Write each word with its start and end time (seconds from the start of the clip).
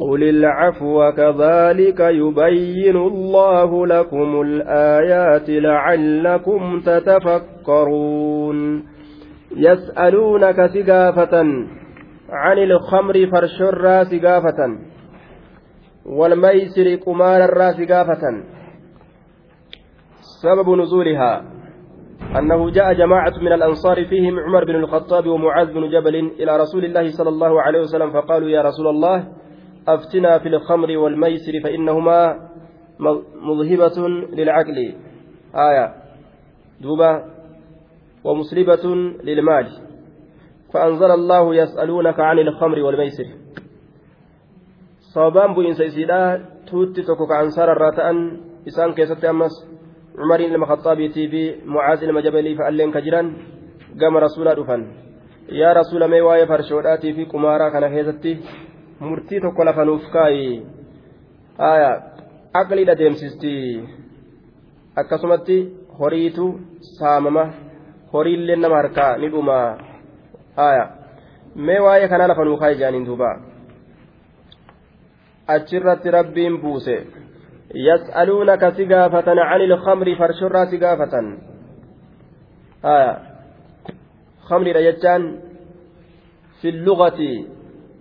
قل 0.00 0.22
العفو 0.22 1.12
كذلك 1.12 2.00
يبين 2.00 2.96
الله 2.96 3.86
لكم 3.86 4.40
الآيات 4.40 5.50
لعلكم 5.50 6.80
تتفكرون 6.80 8.84
يسألونك 9.56 10.66
سقافة 10.66 11.36
عن 12.30 12.58
الخمر 12.58 13.26
فرشر 13.32 14.04
سقافة 14.04 14.78
والميسر 16.06 16.94
قمار 16.94 17.44
الراس 17.44 17.80
قافة 17.80 18.22
سبب 20.42 20.70
نزولها 20.70 21.44
أنه 22.38 22.70
جاء 22.70 22.92
جماعة 22.92 23.32
من 23.42 23.52
الأنصار 23.52 24.04
فيهم 24.04 24.38
عمر 24.38 24.64
بن 24.64 24.74
الخطاب 24.74 25.26
ومعاذ 25.26 25.72
بن 25.72 25.88
جبل 25.88 26.14
إلى 26.16 26.56
رسول 26.56 26.84
الله 26.84 27.10
صلى 27.10 27.28
الله 27.28 27.62
عليه 27.62 27.80
وسلم 27.80 28.10
فقالوا 28.10 28.48
يا 28.48 28.62
رسول 28.62 28.86
الله 28.86 29.28
أفتنا 29.88 30.38
في 30.38 30.48
الخمر 30.48 30.96
والميسر 30.96 31.60
فإنهما 31.64 32.48
مذهبة 33.42 34.08
للعقل. 34.32 34.94
آية. 35.54 35.94
دوبا 36.80 37.24
ومسلبة 38.24 38.84
للمال. 39.24 39.66
فأنزل 40.74 41.10
الله 41.10 41.54
يسألونك 41.54 42.20
عن 42.20 42.38
الخمر 42.38 42.78
والميسر. 42.78 43.26
صوبان 45.14 45.54
بو 45.54 45.62
إنسا 45.62 45.86
إسيدا 45.86 46.44
توتي 46.66 47.02
تكوك 47.02 47.32
أنصار 47.32 47.72
الراتأن. 47.72 48.40
إسان 48.68 48.92
كيست 48.92 49.24
أمس. 49.24 49.76
عمر 50.18 50.40
لما 50.40 50.66
خطابيتي 50.66 51.28
في 51.28 51.54
معاذ 51.64 52.04
لما 52.04 52.20
جبلي 52.20 52.54
فألين 52.54 52.90
كجران 52.92 53.36
قام 54.00 54.16
رسولا 54.16 54.54
دفن 54.54 54.82
يا 55.52 55.72
رسول 55.72 56.08
مي 56.10 56.20
واي 56.20 56.46
فرشوداتي 56.46 57.12
في 57.12 57.24
كمارا 57.24 57.68
كان 57.68 57.84
كيستي 57.88 58.40
murtii 59.00 59.40
tokko 59.40 59.64
lafa 59.64 59.84
nuuf 59.84 60.04
kaayi 60.12 60.66
aqliidha 62.60 62.98
deemsisti 62.98 63.52
akkasumatti 65.02 65.56
horiitu 65.98 66.46
saamama 66.98 67.44
horiillee 68.12 68.56
nama 68.56 68.76
harkaa 68.76 69.16
ni 69.16 69.28
dhuma 69.34 69.58
mee 71.68 71.80
waa'ee 71.86 72.08
kanaa 72.08 72.28
lafa 72.28 72.44
nuuf 72.44 72.60
kaayi 72.60 72.78
jaaniin 72.82 73.06
duuba 73.06 73.30
achirratti 75.56 76.10
rabbiin 76.18 76.60
buuse 76.62 76.96
yas'aluunaka 77.88 78.70
si 78.76 78.86
gaafatan 78.92 79.38
cani 79.50 79.64
ilkamri 79.64 80.16
farshorraa 80.22 80.66
si 80.70 80.78
gaafatan 80.78 81.28
kamriidha 84.48 84.82
jechaan 84.88 85.28
fi 86.62 86.72
lugati 86.72 87.30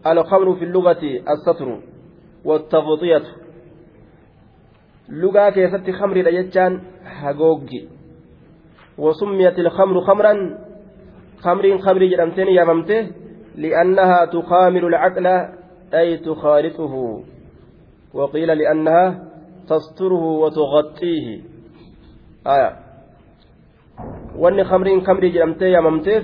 الخمر 0.07 0.55
في 0.55 0.65
اللغة 0.65 1.03
السطر 1.29 1.79
والتغطية. 2.45 3.23
لغة 5.09 5.49
كيست 5.49 5.91
خمر 5.91 6.15
الأيتان 6.17 6.81
هاغوغي 7.05 7.87
وسميت 8.97 9.59
الخمر 9.59 10.01
خمرا 10.01 10.57
خمر 11.39 11.77
خمر 11.77 12.05
جرمتين 12.05 12.47
يا 12.47 12.63
ممته 12.63 13.07
لأنها 13.55 14.25
تخامر 14.25 14.87
العقل 14.87 15.27
أي 15.93 16.17
تخالطه. 16.17 17.23
وقيل 18.13 18.57
لأنها 18.57 19.23
تستره 19.67 20.23
وتغطيه. 20.23 21.41
آية. 22.47 22.75
وأن 24.37 24.63
خمر 24.63 25.01
خمر 25.01 25.27
جرمتين 25.27 25.67
يا 25.67 25.79
ممته 25.79 26.23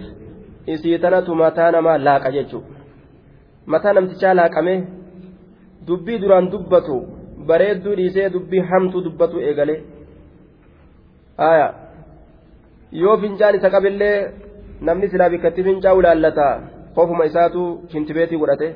إسيتنا 0.70 1.22
تماتانا 1.22 1.82
ما 1.82 1.98
لاقا 1.98 2.30
جيتشو 2.30 2.62
mataa 3.74 3.94
namtichaa 3.98 4.34
laaqame 4.40 4.76
dubbii 5.88 6.20
duraan 6.24 6.48
dubbatu 6.54 6.96
bareedduu 7.50 7.96
dhiisee 8.00 8.28
dubbii 8.36 8.64
hamtuu 8.72 9.02
dubbatu 9.08 9.36
eegale 9.50 9.76
aya 11.50 11.68
yoo 13.02 13.16
fincaan 13.24 13.56
isa 13.60 13.70
qabillee 13.76 14.16
namni 14.90 15.08
silaa 15.12 15.30
bikkatti 15.34 15.62
fincaa 15.68 15.94
ulaallata 16.00 16.48
qofuma 16.96 17.24
isaatu 17.32 17.62
shintibeetii 17.92 18.40
godhate 18.44 18.68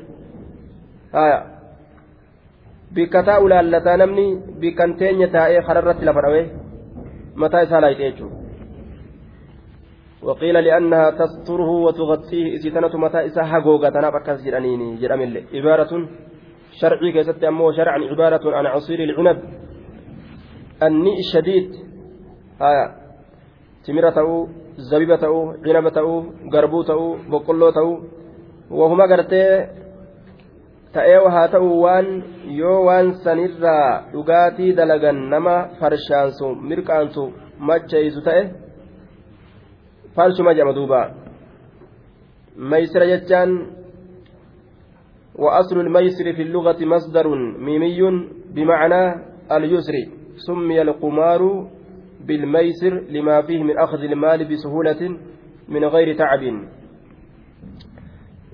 aya 1.24 1.38
bikkataa 2.96 3.40
ulaallataa 3.46 3.98
namni 4.02 4.26
bikkan 4.62 4.92
teenya 5.02 5.28
taa'ee 5.36 5.62
kararratti 5.68 6.06
lafa 6.10 6.22
dhawe 6.26 6.42
mataa 7.44 7.64
isaa 7.68 7.82
laayite 7.86 8.04
jechuudha 8.10 8.35
وقيل 10.28 10.56
لأنها 10.64 11.10
تستره 11.22 11.70
وتغطيه. 11.86 12.56
إسيتنة 12.56 12.94
متى 13.04 13.26
إسا 13.26 13.42
هقوغة 13.52 13.96
نبكس 14.06 14.40
جرانيني 14.46 14.88
جرام 15.02 15.22
عبارة 15.54 15.92
شرعي 16.80 17.12
كيست 17.16 17.44
أمو 17.44 17.72
شرعا 17.78 18.00
عبارة 18.12 18.46
عن 18.58 18.66
عصير 18.66 19.00
العنب. 19.04 19.40
النئ 20.84 21.18
الشديد. 21.26 21.70
آية. 22.62 22.86
تمرة 23.86 24.10
تأو 24.10 24.48
زبيبة 24.90 25.16
تأو 25.16 25.38
عنب 25.66 25.90
تأو 25.90 26.12
قربو 26.54 26.82
تأو 26.90 27.16
بقلو 27.32 27.70
تأو 27.70 27.90
وهما 28.72 29.06
قرتي 29.12 29.46
ta'ee 30.96 31.30
haa 31.36 31.48
ta'u 31.54 31.70
waan 31.84 32.06
yoo 32.58 32.76
waan 32.88 33.08
sanirraa 33.24 33.88
dhugaatii 34.12 34.76
dalagan 34.78 35.18
nama 35.34 35.56
farshaansu 35.80 36.52
mirqaansu 36.70 37.24
macheeysu 37.70 38.24
ta'e 38.28 38.44
فالشما 40.16 40.54
جمع 40.54 40.72
دوبا 40.72 41.02
ميسر 42.58 43.06
جتان 43.06 43.50
وأصل 45.36 45.80
الميسر 45.80 46.34
في 46.34 46.42
اللغة 46.42 46.86
مصدر 46.86 47.28
ميمي 47.60 48.00
بمعنى 48.56 49.04
اليسر 49.52 49.94
سمي 50.48 50.82
القمار 50.82 51.42
بالميسر 52.28 52.94
لما 53.10 53.42
فيه 53.42 53.64
من 53.64 53.78
أخذ 53.80 54.00
المال 54.04 54.46
بسهولة 54.46 55.18
من 55.68 55.86
غير 55.86 56.18
تعب 56.18 56.44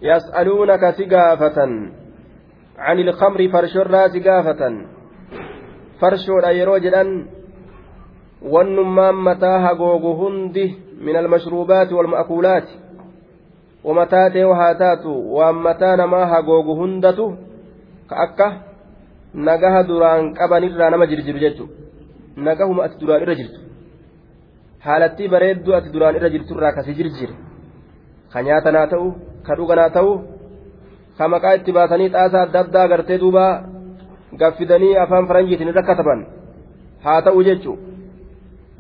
يسألونك 0.02 0.90
سقافة 0.90 1.58
عن 2.78 3.00
الخمر 3.00 3.48
فرشرا 3.48 4.08
سقافة 4.08 4.62
أيرو 6.48 6.78
جدًا 6.78 7.04
wannummaan 8.42 9.16
mataa 9.16 9.60
hagoogu 9.60 10.14
hundi 10.14 10.66
من 11.01 11.17
المشروبات 11.17 11.93
والمأكولات 11.93 12.69
ومتاتي 13.85 14.45
وهاتاتو 14.45 15.13
ومتى 15.37 15.97
نما 15.97 16.23
هاغوغ 16.33 16.67
هندتو 16.85 17.35
كأكا 18.11 18.49
نجاها 19.35 19.83
duraan 19.89 20.35
qaban 20.35 20.63
irraa 20.69 20.91
nama 20.91 21.07
jirjiru 21.11 21.39
jechuudha 21.45 21.75
nagahuma 22.47 22.85
ati 22.87 22.97
duraan 23.01 23.23
irra 23.25 23.35
jirtu 23.41 23.59
haalattii 24.87 25.29
bareedduu 25.35 25.75
ati 25.79 25.93
duraan 25.95 26.17
irra 26.19 26.31
jirtu 26.35 26.55
irraa 26.57 26.73
kasi 26.77 26.95
jirjire 26.99 27.35
ka 28.33 28.43
nyaatanaa 28.47 28.87
ta'u 28.93 29.09
ka 29.47 29.53
dhuganaa 29.59 29.91
ta'u 29.97 30.13
ka 31.19 31.29
maqaa 31.33 31.55
itti 31.59 31.77
baasanii 31.77 32.13
xaasaa 32.15 32.43
adda 32.47 32.61
addaa 32.65 32.85
agartee 32.89 33.19
duuba 33.23 33.45
gaffidanii 34.41 34.97
afaan 35.05 35.29
faranjiitiin 35.29 35.73
irra 35.73 35.83
kataban 35.91 36.21
haa 37.05 37.21
ta'u 37.27 37.45
jechuudha 37.49 37.83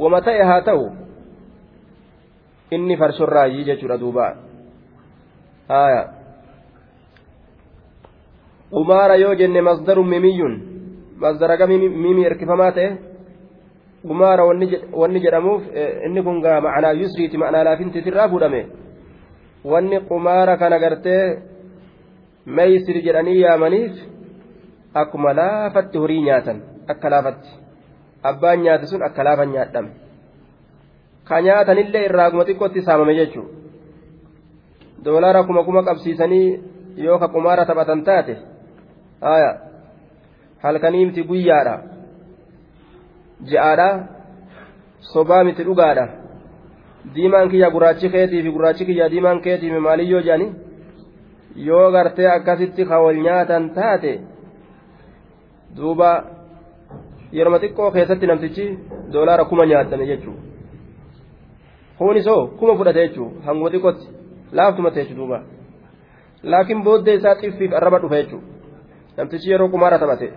wama 0.03 0.21
ta'e 0.27 0.43
haa 0.51 0.61
ta'u 0.69 0.85
inni 2.72 2.98
farshorraayyii 2.98 3.66
jechuudha 3.68 3.98
duuba. 3.98 4.26
Haya 5.68 6.04
qumaara 8.72 9.16
yoo 9.16 9.36
jenne 9.36 9.62
masdarun 9.62 10.08
mimiyyun. 10.08 10.54
Masdaraga 11.20 11.68
mimii 11.68 12.26
erkifamaa 12.26 12.72
ta'e? 12.72 12.90
Qumaara 14.08 14.46
wanni 14.46 15.20
jedhamuuf 15.22 15.64
inni 16.06 16.24
kun 16.24 16.42
gaa 16.42 16.62
ma'anaa 16.62 16.94
yusriiti 17.02 17.38
ma'anaa 17.38 17.64
laafintiitirraa 17.64 18.30
fuudhame. 18.30 18.62
Wanni 19.66 20.00
qumaara 20.10 20.58
kana 20.58 20.80
gartee 20.80 21.24
meeysir 22.46 23.04
jedhanii 23.06 23.42
yaamaniif 23.42 23.94
akkuma 24.94 25.34
laafatti 25.34 25.98
horii 25.98 26.22
nyaatan 26.22 26.64
akka 26.88 27.10
laafatti. 27.10 27.50
Abbaan 28.24 28.64
nyaate 28.64 28.88
sun 28.88 29.04
akka 29.04 29.24
laafan 29.24 29.52
nyaadhame 29.52 30.01
ka 31.32 31.38
nyaatanillee 31.48 32.04
irraa 32.10 32.30
guma 32.32 32.46
xiqqootti 32.50 32.80
saamame 32.88 33.14
jechuudha 33.20 33.52
doolaara 35.06 35.42
kuma 35.48 35.64
kuma 35.68 35.82
qabsiisanii 35.88 36.48
yoo 37.06 37.18
ka 37.22 37.28
qumaara 37.34 37.64
taphatan 37.70 38.02
taate 38.08 38.34
haya 39.28 39.52
halkanii 40.64 41.06
miti 41.06 41.24
guyyaadha. 41.30 41.76
Je'aadha 43.50 43.88
sobaa 45.14 45.44
miti 45.44 45.64
dhugaadha. 45.70 46.06
Diimaan 47.16 47.50
kiyya 47.52 47.70
gurraachi 47.74 48.10
keetii 48.16 48.44
fi 48.46 48.52
gurraachi 48.56 48.86
kiyya 48.90 49.10
diimaan 49.12 49.42
keetii 49.46 49.80
maaliyyoo 49.88 50.22
jedhani 50.28 50.48
yoo 51.68 51.88
gartee 51.96 52.28
akkasitti 52.36 52.86
ka 52.90 53.00
wal 53.04 53.18
nyaatan 53.26 53.64
taate 53.78 54.14
duuba 55.78 56.10
yeroo 57.38 57.60
xiqqoo 57.64 57.92
keessatti 57.96 58.26
namtichi 58.28 58.66
doolaara 59.14 59.46
kuma 59.50 59.66
nyaatame 59.66 60.06
jechuudha 60.12 60.42
kunisoo 62.02 62.42
kuma 62.60 62.74
fudhate 62.80 63.02
jechuudha. 63.08 63.42
Hanguma 63.46 63.70
xiqqootti 63.74 64.06
laaftuma 64.58 64.90
ta'e 64.96 65.16
duuba. 65.18 65.38
Laakiin 66.52 66.82
booddee 66.86 67.16
isaa 67.20 67.36
xiffiif 67.42 67.72
arraba 67.80 67.98
dhufa 68.04 68.16
jechuudha. 68.22 68.48
Namtichi 69.18 69.48
yeroo 69.52 69.70
kumaara 69.74 69.98
taphate. 70.04 70.28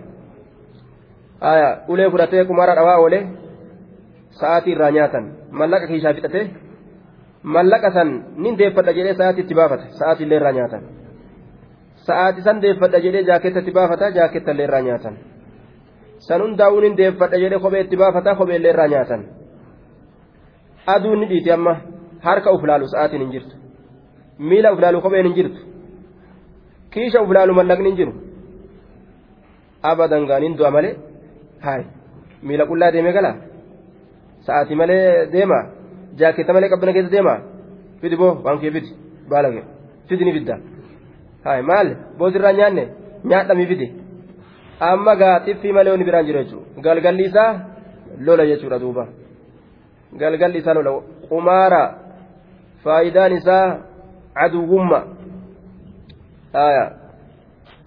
Ulee 1.91 2.09
fudhatee 2.13 2.43
kumaara 2.49 2.73
dhawaa 2.79 2.97
oolee 3.03 3.23
sa'aatii 4.39 4.73
irraa 4.75 4.91
nyaatan. 4.97 5.23
Mallaqa 5.59 5.87
kiishaa 5.89 6.13
fixatee 6.17 6.45
mallaqa 7.43 7.89
san 7.97 8.09
nin 8.43 8.53
deeffadha 8.59 8.91
jedhee 8.97 9.15
sa'aatii 9.19 9.43
itti 9.45 9.55
baafata 9.59 9.85
sa'aatii 9.99 10.25
illee 10.25 10.37
irraa 10.41 10.51
nyaatan. 10.57 10.81
Sa'aatii 12.07 12.43
san 12.47 12.57
deeffadha 12.63 12.99
jedhee 13.05 13.23
jaaketta 13.29 13.59
itti 13.63 13.73
baafata 13.77 14.05
jaaketta 14.17 14.51
illee 14.55 14.67
irraa 14.69 14.81
nyaatan. 14.89 15.15
san 16.27 16.41
hundaa'uu 16.43 16.79
nin 16.83 16.93
deeffadha 16.97 17.37
jedhe 17.43 17.57
kophee 17.63 17.81
itti 17.85 17.97
baafata 18.01 18.31
kopheellee 18.39 18.71
irraa 18.73 18.87
nyaatan 18.93 19.21
aduun 20.93 21.19
ni 21.19 21.25
dhiiti 21.31 21.51
amma 21.51 21.73
harka 22.25 22.53
uf 22.55 22.63
laalu 22.69 22.87
sa'aatiin 22.93 23.21
hin 23.23 23.31
jirtu 23.35 23.55
miila 24.49 24.73
uf 24.73 24.79
laalu 24.83 25.01
kopheen 25.05 25.27
hin 25.27 25.35
jirtu 25.39 25.59
kiisha 26.93 27.23
uf 27.25 27.31
laalu 27.37 27.57
mallaqni 27.59 27.89
hin 27.89 27.97
jiru 27.99 28.13
abadan 29.91 30.27
gaaniin 30.29 30.57
du'a 30.59 30.71
malee 30.77 30.95
haay 31.65 31.83
miila 32.47 32.69
qullaa 32.71 32.91
deemee 32.95 33.15
gala 33.17 33.31
sa'aatii 34.45 34.79
malee 34.81 35.03
deema 35.33 35.59
jaaketta 36.19 36.55
malee 36.55 36.71
qabbana 36.73 36.95
keessa 36.95 37.15
deema 37.15 37.35
fidi 38.01 38.15
boo 38.21 38.33
waan 38.45 38.59
kee 38.63 38.71
fidi 38.77 38.95
baala 39.31 39.53
kee 39.55 39.65
fidi 40.09 40.25
ni 40.25 40.37
fidda 40.37 40.55
haay 41.45 41.61
maal 41.71 41.87
boosirraa 42.17 42.57
nyaanne 42.59 42.83
nyaadhamii 43.31 43.69
fidi. 43.71 43.87
amma 44.79 45.15
gaa 45.21 45.35
xiffii 45.45 45.75
malee 45.77 45.91
wani 45.95 46.07
biraan 46.09 46.25
jiru 46.27 46.39
jechuudha 46.43 46.81
galgalli 46.85 47.31
lola 48.25 48.43
jechuudha 48.51 48.79
duuba 48.83 49.07
galgalli 50.13 50.57
isaa 50.59 50.73
lola 50.73 51.01
qumaara 51.29 51.83
faayidaan 52.83 53.33
isaa 53.33 53.77
aduwwumma 54.35 54.99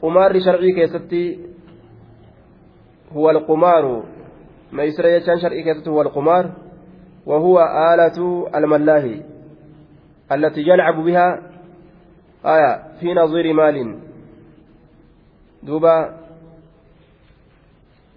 qumaarri 0.00 0.40
sharcii 0.40 0.72
keessatti 0.72 1.22
huwa 3.14 3.30
alqumaaru 3.30 4.04
meeysira 4.72 5.10
jechaan 5.10 5.40
sharcii 5.40 5.62
keessatti 5.62 5.90
huwa 5.90 6.04
alqumaar 6.04 6.46
وهو 7.28 7.60
آلة 7.92 8.48
الملاهي 8.54 9.22
التي 10.32 10.60
يلعب 10.60 10.96
بها 11.04 11.42
آية 12.44 12.72
في 13.00 13.14
نظير 13.14 13.52
مال 13.52 13.98
دوبا 15.62 16.18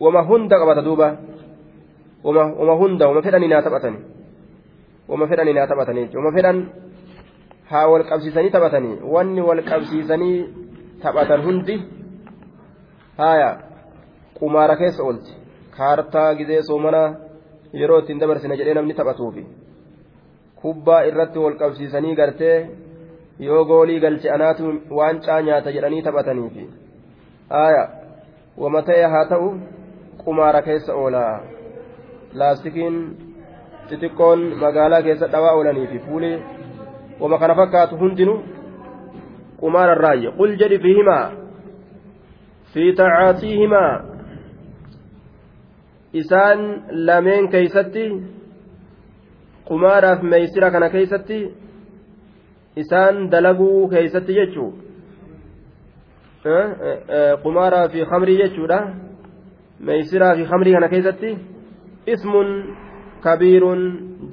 wama 0.01 0.21
hunda 0.21 0.59
qabata 0.59 0.81
duuba 0.81 1.17
wama 2.23 2.73
hunda 2.81 3.07
wama 3.07 3.21
fedhanii 3.21 3.47
naa 3.47 3.61
taphatani. 3.61 3.99
Wama 5.07 5.27
fedhanii 5.27 5.53
naa 5.53 5.67
taphatanii 5.67 6.09
wama 6.15 6.31
fedhan 6.31 6.65
haa 7.71 7.87
wal 7.87 8.03
qabsiisanii 8.03 8.49
taphatanii 8.49 8.97
wanni 9.15 9.41
wal 9.41 9.63
qabsiisanii 9.63 10.37
taphatan 11.03 11.43
hundi 11.47 11.75
haaya 13.17 13.49
qumaara 14.39 14.75
keessa 14.81 15.03
oolti 15.03 15.33
kaartaa 15.77 16.35
gizee 16.35 16.61
soomana 16.69 17.01
yeroo 17.81 17.99
ittiin 18.03 18.19
dabarsina 18.19 18.57
jedhee 18.61 18.73
namni 18.73 18.93
taphatuufi. 18.93 19.45
Kubbaa 20.61 21.01
irratti 21.09 21.39
wal 21.39 21.55
qabsiisanii 21.61 22.15
gartee 22.15 22.57
yoo 23.39 23.63
goolii 23.65 23.99
galche 23.99 24.31
anaatu 24.31 24.73
waancaa 24.99 25.41
nyaata 25.41 25.71
jedhanii 25.71 26.01
taphataniifi. 26.01 26.69
Haaya 27.49 27.89
wama 28.57 28.81
ta'e 28.81 29.07
haa 29.15 29.25
ta'u 29.25 29.49
qumaara 30.23 30.61
keessa 30.61 30.93
oola 30.95 31.23
laastikiin 32.39 32.95
xixiqqoon 33.89 34.39
magaalaa 34.63 35.01
keessa 35.07 35.27
dhawaa 35.33 35.53
oolanii 35.57 35.87
fi 35.91 35.99
fuulee 36.05 36.35
wama 37.21 37.37
kana 37.41 37.55
fakkaatu 37.61 37.95
hundinuu 38.01 38.39
qumaara 39.61 39.93
irraayye 39.97 40.29
qul 40.39 40.51
jedhi 40.61 40.77
fiihimaa 40.85 41.25
fi 42.73 42.83
tacaatiihimaa 43.01 43.91
isaan 46.21 46.59
lameen 47.07 47.49
keeysatti 47.55 48.05
qumaaraaf 49.69 50.21
meeysira 50.31 50.71
kana 50.71 50.89
keeysatti 50.95 51.39
isaan 52.83 53.15
dalaguu 53.31 53.87
keeysatti 53.93 54.33
jechuu 54.39 54.69
qumaaraa 57.43 57.87
fi 57.93 58.05
kamrii 58.11 58.37
jechuudha 58.43 58.79
meeysiraa 59.89 60.35
fi 60.35 60.43
kamrii 60.51 60.73
kana 60.77 60.89
keessatti 60.93 61.29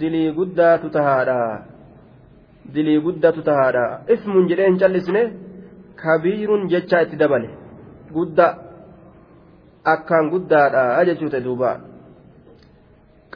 dilii 0.00 0.32
guddaatu 0.38 0.91
tahaadha 0.97 1.38
dilii 2.75 3.00
guddatu 3.06 3.43
tahaadha 3.49 3.85
ismun 4.15 4.49
jedhee 4.50 4.69
hin 4.70 4.79
callisne 4.82 5.23
kabiirun 6.03 6.69
jechaa 6.73 7.03
itti 7.06 7.20
dabale 7.23 7.50
guddaa 8.17 8.53
akkaan 9.94 10.31
guddaadha 10.35 10.85
jechuu 11.09 11.31
ta'e 11.35 11.44
duuba 11.49 11.73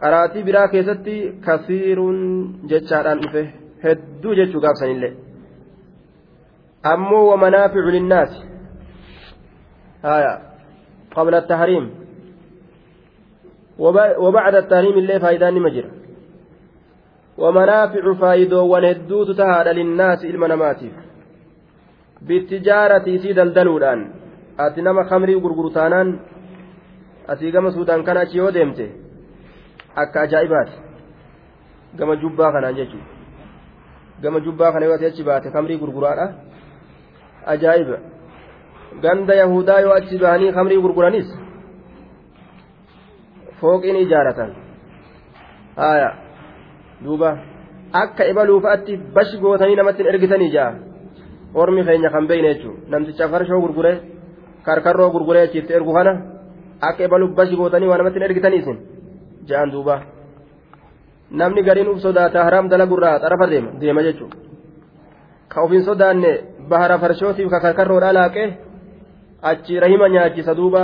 qaraatii 0.00 0.46
biraa 0.48 0.68
keessatti 0.74 1.16
kasiirun 1.46 2.22
jechaadhaan 2.70 3.22
dhufe 3.24 3.42
hedduu 3.84 4.38
jechuu 4.40 4.64
gaafsanillee 4.66 5.12
ammoo 6.92 7.24
wamanaaficu 7.30 7.90
linnaasi 7.98 8.40
haya 10.08 10.32
qabla 11.14 11.38
التحريم 11.38 12.01
وبعد 14.24 14.54
التحريم 14.54 14.96
اللي 14.98 15.20
فايدان 15.20 15.54
مجر 15.66 15.86
ومنافع 17.38 18.04
فايدو 18.20 18.60
ونهدوت 18.72 19.30
تهاد 19.38 19.68
للناس 19.68 20.24
المناماتيف 20.24 20.94
بالتجارة 22.26 23.06
سيد 23.22 23.38
الدلودان. 23.38 24.00
أتنما 24.60 25.02
خمري 25.10 25.34
غرغرتانان 25.34 26.08
أتي 27.28 27.52
كما 27.52 27.70
سودان 27.70 28.02
كان 28.06 28.16
أتيو 28.16 28.50
ديمتي. 28.50 28.88
أكا 29.96 30.22
أجائبات 30.22 30.70
كما 31.98 32.14
جبا 32.14 32.46
كان 32.52 32.64
أنججو 32.64 32.98
كما 34.22 34.38
جبا 34.44 34.70
كان 34.70 34.82
يواتي 34.82 35.06
أجبات 35.06 35.44
خمري 35.54 35.76
غرغرانة 35.76 36.26
أجائب. 37.46 37.90
yahudaa 39.34 39.80
yoo 39.80 39.92
achi 39.92 40.18
bahanii 40.18 40.52
kamrii 40.52 40.80
gurguranis 40.80 41.41
fooqiin 43.62 43.96
ijaaratan. 44.04 44.50
Haya 45.76 46.10
duuba. 47.04 47.30
Akka 47.92 48.24
ibaluufatti 48.32 48.96
bashi 49.14 49.38
gootanii 49.38 49.76
namatti 49.76 50.08
ergitanii 50.12 50.50
jaa. 50.50 50.72
Ormi 51.54 51.84
keenya 51.84 52.10
kan 52.10 52.28
beeyne 52.28 52.54
jechuun 52.54 52.76
namticha 52.88 53.28
farshoo 53.28 53.60
gurguree 53.60 53.96
karkarroo 54.66 55.10
gurguree 55.10 55.42
achiitti 55.48 55.72
ergu 55.72 55.92
kana 55.92 56.12
akka 56.80 57.04
ibaluuf 57.04 57.34
bashi 57.36 57.56
gootanii 57.56 57.88
waa 57.88 57.98
namatti 57.98 58.24
ergitaniisin 58.28 58.78
ja'an 59.48 59.72
duuba. 59.72 60.00
Namni 61.30 61.62
gariin 61.62 61.88
uf 61.88 62.00
sodaata 62.00 62.44
haraam 62.44 62.68
dalagurraa 62.68 63.18
xarafa 63.18 63.46
deema 63.50 63.70
deema 63.80 64.02
jechuudha 64.02 64.36
ka 65.52 65.60
ofiin 65.62 65.84
sodaanne 65.84 66.30
bahara 66.68 66.98
farshootiif 66.98 67.50
ka 67.50 67.60
karkarroodhaa 67.60 68.12
laaqee 68.18 68.48
achi 69.50 69.80
rahima 69.84 70.08
nyaachisa 70.08 70.54
duuba 70.56 70.82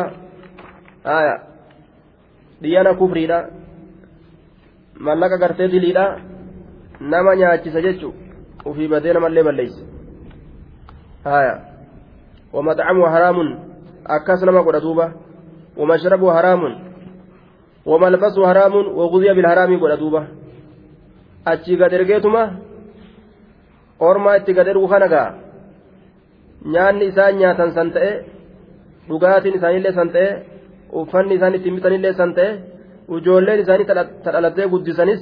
dhiyyana 2.62 2.94
kufriidha 2.94 3.38
mallaqa 5.06 5.36
gartee 5.38 5.68
diliidha 5.68 6.04
nama 7.00 7.36
nyaachisa 7.36 7.82
jechu 7.86 8.14
ufii 8.64 8.88
badee 8.88 9.12
namallee 9.12 9.44
balleeyse 9.48 9.82
haya 11.24 11.54
ومطعمه 12.52 13.04
حرام 13.14 13.38
أكاس 14.06 14.44
نما 14.44 14.60
قد 14.60 14.76
دوبا 14.80 15.12
ومشربه 15.76 16.28
حرام 16.36 16.62
وملبسه 17.86 18.46
حرام 18.48 18.74
وغذي 18.98 19.30
بالحرام 19.36 19.70
قد 19.82 19.98
دوبا 19.98 20.22
أتشي 21.46 21.76
قد 21.76 21.94
رقيتما 21.94 22.44
أورما 24.00 24.36
إتي 24.36 24.52
قد 24.56 24.68
رقو 24.68 24.86
خنقا 24.86 25.24
nyaanni 26.64 27.04
isaan 27.10 27.38
nyaatan 27.38 27.70
san 27.70 27.90
ta'e 27.94 28.24
dhugaatiin 29.08 29.54
isaanillee 29.58 29.92
san 29.94 30.10
ta'e 30.14 30.28
uffanni 30.99 31.35
isaan 31.37 31.55
ittiin 31.57 31.75
bitanillee 31.77 32.13
san 32.19 32.33
ta'e 32.37 32.51
ijoolleen 33.17 33.59
isaanii 33.63 33.87
tadhalattee 34.25 34.67
guddisanis 34.73 35.21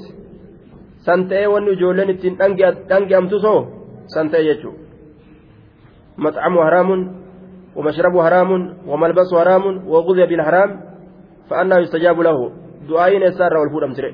san 1.05 1.27
ta'e 1.29 1.47
wanni 1.53 1.71
ijoolleen 1.77 2.09
ittiin 2.13 2.37
dhangi'amtu 2.89 3.39
soo 3.45 3.59
san 4.13 4.29
ta'e 4.31 4.43
jechuudha 4.49 4.79
maxxamu 6.23 6.59
haraamun 6.67 7.01
ومشربه 7.75 8.23
حرام 8.23 8.51
وملبسه 8.87 9.39
حرام 9.39 9.63
وغذي 9.87 10.25
بالحرام 10.25 10.69
فأنا 11.49 11.79
يستجاب 11.79 12.17
له 12.19 12.37
دعائين 12.89 13.21
يسار 13.21 13.57
والفود 13.57 13.83
أمتري 13.83 14.11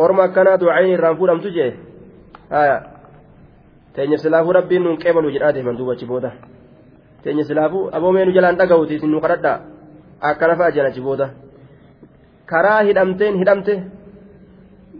orma 0.00 0.22
akkanaatu 0.32 0.64
cayni 0.64 0.96
irraan 0.96 1.16
fuudhamtu 1.16 1.48
jee 1.52 1.76
haya 2.48 2.76
teenya 3.92 4.16
silaafuu 4.22 4.52
rabbiin 4.58 4.82
nuun 4.84 4.96
qeebalu 5.02 5.32
jedhaa 5.34 5.52
deeman 5.52 5.76
duuba 5.76 5.92
achi 5.92 6.06
booda 6.08 6.30
teenya 7.22 7.44
silaafuu 7.44 7.90
aboomeenu 7.92 8.32
jalaan 8.32 8.56
dhaga'uuti 8.60 8.96
isin 8.96 9.12
nu 9.12 9.20
kadhadhaa 9.20 9.60
Akkana 10.21 10.55
fa'a 10.59 10.71
jedhan 10.75 10.91
achi 10.91 11.01
booda 11.07 11.27
karaa 12.51 12.81
hidhamteen 12.87 13.35
hidhamte 13.41 13.73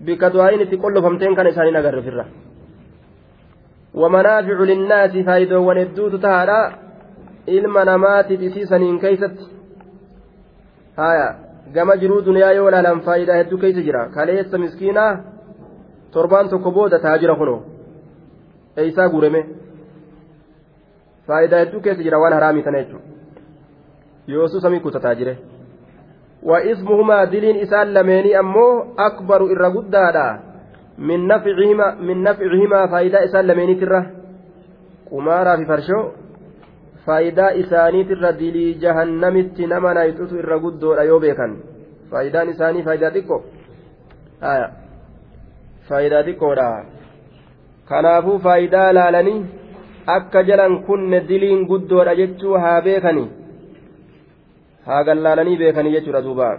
bikka 0.05 0.29
du'aayin 0.34 0.62
itti 0.65 0.77
qollofamteen 0.84 1.36
kana 1.36 1.50
isaanii 1.50 1.77
agarre 1.84 2.00
ofirra 2.00 2.25
ومنافع 4.01 4.57
للناس 4.72 5.13
فايدة 5.27 5.60
وندوت 5.60 6.15
تهادا 6.15 6.60
ilma 7.48 7.86
namaatiif 7.86 8.41
isiisaniin 8.41 9.00
keeysatti 9.00 9.45
haya 10.98 11.27
gama 11.75 11.95
jiruu 12.01 12.22
duniyaa 12.25 12.51
yoo 12.57 12.72
laalan 12.72 13.01
faayidaa 13.05 13.36
hedduu 13.39 13.57
keeysa 13.63 13.81
jira 13.88 14.01
kaleessa 14.15 14.57
miskiinaa 14.57 15.12
torbaan 16.13 16.50
tokko 16.50 16.72
booda 16.72 17.00
taajira 17.05 17.36
kuno 17.36 17.55
eeysaa 18.77 19.10
guurame 19.13 19.41
faayidaa 21.27 21.60
hedduu 21.63 21.81
keessa 21.86 22.03
jira 22.07 22.17
waan 22.24 22.34
haraamii 22.38 22.63
tana 22.67 22.77
jechuudha 22.84 23.14
yoosuu 24.34 24.62
samii 24.65 24.79
kuta 24.79 25.00
taajire 25.00 25.38
wa 26.50 26.63
ismuhumaa 26.74 27.25
diliin 27.32 27.62
isaan 27.67 27.94
lameenii 27.94 28.36
ammoo 28.41 28.74
akbaru 29.08 29.50
irra 29.55 29.70
guddaadha 29.77 30.25
min 30.98 31.27
nafcihimaa 32.24 32.88
faayidaa 32.94 33.24
isaan 33.29 33.48
lameeniitirra 33.48 34.03
qumaaraa 35.10 35.58
fi 35.58 35.65
farshoo 35.72 36.03
faayidaa 37.05 37.50
isaaniitirra 37.62 38.32
dilii 38.39 38.74
jahannamitti 38.84 39.67
nama 39.74 39.94
nayxutu 39.98 40.39
irra 40.44 40.60
guddoodha 40.65 41.03
yoo 41.12 41.20
beekan 41.25 41.55
faayidaan 42.12 42.50
isaanii 42.53 42.84
faayidaa 42.88 43.12
xiqqoo 43.17 43.41
faayidaa 45.89 46.24
xiqqoodha 46.27 46.67
kanaafuu 47.91 48.38
faayidaa 48.46 48.89
laalanii 49.00 49.39
akka 50.17 50.44
jalan 50.50 50.77
kunne 50.88 51.20
diliin 51.29 51.65
guddoodha 51.72 52.15
jechuu 52.22 52.58
haa 52.65 52.82
beekanii 52.88 53.27
haa 54.86 55.04
beekanii 55.58 55.92
jechuudha 55.92 56.22
duuba 56.22 56.58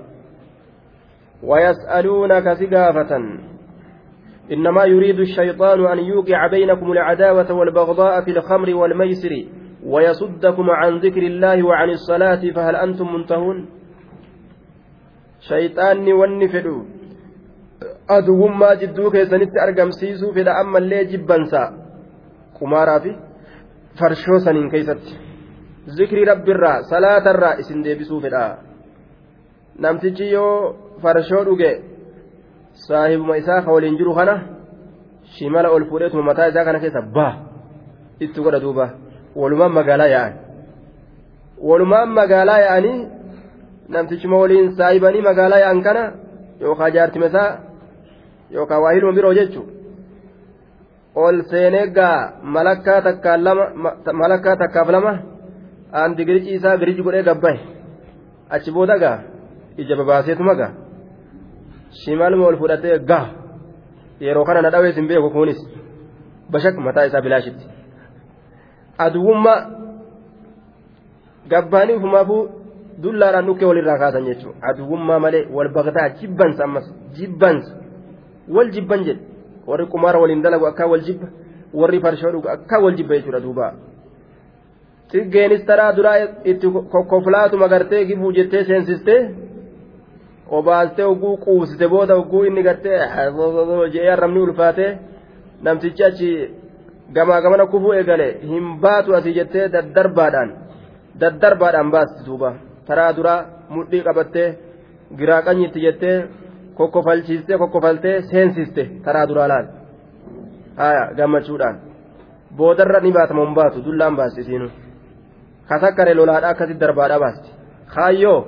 ويسألونك 1.42 2.52
سقافة 2.52 3.12
إنما 4.52 4.84
يريد 4.84 5.20
الشيطان 5.20 5.86
أن 5.86 5.98
يوقع 5.98 6.46
بينكم 6.46 6.92
العداوة 6.92 7.52
والبغضاء 7.52 8.24
في 8.24 8.30
الخمر 8.30 8.74
والميسر 8.74 9.44
ويصدكم 9.84 10.70
عن 10.70 10.98
ذكر 10.98 11.22
الله 11.22 11.66
وعن 11.66 11.90
الصلاة 11.90 12.50
فهل 12.54 12.76
أنتم 12.76 13.14
منتهون 13.14 13.68
شيطاني 15.40 16.12
والنفدو 16.12 16.84
aduwwummaa 18.08 18.76
jidduu 18.80 19.10
keessanitti 19.10 19.58
argamsiisuu 19.58 20.32
fedha 20.34 20.54
ammallee 20.60 21.04
jibbansa 21.04 21.62
qumaaraa 22.58 23.00
fi 23.00 23.16
farshoo 24.00 24.38
saniin 24.44 24.70
keessatti 24.74 25.25
rabbiirraa 25.86 26.82
salaatarraa 26.82 27.58
isin 27.58 27.84
deebisuu 27.84 28.20
fedha 28.20 28.58
namtichi 29.78 30.32
yoo 30.32 30.74
farshoo 31.02 31.44
dhuge 31.44 31.70
saahibuma 32.86 33.36
isaa 33.36 33.62
ka 33.62 33.72
waliin 33.72 33.98
jiru 33.98 34.14
kana 34.14 34.34
shimala 35.38 35.70
ol 35.70 35.84
fuudheetuma 35.84 36.22
mataa 36.22 36.48
isaa 36.48 36.64
kana 36.64 36.80
keessa 36.80 37.02
baa 37.02 37.34
itti 38.20 38.40
godha 38.40 38.60
duuba 38.60 38.86
walumaan 39.36 39.72
magaalaa 39.78 40.10
yaa'an 40.14 40.34
walumaan 41.68 42.08
magaalaa 42.18 42.58
yaa'anii 42.64 42.98
namtichuma 43.88 44.36
waliin 44.42 44.76
saayibanii 44.76 45.22
magaalaa 45.28 45.62
yaa'an 45.64 45.82
kana 45.82 46.02
yookaan 46.60 46.92
jaartima 46.92 47.26
isaa 47.26 47.50
yookaan 48.50 48.82
waa 48.82 48.92
hilma 48.96 49.12
biroo 49.12 49.34
jechuun 49.38 49.68
ol 51.14 51.42
seenee 51.50 51.86
gaa 51.96 52.18
malakkaa 52.42 53.00
takkaan 53.02 53.44
lama 53.44 53.64
malakkaa 54.22 54.56
takkaaf 54.62 54.88
lama 54.96 55.12
aan 56.00 56.16
digirichi 56.16 56.54
isaa 56.58 56.76
biriji 56.80 57.02
godhee 57.06 57.22
gabbaye 57.28 57.60
achi 58.50 58.70
booda 58.76 58.98
gaa 59.04 59.18
ija 59.76 59.96
babaaseetuma 60.00 60.54
gaa 60.60 60.72
shimaluma 62.00 62.46
ol 62.50 62.58
fudhatee 62.62 62.98
gaa 63.10 63.26
yeroo 64.20 64.44
kana 64.44 64.62
na 64.62 64.70
dhawees 64.70 64.96
hin 64.96 65.08
beeku 65.08 65.30
kunis 65.30 65.60
bashak 66.50 66.76
mataa 66.88 67.06
isaa 67.08 67.20
bilaashitti. 67.20 67.66
aduwwummaa 68.98 69.66
gabbaanii 71.48 71.94
ufumaafuu 72.00 72.48
dullaadhaan 73.02 73.46
dhukkee 73.46 73.66
walirraa 73.70 73.98
kaasan 73.98 74.24
jechuudha 74.24 74.68
aduwwummaa 74.70 75.18
malee 75.18 75.44
wal 75.56 75.68
baqataa 75.68 76.08
jibbansa 76.20 76.64
ammas 76.64 76.86
jibbansa 77.18 77.74
wal 78.48 78.70
jibban 78.70 79.04
jedhe 79.04 79.20
warri 79.66 79.86
qumaara 79.86 80.18
waliin 80.18 80.42
dalagu 80.42 80.66
akka 80.66 80.86
wal 80.86 81.04
jibba 81.08 81.28
warri 81.74 82.00
farshoo 82.00 82.30
dhugu 82.30 82.48
akka 82.48 82.78
wal 82.78 82.94
jibba 82.94 83.14
jechuudha 83.18 83.40
duuba 83.40 83.74
xiggeenis 85.10 85.64
taraa 85.68 85.96
duraa 85.96 86.16
itti 86.44 86.66
kokkoflaatu 86.92 87.58
magartee 87.58 88.04
gibuu 88.04 88.32
jettee 88.38 88.64
seensistee 88.64 89.20
obaastee 90.58 91.04
oguu 91.04 91.36
quusite 91.44 91.88
booda 91.88 92.14
oguu 92.22 92.42
inni 92.44 92.62
gartee 92.62 92.98
je'ee 93.92 94.12
arrabni 94.12 94.40
ulfaatee 94.40 94.90
namtichi 95.62 96.04
achi 96.04 96.30
gamaa 97.12 97.40
gamana 97.40 97.66
kufuu 97.66 97.92
eegale 97.92 98.28
hin 98.42 98.66
baatu 98.80 99.14
asii 99.18 99.34
jettee 99.34 99.68
daddarbaadhaan 99.72 100.50
daddarbaadhaan 101.20 101.90
baasti 101.90 102.26
duuba. 102.26 102.54
Taraa 102.86 103.16
duraa 103.16 103.40
mudhii 103.68 104.02
qabattee 104.08 104.48
giraa 105.18 105.42
qanyitti 105.42 105.80
jettee 105.86 106.28
kokkofalchiistee 106.74 107.58
kokkofaltee 107.58 108.22
seensiste 108.22 108.90
taraa 109.04 109.28
duraa 109.28 109.48
laal. 109.48 109.66
Gammachuudhaan. 111.16 111.76
Boodarra 112.56 113.00
ni 113.00 113.12
baatama 113.12 113.44
hin 113.44 113.54
baatu 113.54 113.84
dullaan 113.84 114.16
baasti 114.16 114.44
isiinu 115.66 115.74
kasakkare 115.74 116.14
lolaadhaa 116.14 116.50
akkasitti 116.50 116.80
darbaadhaa 116.80 117.18
baasti 117.18 117.50
kaayyoo 117.94 118.40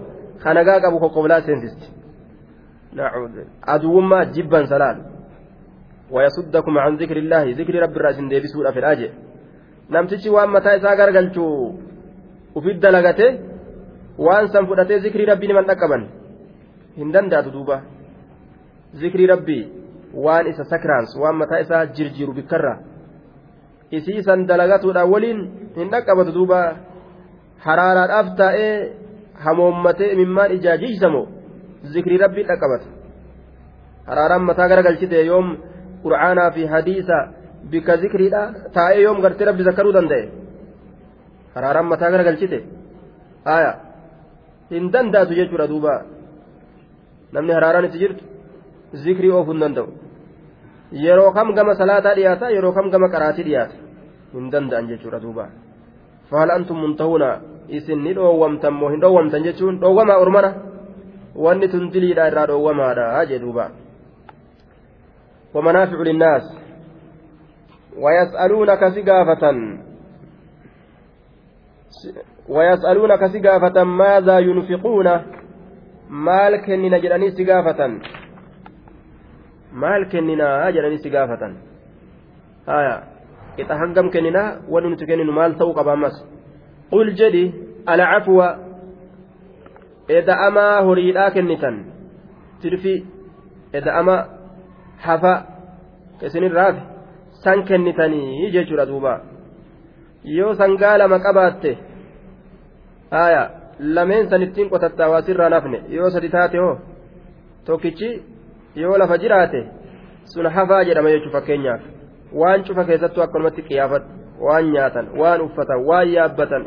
kanagaa 0.42 0.80
qabu 0.80 0.98
kokkoflaa 1.00 1.40
seensisti 1.40 1.86
aduwwummaa 3.66 4.24
jibban 4.24 4.66
salaal 4.66 4.98
ويصدكم 6.08 6.78
عن 6.78 6.96
ذكر 6.96 7.16
الله 7.16 7.52
ذكر 7.60 7.74
رب 7.84 7.96
الرأس 7.96 8.16
ديبسوا 8.16 8.70
في 8.70 8.78
الآجة 8.78 9.10
namtichi 9.90 10.30
waan 10.30 10.50
mataa 10.50 10.76
isaa 10.76 10.96
gargalchuu 10.96 11.80
ufit 12.54 12.80
dalagate 12.80 13.40
waan 14.18 14.48
san 14.48 14.66
fudhatee 14.66 15.00
zikrii 15.00 15.24
rabbii 15.24 15.48
niman 15.48 15.64
dhaqqaban 15.64 16.08
hin 16.96 17.12
danda'atu 17.12 17.50
duuba 17.52 17.82
zikrii 18.92 19.26
rabbii 19.26 19.68
waan 20.12 20.46
isa 20.48 20.64
sakraans 20.64 21.16
waan 21.16 21.36
mataa 21.36 21.60
isaa 21.60 21.86
jirjiiru 21.86 22.32
bikkarra 22.32 22.80
isii 23.90 24.22
san 24.22 24.44
dalagatuudhaan 24.46 25.08
waliin 25.08 25.40
hin 25.76 25.88
dhaqqabatu 25.88 26.32
duuba 26.32 26.76
haraaraadhaaf 27.66 28.28
taa'ee 28.40 28.74
hamoommatee 29.44 30.08
imimmaan 30.14 30.50
ijaajiisamoo 30.58 31.24
zikrii 31.94 32.18
rabbii 32.24 32.46
dhaqqabata 32.50 32.88
haraaraan 34.08 34.44
mataa 34.50 34.68
garagalchite 34.72 35.18
yoom 35.30 35.46
qur'aanaa 36.04 36.50
fi 36.56 36.62
hadiisa 36.74 37.18
bika 37.72 37.94
zikriidha 38.02 38.42
taa'ee 38.76 39.00
yoom 39.06 39.18
gartee 39.24 39.46
rabbi 39.50 39.62
zakkaruu 39.68 39.94
danda'e 39.98 40.24
haraaraan 41.54 41.86
mataa 41.92 42.10
gara 42.14 42.24
galchite 42.28 42.58
aya 43.56 43.72
hin 44.74 44.84
danda'atu 44.94 45.32
jechuudha 45.40 45.66
duuba 45.72 45.94
namni 47.34 47.52
haraaraan 47.58 47.86
itti 47.88 47.98
jirtu 48.02 48.22
zikrii 49.04 49.32
oofuu 49.38 49.54
hin 49.54 49.62
danda'u 49.64 49.88
yeroo 51.04 51.30
kam 51.38 51.48
gama 51.58 51.72
salaataa 51.80 52.14
dhiyaata 52.18 52.46
yeroo 52.56 52.72
kam 52.78 52.86
gama 52.94 53.08
qaraatii 53.14 53.46
dhiyaata 53.48 53.76
hin 54.34 54.46
danda'an 54.54 54.84
jechuudha 54.92 55.20
duuba 55.24 55.44
muntahuuna 56.30 57.40
isin 57.68 58.02
ni 58.02 58.14
dhoowwamtan 58.14 58.74
moo 58.74 58.88
hin 58.88 59.00
dhoowwamtan 59.00 59.42
jechuun 59.42 59.80
dhoowwamaa 59.80 60.18
ormana 60.24 60.54
wanni 61.34 61.68
tun 61.68 61.90
diliidha 61.90 62.28
irraa 62.28 62.46
dhoowwamaadha 62.46 63.26
jee 63.26 63.38
duuba 63.38 63.70
ومنافع 65.54 65.96
للناس 65.96 66.42
ويسألونك 67.96 68.88
سقافة 68.88 69.44
ويسألونك 72.48 73.26
سقافة 73.26 73.84
ماذا 73.84 74.38
ينفقون 74.38 75.08
maal 76.08 76.62
kennina 76.64 76.98
jedhanii 77.00 77.30
si 77.36 77.44
gaafatan 77.44 78.00
maal 79.72 80.06
kenninaa 80.08 80.72
qixa 83.58 83.74
hangam 83.82 84.10
kenninaa 84.14 84.48
wanni 84.72 84.88
nuti 84.94 85.06
kenninu 85.10 85.32
maal 85.38 85.52
ta'uu 85.60 85.74
qaba 85.78 85.92
ammas 85.96 86.16
qul 86.92 87.08
jedhi 87.20 87.44
alcafwa 87.92 88.48
eda'amaa 90.08 90.82
horiidhaa 90.82 91.30
kennitan. 91.30 91.76
Tirfi 92.60 92.94
eda'ama 93.72 94.16
hafa. 95.06 95.34
Isinirraafi 96.26 96.80
san 97.44 97.62
kennitanii 97.64 98.50
jechuudha 98.54 98.86
duuba. 98.86 99.20
Yoo 100.24 100.54
sangaa 100.54 100.98
lama 100.98 101.18
qabaatte 101.26 101.78
haya 103.10 103.42
lameen 103.78 104.30
san 104.30 104.42
ittiin 104.42 104.70
qotattaa 104.72 105.10
waa 105.12 105.22
sirraa 105.22 105.48
nafne. 105.48 105.82
Yoo 105.88 106.10
sadi 106.10 106.28
taate 106.28 106.58
hoo. 106.58 106.78
Tokkichi 107.66 108.10
yoo 108.74 108.98
lafa 108.98 109.18
jiraate. 109.18 109.60
Sun 110.24 110.46
hafaa 110.56 110.84
jedhama 110.84 111.10
jechuun 111.14 111.32
fakkeenyaaf 111.32 111.97
waan 112.32 112.64
cufa 112.64 112.84
keessattuu 112.84 113.22
akkanumatti 113.22 113.62
qiyaafadhu 113.62 114.08
waan 114.46 114.72
nyaatan 114.72 115.06
waan 115.20 115.40
uffatan 115.46 115.86
waan 115.90 116.08
yaabbatan 116.14 116.66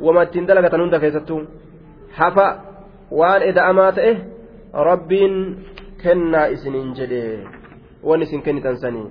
wama 0.00 0.22
ittiin 0.22 0.46
dalagatan 0.48 0.80
hunda 0.80 1.00
keessattuu 1.04 1.40
hafa 2.18 2.48
waan 3.20 3.42
eda'amaa 3.42 3.92
ta'e 3.92 4.12
rabbiin 4.90 5.34
kennaa 6.02 6.46
isiniin 6.56 6.92
jedhe 6.98 7.22
waan 8.10 8.22
isin 8.22 8.42
kennitan 8.42 8.76
sanii 8.84 9.06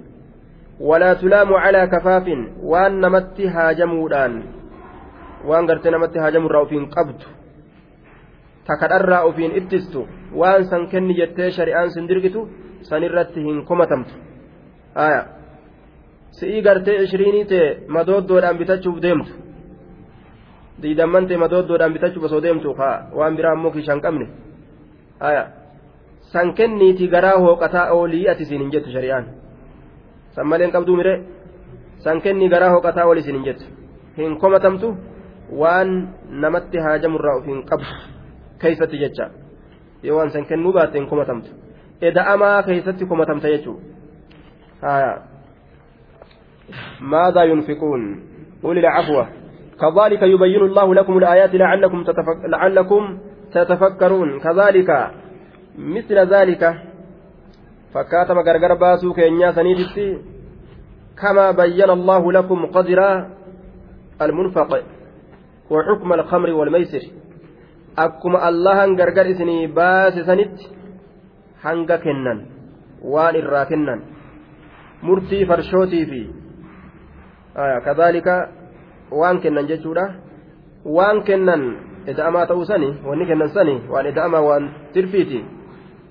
walaa 0.90 1.16
tulaamu 1.16 1.60
calaa 1.64 1.88
kafaafin 1.88 2.46
waan 2.74 3.02
namatti 3.02 3.48
haajamuudhaan 3.48 4.44
waan 5.48 5.66
gartee 5.66 5.92
namatti 5.92 6.20
haajamurraa 6.20 6.62
ofiin 6.68 6.90
qabdu 6.90 7.26
takadharraa 8.68 9.24
ofiin 9.32 9.56
ittistu 9.62 10.08
waan 10.36 10.66
san 10.66 10.88
kenni 10.88 11.18
jettee 11.20 11.52
shari'aan 11.58 11.92
sin 11.92 12.08
dirgitu 12.08 12.48
sanirratti 12.82 13.44
hin 13.44 13.66
komatamtu 13.66 14.14
aya 14.96 15.26
si'ii 16.40 16.62
gartee 16.68 16.98
ishiriinii 17.04 17.46
ta'e 17.52 17.68
madooddoodhaan 17.98 18.58
bitachuuf 18.62 18.98
deemtu 19.06 19.34
diidamman 20.82 21.28
ta'e 21.28 21.38
madooddoodhaan 21.44 21.94
bitachuuf 21.96 22.24
osoo 22.30 22.42
deemtu 22.46 22.70
waan 23.20 23.36
biraa 23.38 23.54
ammoo 23.58 23.72
kishaan 23.78 24.02
qabne 24.06 24.26
san 26.34 26.54
kenniiti 26.54 27.08
garaa 27.14 27.38
hooqataa 27.46 27.86
oolii 27.96 28.28
ati 28.32 28.44
isin 28.44 28.62
hin 28.62 28.72
jettu 28.76 28.90
shari'aan 28.96 29.26
san 30.36 30.48
maleen 30.48 30.72
qabduu 30.76 30.96
mire 31.00 31.14
san 32.06 32.22
kennii 32.26 32.50
garaa 32.54 32.70
hooqataa 32.76 33.06
oolii 33.10 33.24
isin 33.26 33.36
hin 33.40 33.46
jettu 33.50 33.66
hin 34.18 34.38
komatamtu 34.44 34.88
waan 35.62 35.90
namatti 36.44 36.78
haajamurraa 36.86 37.36
of 37.40 37.46
hin 37.52 37.64
qabdu 37.72 37.92
keeysatti 38.62 38.98
jecha 39.04 39.26
yoo 40.04 40.18
waan 40.18 40.30
san 40.36 40.46
kennuu 40.52 40.74
baatte 40.78 40.98
hin 41.00 41.08
komatamtu 41.14 41.50
eda'amaa 42.12 42.64
keeysatti 42.68 43.06
komatamta 43.14 43.48
jechuudha 43.56 45.02
ماذا 47.02 47.44
ينفقون؟ 47.44 48.02
قل 48.64 48.78
العفو 48.78 49.24
كذلك 49.82 50.22
يبين 50.22 50.62
الله 50.62 50.96
لكم 50.96 51.18
الآيات 51.18 51.56
لعلكم 51.56 52.04
تتفك... 52.04 52.40
لعلكم 52.46 53.18
تتفكرون. 53.54 54.40
كذلك 54.40 55.12
مثل 55.78 56.18
ذلك 56.34 56.64
فكاتم 57.94 58.38
غرغر 58.40 58.74
باسو 58.74 59.14
كينيا 59.14 59.52
سنيدتي 59.52 60.18
كما 61.22 61.52
بين 61.52 61.90
الله 61.90 62.32
لكم 62.32 62.66
قدر 62.66 63.26
المنفق 64.22 64.72
وحكم 65.70 66.14
الخمر 66.14 66.50
والميسر. 66.50 67.04
akkuma 67.98 68.46
allahan 68.46 68.94
gargar 68.94 69.26
isinii 69.26 69.74
baase 69.78 70.22
sanitti 70.26 70.70
hanga 71.66 71.98
kennan 72.04 72.46
waan 73.14 73.36
irraa 73.40 73.66
kennan 73.72 74.04
murtii 75.02 75.48
farshootii 75.50 76.06
kadhaalika 77.58 78.50
waan 79.12 79.42
kennan 79.42 79.68
jechuudha. 79.68 80.06
Waan 80.86 81.24
kennan 81.24 81.62
eda'amaa 82.08 82.46
ta'uu 82.48 82.66
sani 82.66 82.90
wanni 83.06 83.26
kennan 83.26 83.50
sani 83.50 83.82
waan 83.90 84.06
eda'amaa 84.06 84.42
waan 84.42 84.70
tirfiiti. 84.94 85.46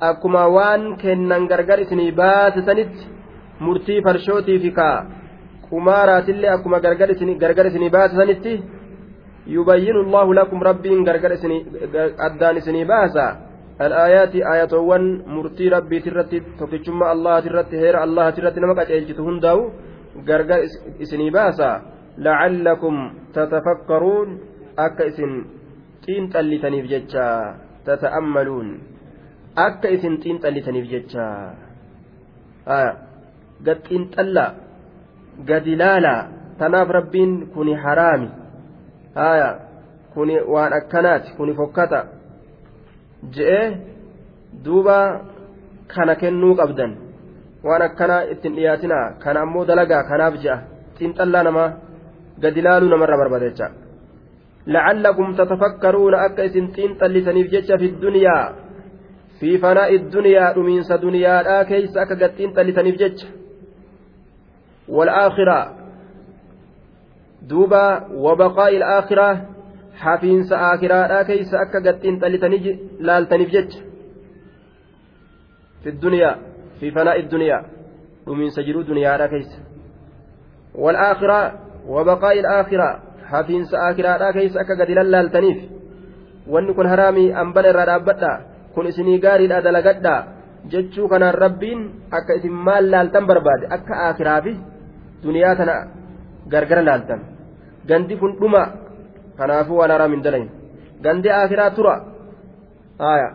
Akkuma 0.00 0.48
waan 0.48 0.96
kennan 1.02 1.46
gargar 1.48 1.80
isinii 1.80 2.12
baase 2.12 2.62
sanitti 2.66 3.08
murtii 3.60 4.02
farshootii 4.02 4.58
fi 4.58 4.70
kaa 4.78 5.06
qumaaraatillee 5.70 6.50
akkuma 6.56 6.80
gargar 6.80 7.10
isinii 7.66 7.90
baase 7.90 8.16
sanitti 8.16 8.62
yubayyinu 9.46 10.04
allahu 10.04 10.34
lakum 10.34 10.62
rabbiin 10.62 11.04
gargar 11.04 11.32
addaan 12.18 12.56
isinii 12.56 12.84
baasa. 12.84 13.36
Alaayaati 13.78 14.44
ayatoowwan 14.52 15.04
murtii 15.26 15.68
rabbiitirratti 15.68 16.40
tokkichummaa 16.58 17.10
allahatirratti 17.14 17.76
heera 17.76 18.02
allahatirratti 18.02 18.60
nama 18.60 18.74
qaceelchitu 18.74 19.24
hundaa'u 19.24 19.70
أكا 24.78 25.06
إسن 25.08 25.44
تين 26.06 26.28
تلتني 26.28 26.82
بجتشا 26.82 27.28
تتأملون 27.86 28.68
أكا 29.58 29.94
إسن 29.94 30.18
تين 30.18 30.36
تلتني 30.40 30.80
بجتشا 30.82 31.26
آه 32.68 32.92
قد 33.66 33.78
تين 33.88 34.10
تلا 34.10 34.46
قد 35.48 35.66
لالا 35.80 36.16
تناف 36.58 36.88
ربين 36.90 37.46
كوني 37.54 37.76
حرامي 37.76 38.46
haya 39.16 39.48
kuni 40.14 40.40
waan 40.40 40.72
akkanaati 40.72 41.32
kuni 41.36 41.54
fokkata. 41.56 42.00
Je'ee 43.34 43.76
duuba 44.64 44.96
kana 45.88 46.14
kennuu 46.20 46.54
qabdan. 46.60 46.92
Waan 47.66 47.82
akkanaa 47.88 48.22
ittiin 48.32 48.56
dhiyaatinaa 48.58 49.06
kana 49.24 49.42
ammoo 49.46 49.64
dalagaa 49.70 50.02
kanaaf 50.10 50.38
je'a 50.44 50.56
xiinxallaa 50.98 51.44
namaa 51.48 51.70
gadi 52.42 52.66
laaluu 52.68 52.92
namarra 52.94 53.20
barbaada 53.22 53.50
jecha 53.50 53.74
تتفكرون 55.38 56.14
أكا 56.14 56.46
إسن 56.46 56.72
تنطلتنيف 56.74 57.46
جتش 57.54 57.70
في 57.80 57.86
الدنيا 57.92 58.38
في 59.40 59.58
فناء 59.58 59.94
الدنيا 59.94 60.56
أمينس 60.58 60.92
دنيا 60.92 61.42
لا 61.42 61.62
كيس 61.62 61.96
أكا 61.96 62.14
قد 62.14 62.32
تنطلتنيف 62.36 62.96
جتش 63.02 63.20
والآخرة 64.88 65.60
duuba 67.48 68.08
wabaqaa'i 68.24 68.76
ilaakiraa 68.76 69.34
hafiinsa 70.02 70.60
aakiraadhaa 70.68 71.24
keeysa 71.28 71.60
akka 71.64 71.80
gaxxiin 71.86 72.18
xalitanii 72.22 72.72
laaltaniif 73.08 73.50
jecha 73.56 73.82
fi 75.82 75.92
duniyaa 76.04 76.34
duniyaa 76.80 77.62
dhumiinsa 78.26 78.62
jiruu 78.62 78.84
duniyaadhaa 78.90 79.28
keeysa 79.28 79.58
walaakiraa 80.84 81.52
wabaqaa'i 81.94 82.38
ilaakiraa 82.38 82.94
hafiinsa 83.32 83.76
aakiraadhaa 83.86 84.32
keeysa 84.32 84.60
akka 84.60 84.76
gadi 84.80 84.94
lallaaltaniif 84.98 85.58
wanni 86.54 86.74
kun 86.78 86.88
haraamii 86.92 87.32
ambala 87.42 87.68
irraa 87.72 87.86
dhaabbadhaa 87.90 88.36
kun 88.74 88.86
isinii 88.92 89.18
gaariidha 89.26 89.60
dalagadhaa 89.66 90.20
jechuu 90.72 91.08
kanaan 91.12 91.38
rabbiin 91.44 91.80
akka 92.18 92.38
isin 92.40 92.52
maal 92.68 92.90
laaltan 92.94 93.26
barbaade 93.30 93.70
akka 93.76 94.00
aakiraa 94.06 94.40
fi 94.46 94.56
duniyaa 95.24 95.54
tana 95.60 95.76
gargara 96.54 96.84
laaltan 96.88 97.20
gandi 97.88 98.16
kun 98.22 98.36
dhuma 98.40 98.62
kanaafuu 99.38 99.78
waan 99.80 99.94
haraam 99.96 100.16
hin 100.16 100.24
dalayin 100.26 100.50
gandi 101.06 101.30
akiraa 101.38 101.70
tura 101.78 101.94
haya 103.04 103.28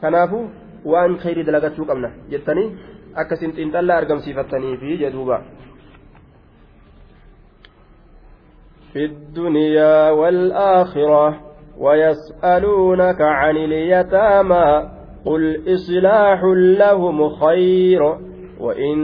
kanaafuu 0.00 0.44
waan 0.84 1.18
khayrii 1.22 1.44
dalagachuu 1.48 1.86
qabna 1.90 2.08
jettanii 2.32 2.68
akkasin 3.22 3.52
xiinxallaa 3.56 3.96
argamsiifattaniifi 4.02 4.98
jedhuuba. 5.04 5.38
في 8.94 9.04
الدنيا 9.04 10.10
والآخرة 10.10 11.40
ويسألونك 11.78 13.20
عن 13.20 13.56
اليتامى 13.56 14.90
قل 15.24 15.62
إصلاح 15.74 16.44
لهم 16.54 17.28
خير 17.28 18.02
وإن 18.60 18.96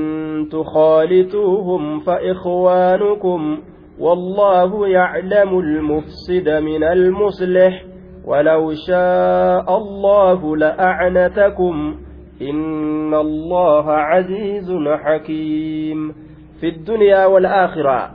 تخالطوهم 0.53 2.01
فإخوانكم 2.01 3.59
والله 3.99 4.89
يعلم 4.89 5.59
المفسد 5.59 6.49
من 6.49 6.85
المصلح 6.85 7.85
ولو 8.25 8.75
شاء 8.87 9.77
الله 9.77 10.57
لأعنتكم 10.57 11.97
إن 12.43 13.15
الله 13.15 13.93
عزيز 13.93 14.73
حكيم. 15.05 16.15
في 16.61 16.69
الدنيا 16.69 17.27
والآخرة 17.27 18.11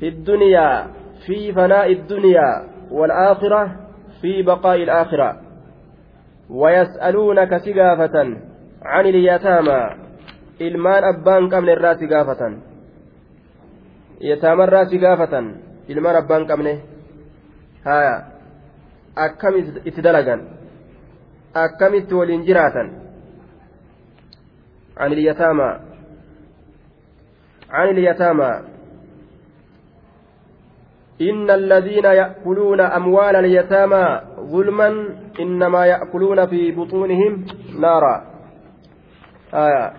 في 0.00 0.08
الدنيا 0.08 0.86
في 1.26 1.52
فناء 1.52 1.92
الدنيا 1.92 2.50
والآخرة 2.90 3.76
في 4.20 4.42
بقاء 4.42 4.82
الآخرة. 4.82 5.36
ويسألونك 6.50 7.56
سقافة 7.56 8.36
عن 8.82 9.06
اليتامى 9.06 9.82
abbaan 10.62 11.48
qabne 11.50 11.72
irraa 11.72 11.98
si 11.98 12.06
gaafatan 12.06 12.62
yataamarraa 14.20 14.84
si 14.86 14.98
gaafatan 14.98 15.46
ilmaan 15.88 16.16
abbaan 16.16 16.46
qabne 16.46 16.82
haya 17.84 18.14
akkam 19.16 19.54
itti 19.84 20.02
dalagan? 20.02 20.40
Akkamitti 21.54 22.14
waliin 22.14 22.44
jiraatan? 22.44 23.02
عن 24.96 25.12
اليتامى 25.12 25.80
عن 27.70 27.88
اليتامى 27.88 28.60
إن 31.20 31.50
الذين 31.50 32.04
يأكلون 32.04 32.80
أموال 32.80 33.36
اليتامى 33.36 34.20
ظلما 34.40 35.08
إنما 35.40 35.86
يأكلون 35.86 36.46
في 36.46 36.72
بطونهم 36.72 37.44
نارا 37.80 38.24
آية 39.54 39.92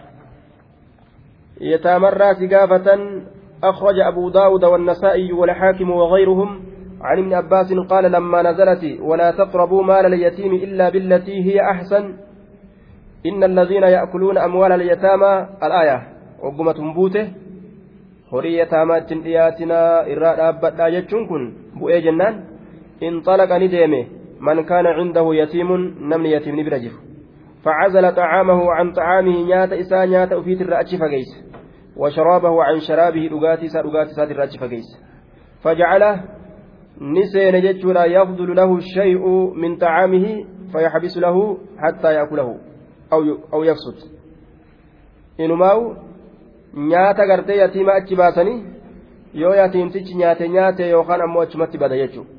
يتامرى 1.62 2.36
سقافة 2.36 3.00
أخرج 3.64 4.00
أبو 4.00 4.30
داود 4.30 4.64
والنسائي 4.64 5.34
والحاكم 5.34 5.92
وغيرهم 5.92 6.64
عن 7.04 7.18
ابن 7.20 7.34
عباس 7.34 7.74
قال 7.74 8.12
لما 8.12 8.42
نزلت 8.42 8.84
ولا 9.02 9.32
تقربوا 9.32 9.84
مال 9.84 10.06
اليتيم 10.06 10.54
إلا 10.54 10.90
بالتي 10.90 11.38
هي 11.48 11.62
أحسن 11.62 12.14
إن 13.26 13.44
الذين 13.44 13.84
يأكلون 13.84 14.38
أموال 14.38 14.72
اليتامى 14.72 15.48
الآية 15.64 15.98
وقمة 16.44 16.94
بوته 16.94 17.28
horii 18.34 18.58
yataamaa 18.58 19.00
dhiyaatinaa 19.24 20.06
irraa 20.14 20.36
dhaabbadhaa 20.38 20.90
jechuun 20.94 21.28
kun 21.32 21.44
bu'ee 21.80 22.00
jennaan 22.06 22.40
inxalaqa 23.10 23.60
ni 23.60 23.68
deeme 23.74 24.00
man 24.48 24.62
kaana 24.72 24.94
cindahu 25.00 25.36
yatiimun 25.40 25.84
namni 26.14 26.32
yatiimni 26.36 26.70
bira 26.70 26.80
jiru 26.86 27.00
فعزل 27.64 28.16
طعامه 28.16 28.72
عن 28.72 28.92
طعامه 28.92 29.44
نيات 29.44 29.74
إسا 29.74 30.06
نيات 30.06 30.32
أفيت 30.34 30.62
الرأتش 30.62 30.96
فقيس 30.96 31.30
وشرابه 31.98 32.64
عن 32.64 32.80
شرابه 32.80 33.30
رقاتي 33.34 33.68
سا 33.68 33.82
رقاتي 33.82 34.12
سا 34.14 34.24
الرأتش 34.24 34.58
فقيس 34.58 34.88
فجعله 35.64 36.24
نسين 37.02 37.62
جتشولا 37.62 38.06
يفضل 38.06 38.56
له 38.56 38.76
الشيء 38.76 39.28
من 39.56 39.78
طعامه 39.78 40.46
فيحبس 40.72 41.18
له 41.18 41.58
حتى 41.78 42.14
يأكله 42.14 42.58
أو 43.14 43.20
أو 43.54 43.64
يفسد. 43.64 43.98
إنماو 45.40 45.96
nyaata 46.74 47.26
gartee 47.28 47.58
yatiima 47.58 47.94
achi 47.94 48.16
baasanii 48.16 48.64
yoo 49.34 49.54
yatiimtichi 49.54 50.16
nyaate 50.16 50.48
nyaate 50.50 50.90
yookaan 50.90 51.22
ammoo 51.22 51.42
achumatti 51.42 51.78
bada 51.78 51.98
jechuudha 51.98 52.32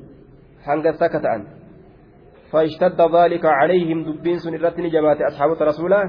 hangas 0.65 1.01
akka 1.01 1.19
ta'an 1.19 1.45
فاشتد 2.51 3.01
ذلك 3.01 3.45
عليهم 3.45 4.03
دبين 4.03 4.37
سن 4.37 4.53
الرتن 4.53 4.89
جماعة 4.89 5.27
أصحاب 5.27 5.51
رسوله 5.61 6.01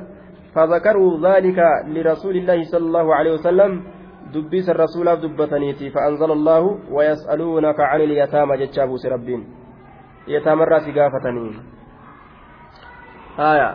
فذكروا 0.54 1.10
ذلك 1.28 1.58
لرسول 1.86 2.36
الله 2.36 2.62
صلى 2.62 2.86
الله 2.86 3.14
عليه 3.14 3.32
وسلم 3.32 3.82
دبيس 4.34 4.68
الرسول 4.74 5.16
دبتنيتي 5.22 5.90
فأنزل 5.90 6.30
الله 6.32 6.62
ويسألونك 6.90 7.80
عن 7.80 8.00
اليتامى 8.00 8.56
جتشابوس 8.56 9.06
ربين 9.06 9.42
يتامى 10.28 10.62
الراس 10.62 10.86
قافتني 10.96 11.46
آية 13.38 13.70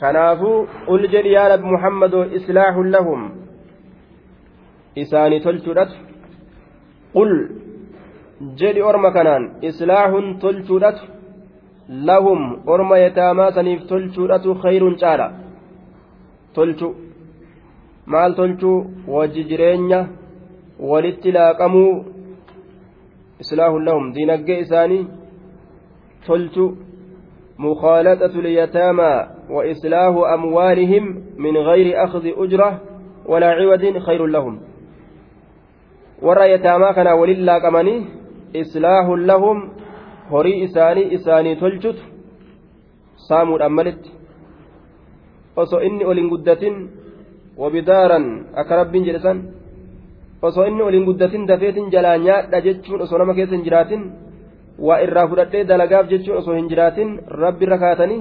كنافو 0.00 0.66
قل 0.88 1.02
جل 1.12 1.26
يا 1.26 1.44
رب 1.52 1.64
محمد 1.74 2.14
إصلاح 2.14 2.74
لهم 2.76 3.44
isaanii 5.02 5.40
tolchuudhatu 5.46 5.96
qul 7.14 7.32
jedhi 8.60 8.82
orma 8.90 9.10
kanaan 9.16 9.44
islaahun 9.68 10.26
tolchuudhatu 10.44 11.04
lahum 12.08 12.40
orma 12.74 12.98
yataamaa 13.04 13.50
saniif 13.56 13.80
tolchuudhatu 13.92 14.54
khayrun 14.64 14.94
caala 15.02 15.26
tolchu 16.58 16.88
maal 18.06 18.34
tolchuu 18.34 18.86
wajji 19.08 19.44
jireenya 19.50 20.00
walitti 20.90 21.32
laaqamuu 21.32 22.04
islaahun 23.42 23.84
lahum 23.84 24.12
diinaggee 24.14 24.58
isaanii 24.66 25.06
tolchu 26.26 26.66
مخالطة 27.58 28.34
اليتامى 28.42 29.26
وإصلاح 29.50 30.14
أموالهم 30.34 31.04
من 31.38 31.56
غير 31.56 32.04
أخذ 32.04 32.24
أجرة 32.36 32.80
ولا 33.26 33.50
عوض 33.50 33.98
خير 33.98 34.26
لهم 34.26 34.60
warra 36.22 36.46
yataamaa 36.46 36.94
kana 36.94 37.14
walin 37.14 37.44
laaqamanii 37.44 38.06
islaahun 38.52 39.26
lahum 39.26 39.58
horii 40.30 40.62
isaanii 40.66 41.08
isaanii 41.16 41.56
tolchutu 41.56 42.02
saamuudhaan 43.28 43.72
malitti 43.72 44.10
osoo 45.56 45.80
inni 45.80 46.04
olin 46.04 46.28
guddatin 46.28 46.76
wabidaaran 47.62 48.26
akka 48.60 48.76
rabbiin 48.80 49.04
jedhe 49.08 49.20
san 49.26 49.38
osoo 50.42 50.66
inni 50.70 50.82
olin 50.88 51.04
guddatin 51.08 51.46
dafeetin 51.50 51.90
jalaa 51.94 52.16
nyaadha 52.26 52.60
jechuun 52.66 53.02
osoo 53.04 53.18
nama 53.18 53.34
keessa 53.38 53.54
hin 53.56 53.64
jiraatin 53.66 54.02
waa 54.86 54.98
irraa 55.06 55.28
fudhadhee 55.30 55.64
dalagaaf 55.70 56.10
jechuun 56.12 56.38
osoo 56.42 56.56
hin 56.58 56.68
jiraatin 56.72 57.10
rabbi 57.42 57.64
irra 57.66 57.78
kaatanii 57.84 58.20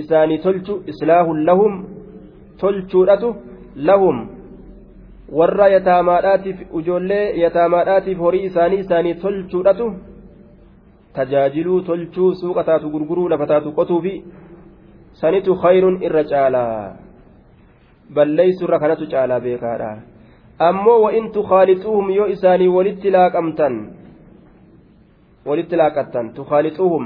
isaanii 0.00 0.38
tolchu 0.46 0.74
islaahun 0.92 1.44
lahum 1.48 1.74
tolchuudhatu 2.62 3.28
lahum 3.88 4.16
warra 5.38 5.68
yataamaadhaatiif 5.76 6.58
ijoollee 6.80 7.24
yataamaadhaatiif 7.42 8.18
horii 8.24 8.44
isaanii 8.50 8.80
isaanii 8.84 9.14
tolchuudhatu 9.24 9.86
tajaajiluu 11.18 11.80
tolchuu 11.90 12.30
suuqa 12.40 12.64
taatu 12.70 12.90
gurguruu 12.94 13.28
lafa 13.34 13.46
taatu 13.52 13.72
qotuu 13.78 14.00
fi 14.06 14.14
sanitu 15.20 15.54
khayrun 15.62 16.02
irra 16.08 16.24
caalaa 16.32 16.74
balleeysu 18.14 18.64
irra 18.64 18.78
kanatu 18.82 19.06
caalaa 19.12 19.40
beekaadha 19.46 19.90
ammoo 20.68 20.98
wa'in 21.04 21.32
tukhaalixuuhum 21.36 22.10
yoo 22.18 22.26
isaanii 22.36 22.68
walitti 22.76 23.10
laaqamtan 23.16 23.74
walitti 25.46 25.76
laaqattan 25.82 26.32
tukhaalixuuhum 26.38 27.04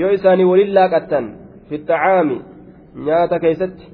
yoo 0.00 0.10
isaanii 0.18 0.44
walin 0.52 0.74
laaqattan 0.78 1.24
fi 1.68 1.78
xacaami 1.78 2.38
nyaata 3.06 3.38
keeysatti 3.44 3.84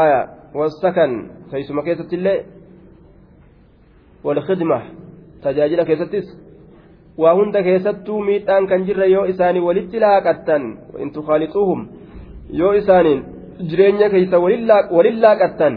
aya 0.00 0.20
wasakan 0.60 1.12
keeysuma 1.50 1.82
keessatti 1.88 2.16
illee 2.20 2.38
walkhidma 4.24 4.78
tajaajila 5.42 5.84
keessattis 5.84 6.26
waa 7.18 7.34
hunda 7.34 7.62
keessattuu 7.62 8.22
miidhaan 8.30 8.66
kan 8.66 8.86
jirre 8.86 9.06
yoo 9.14 9.24
isaanii 9.34 9.60
walitti 9.68 10.00
laaqattan 10.00 10.64
in 10.98 11.12
tukhaalixuuhum 11.12 11.80
yoo 12.60 12.72
isaaniin 12.80 13.24
jireenya 13.70 14.10
keeysa 14.10 14.38
walin 14.38 15.20
laaqattan 15.24 15.74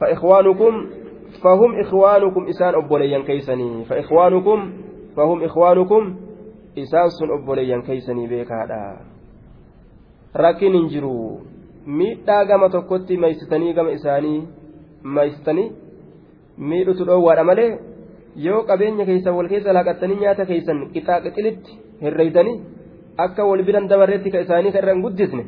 فإخوانكم 0.00 0.86
فهم 1.42 1.80
إخوانكم 1.80 2.48
إسان 2.48 2.74
أبوليا 2.74 3.18
كيسني 3.18 3.84
فإخوانكم 3.84 4.72
فهم 5.16 5.42
إخوانكم 5.44 6.16
إسان 6.78 7.08
سن 7.08 7.30
أبوليا 7.30 7.82
كيسني 7.86 8.26
بيكادا 8.26 8.96
ركن 10.36 10.74
انجروا 10.74 11.38
miidhaa 11.86 12.44
gama 12.44 12.68
tokkotti 12.68 13.16
maysitanii 13.16 13.72
gama 13.72 13.90
isaanii 13.90 14.48
maysitanii 15.02 15.72
miidhutu 16.58 17.06
dhoowwaadha 17.08 17.44
malee 17.44 17.78
yoo 18.36 18.62
qabeenya 18.68 19.06
keessan 19.08 19.34
wal 19.36 19.48
keessa 19.52 19.72
laaqattanii 19.76 20.18
nyaata 20.20 20.46
keessan 20.50 20.82
qixaa 20.96 21.20
qixilitti 21.24 21.78
herreeysanii 22.02 22.60
akka 23.24 23.48
wal 23.50 23.62
biran 23.68 23.88
dabarreetti 23.92 24.34
ka 24.34 24.44
isaanii 24.44 24.72
kan 24.74 24.82
irraan 24.82 25.02
guddisne 25.06 25.44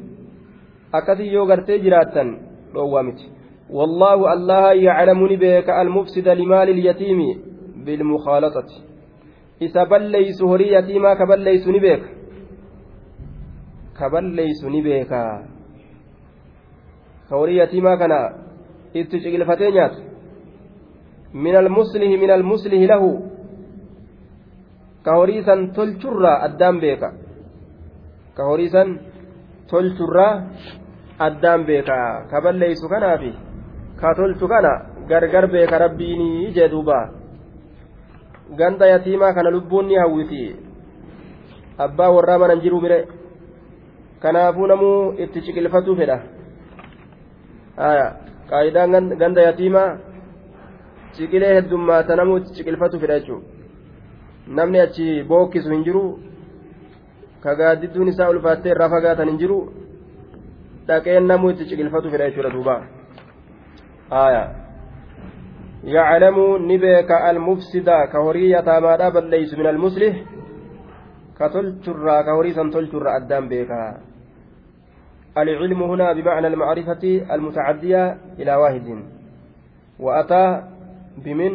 akkasii 0.93 1.33
yoo 1.35 1.47
gartee 1.47 1.79
jiraattan 1.85 2.29
dhoowwaa 2.75 3.03
miti 3.03 3.27
wallaahu 3.79 4.27
allaha 4.35 4.75
yaclamu 4.75 5.29
ni 5.29 5.37
beeka 5.37 5.77
almufsida 5.77 6.35
limaali 6.35 6.73
ilyatiimi 6.73 7.29
bilmukhaalaqati 7.85 8.77
isa 9.61 9.87
balleeysu 9.87 10.49
horii 10.49 10.73
yatiimaa 10.73 11.17
ka 11.17 11.27
balleeysu 11.27 11.73
ni 11.73 11.81
beeka 11.81 12.09
ka 13.99 14.11
balleeysu 14.11 14.71
ni 14.71 14.83
beekaa 14.83 15.35
ka 17.29 17.37
horii 17.37 17.57
yatiimaa 17.63 17.97
kana 17.97 18.19
itti 18.95 19.21
ciqilfatee 19.21 19.71
nyaatu 19.73 20.01
min 21.45 21.57
almuslihi 21.57 22.17
min 22.23 22.31
almuslihi 22.31 22.87
lahu 22.93 23.11
ka 25.05 25.17
horii 25.19 25.43
san 25.49 25.73
tolchurraa 25.77 26.43
addaan 26.47 26.81
beeka 26.81 27.09
ka 28.37 28.43
horii 28.51 28.69
san 28.75 28.89
tolchurraa 29.71 30.35
addaan 31.27 31.65
beeka 31.69 31.99
ka 32.31 32.41
balleeysu 32.45 32.89
kanaafi 32.93 33.33
ka 34.01 34.15
tolchu 34.19 34.49
kana 34.53 34.73
gargar 35.09 35.47
beeka 35.55 35.79
rabbiinii 35.85 36.53
jee 36.57 36.69
duuba 36.75 36.99
ganda 38.59 38.87
yatiimaa 38.93 39.33
kana 39.37 39.51
lubbuun 39.57 39.87
ni 39.87 39.95
hawwiti 40.03 40.43
abbaa 41.87 42.11
warraa 42.17 42.39
manan 42.43 42.61
jiruu 42.65 42.81
mire 42.85 42.99
kanaafuu 44.23 44.67
namuu 44.73 45.13
itti 45.25 45.45
ciqilfatuu 45.47 45.97
fedha 46.01 46.19
qaayidaan 48.51 49.09
ganda 49.23 49.43
yatiimaa 49.49 49.91
ciqilee 51.17 51.55
heddummaata 51.57 52.17
namuu 52.17 52.37
itti 52.41 52.55
ciqilfatu 52.57 53.01
fedha 53.03 53.19
jechuudha 53.21 53.61
namni 54.59 54.79
achi 54.85 55.07
bookkisu 55.31 55.71
hin 55.73 55.85
jiru 55.87 56.05
ka 57.43 57.55
gaaddidduun 57.61 58.09
isaa 58.13 58.31
ulfaattee 58.35 58.73
irraa 58.75 58.89
fagaatan 58.95 59.29
hin 59.31 59.39
jiru 59.43 59.59
dhaqeen 60.89 61.27
namuu 61.31 61.51
itti 61.55 61.69
ciqilfatu 61.71 62.11
fedha 62.11 62.29
jechuudha 62.31 62.51
duuba 62.51 62.77
yaclamu 65.85 66.59
ni 66.69 66.79
beeka 66.79 67.25
almufsida 67.31 68.07
ka 68.13 68.23
horii 68.23 68.51
yataamaadhaa 68.51 69.11
balleeysu 69.11 69.59
min 69.59 69.67
almuslih 69.67 70.15
ka 71.39 71.51
tolchurraa 71.55 72.23
ka 72.27 72.37
horii 72.39 72.55
san 72.55 72.71
tolchurraa 72.71 73.19
addaan 73.21 73.49
beeka 73.49 73.83
العلم 75.33 75.83
هنا 75.83 76.13
بمعنى 76.13 76.47
المعرفة 76.47 77.05
المتعدية 77.35 78.19
إلى 78.39 78.53
واحد 78.57 78.89
وأتى 79.99 80.63
بمن 81.25 81.53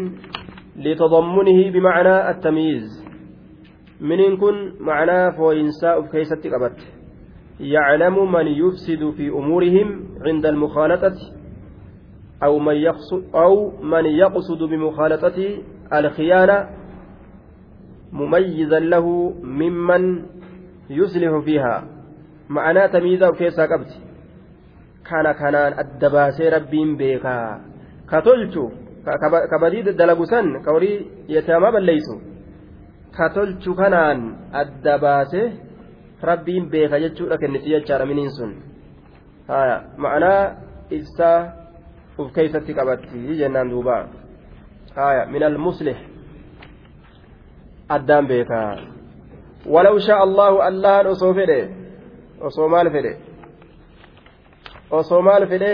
لتضمنه 0.75 1.71
بمعنى 1.71 2.29
التمييز 2.29 3.05
من 4.01 4.37
كن 4.37 4.73
معناه 4.79 5.29
فوينساء 5.29 6.01
في 6.01 6.09
كيسة 6.11 6.41
قبت 6.49 6.96
يعلم 7.60 8.32
من 8.32 8.48
يفسد 8.48 9.10
في 9.17 9.30
أمورهم 9.30 10.04
عند 10.22 10.46
المخالطة 10.46 11.15
أو 12.43 12.60
من 12.60 12.76
يقصد, 12.76 13.36
أو 13.36 13.72
من 13.82 14.06
يقصد 14.06 14.63
بمخالطة 14.63 15.58
الخيانة 15.93 16.70
مميزا 18.12 18.80
له 18.80 19.34
ممن 19.43 20.26
يصلح 20.89 21.43
فيها 21.46 21.98
ma'anaa 22.48 22.88
tamiizaa 22.88 23.30
of 23.30 23.38
keessaa 23.38 23.67
qabdi 23.67 23.96
kana 25.04 25.34
kanaan 25.34 25.74
adda 25.82 26.10
baasee 26.10 26.50
rabbiin 26.50 26.93
beekaa 26.98 27.60
ka 28.12 28.22
tolchu 28.28 28.63
ka 29.52 29.60
badii 29.60 29.84
dalagu 29.84 30.26
san 30.26 30.48
ka 30.63 30.72
rabbiin 36.21 36.69
beeka 36.69 36.99
jechuudha 36.99 37.38
kenniti 37.38 37.69
jechaadha 37.69 38.06
miniin 38.06 38.32
sun. 38.32 38.56
Ma'anaa 39.97 40.56
ibsaa 40.89 41.39
uf 42.17 42.34
keeysatti 42.34 42.73
qabatti 42.73 43.38
jennaan 43.38 43.69
duuba. 43.69 44.08
Min 45.32 45.43
almuslih 45.43 45.97
addaan 47.89 48.27
beekaa 48.27 48.77
walaw 49.65 49.99
shaa 49.99 50.21
allahu 50.25 50.58
allahan 50.62 51.08
osoo 51.08 51.34
fedhe. 51.34 51.60
Osoo 52.41 52.69
maal 52.69 52.89
fedhe? 52.91 53.17
Osoo 54.91 55.21
maal 55.21 55.47
fedhe? 55.47 55.71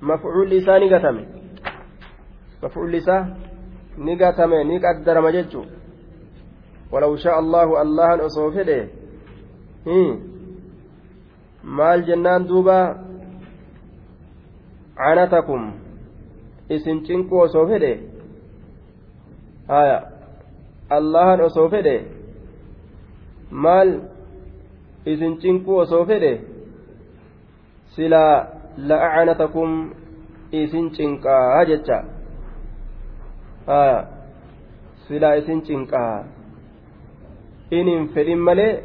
Mafcuulli 0.00 0.56
isaa 0.56 0.78
ni 0.78 0.88
gatame. 0.88 1.24
Mafcuulli 2.62 2.96
isaa 2.96 3.26
ni 3.96 4.16
gatame 4.16 4.64
ni 4.64 4.80
qaddarama 4.80 5.32
jechuu 5.32 5.64
walaw 6.94 7.12
shaa 7.24 7.36
allahu 7.42 7.76
allahan 7.82 8.20
osoo 8.26 8.50
fedhe 8.56 8.78
maal 11.78 12.02
jennaan 12.08 12.46
duuba 12.50 12.78
canatakum 15.00 15.62
isin 16.76 17.00
cinquu 17.06 17.40
osoo 17.46 17.66
fedhe 17.70 17.92
haya 19.72 19.96
allahan 20.98 21.40
osoo 21.48 21.68
fedhe 21.74 21.96
maal 23.66 23.90
isin 25.14 25.34
cinquu 25.42 25.78
osoo 25.84 26.04
fedhe 26.12 26.32
silaa 27.96 28.36
la'acanatakum 28.92 29.70
isin 30.62 30.86
cinqaa 31.00 31.64
jecha 31.72 31.98
haya 33.66 33.98
silaa 35.08 35.34
isin 35.42 35.62
cinqaa 35.70 36.33
inin 37.70 38.08
fedhin 38.14 38.38
malee 38.38 38.82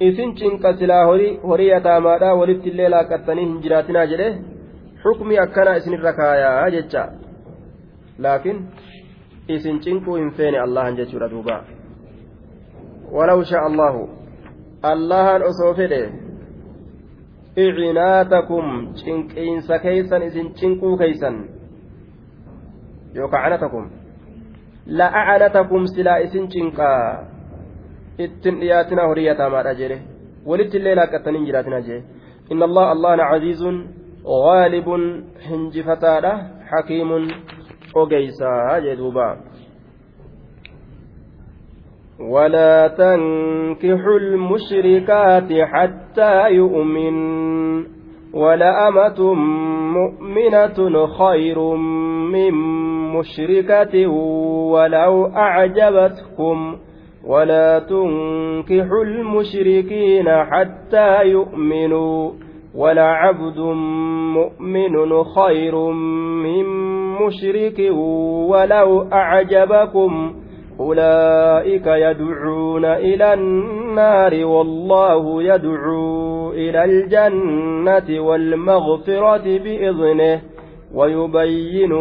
isin 0.00 0.34
cinqa 0.34 0.72
silaa 0.78 1.04
horii 1.06 1.68
yataamaadha 1.68 2.34
walitti 2.34 2.68
illee 2.68 2.90
laaqattanii 2.96 3.46
hin 3.46 3.62
jiraatinaa 3.62 4.06
jedhe 4.12 4.28
xukmi 5.02 5.38
akkana 5.38 5.76
isinirra 5.76 6.12
kaayaa 6.12 6.70
jecha. 6.76 7.08
Laakiin 8.18 8.68
isin 9.48 9.80
cinquu 9.80 10.16
hin 10.16 10.30
feene 10.30 10.60
allahan 10.60 10.96
jechuudha 10.96 11.30
duuba. 11.30 11.64
Walaw 13.12 13.42
shaa 13.50 13.66
allahu 13.70 14.08
allahan 14.82 15.42
osoo 15.42 15.74
fedhe 15.74 16.00
icinaatakum 17.56 18.94
cinqiinsa 18.94 19.78
keeysan 19.78 20.22
isin 20.22 20.54
cinquu 20.54 20.96
keeysan 20.96 21.36
yookaa 23.14 23.42
canatakum 23.44 23.86
la 24.86 25.06
acanatakum 25.20 25.86
silaa 25.94 26.18
isin 26.26 26.48
cinqaa 26.48 27.35
ittin 28.18 28.60
dhiyaatina 28.60 29.08
horii 29.10 29.28
yataamaadha 29.30 29.74
jedhe 29.80 29.98
walitti 30.46 30.76
illee 30.80 30.94
laaqqattanii 31.00 31.38
hin 31.38 31.46
jiraatina 31.50 31.80
jedhe 31.88 32.02
inna 32.50 32.64
allah 32.70 32.90
allahana 32.96 33.30
caziizun 33.30 33.78
غالب 34.26 34.88
حنجفتاadha 35.46 36.32
حكيم 36.70 37.10
jee 38.82 38.96
duuba 38.96 39.36
ولا 42.20 42.88
تنكحوا 42.88 44.18
المشركات 44.18 45.52
حتى 45.52 46.50
يؤمن 46.50 47.16
ولأمة 48.34 49.34
مؤمنة 49.98 51.06
خير 51.06 51.58
من 52.32 52.52
مشركة 53.14 54.06
ولو 54.72 55.26
أعجبتكم 55.26 56.76
ولا 57.26 57.78
تنكحوا 57.78 59.04
المشركين 59.04 60.28
حتى 60.28 61.24
يؤمنوا 61.24 62.30
ولعبد 62.74 63.58
مؤمن 64.36 65.24
خير 65.24 65.76
من 66.42 66.64
مشرك 67.22 67.78
ولو 68.50 69.02
أعجبكم 69.12 70.34
أولئك 70.80 71.86
يدعون 71.86 72.84
إلى 72.84 73.34
النار 73.34 74.44
والله 74.44 75.42
يدعو 75.42 76.50
إلى 76.52 76.84
الجنة 76.84 78.20
والمغفرة 78.20 79.58
بإذنه 79.58 80.42
ويبين 80.94 81.92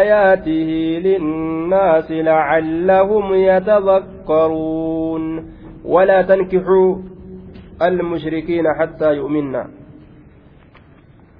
آياته 0.00 1.00
للناس 1.04 2.10
لعلهم 2.10 3.34
يتذكرون 3.34 5.24
ولا 5.84 6.22
تنكحوا 6.22 6.96
المشركين 7.82 8.64
حتى 8.78 9.14
يؤمنوا 9.14 9.64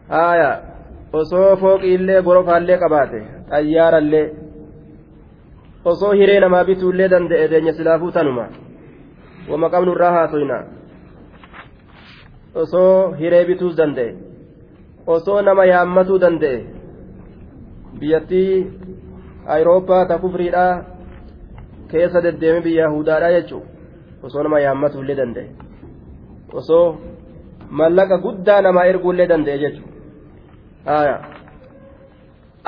haaya 0.09 0.51
osoo 1.19 1.57
fooqiillee 1.61 2.23
gorofaallee 2.27 2.79
qabaate 2.83 3.21
xayyaarallee 3.51 4.27
osoo 5.93 6.13
hiree 6.19 6.41
namaa 6.45 6.65
bituullee 6.71 7.09
danda'e 7.13 7.49
deenya 7.53 7.73
silaafuu 7.79 8.13
tanuma 8.17 8.45
wama 9.51 9.71
qabnu 9.75 9.95
irraa 9.97 10.13
haasoyna 10.17 10.59
osoo 12.63 13.13
hiree 13.21 13.45
bituus 13.51 13.77
danda'e 13.81 14.15
osoo 15.17 15.41
nama 15.49 15.65
yaammatuu 15.73 16.21
danda'e 16.27 16.59
biyyattii 18.05 18.55
ayirooppaa 19.57 20.03
ta 20.11 20.19
kufriidha. 20.25 20.67
Keessa 21.91 22.23
deddeeme 22.25 22.61
biyya 22.65 22.87
hudaadha 22.95 23.29
jechuun 23.33 23.65
osoo 24.27 24.43
nama 24.43 24.59
yaammatu 24.61 25.03
illee 25.03 25.17
danda'e 25.21 25.49
osoo 26.61 26.87
mallaqa 27.81 28.17
guddaa 28.25 28.61
namaa 28.67 28.85
erguu 28.93 29.13
illee 29.15 29.29
danda'e 29.33 29.59
jechuudha 29.65 31.17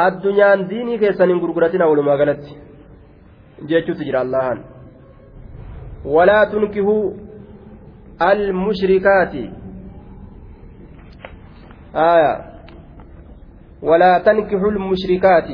addunyaan 0.07 0.65
diinii 0.71 0.99
keessan 1.05 1.33
hin 1.33 1.41
gurguratina 1.45 1.89
walumaa 1.91 2.17
galatti 2.23 2.59
jechuutti 3.71 4.09
jira 4.09 4.21
allahan. 4.21 4.59
Walaa 6.17 6.47
tunkihuu 6.53 7.05
al 8.31 8.43
mushrikaati 8.65 9.45
aayaa. 12.09 12.56
ولا 13.83 14.19
تنكحوا 14.19 14.71
المشركات 14.71 15.49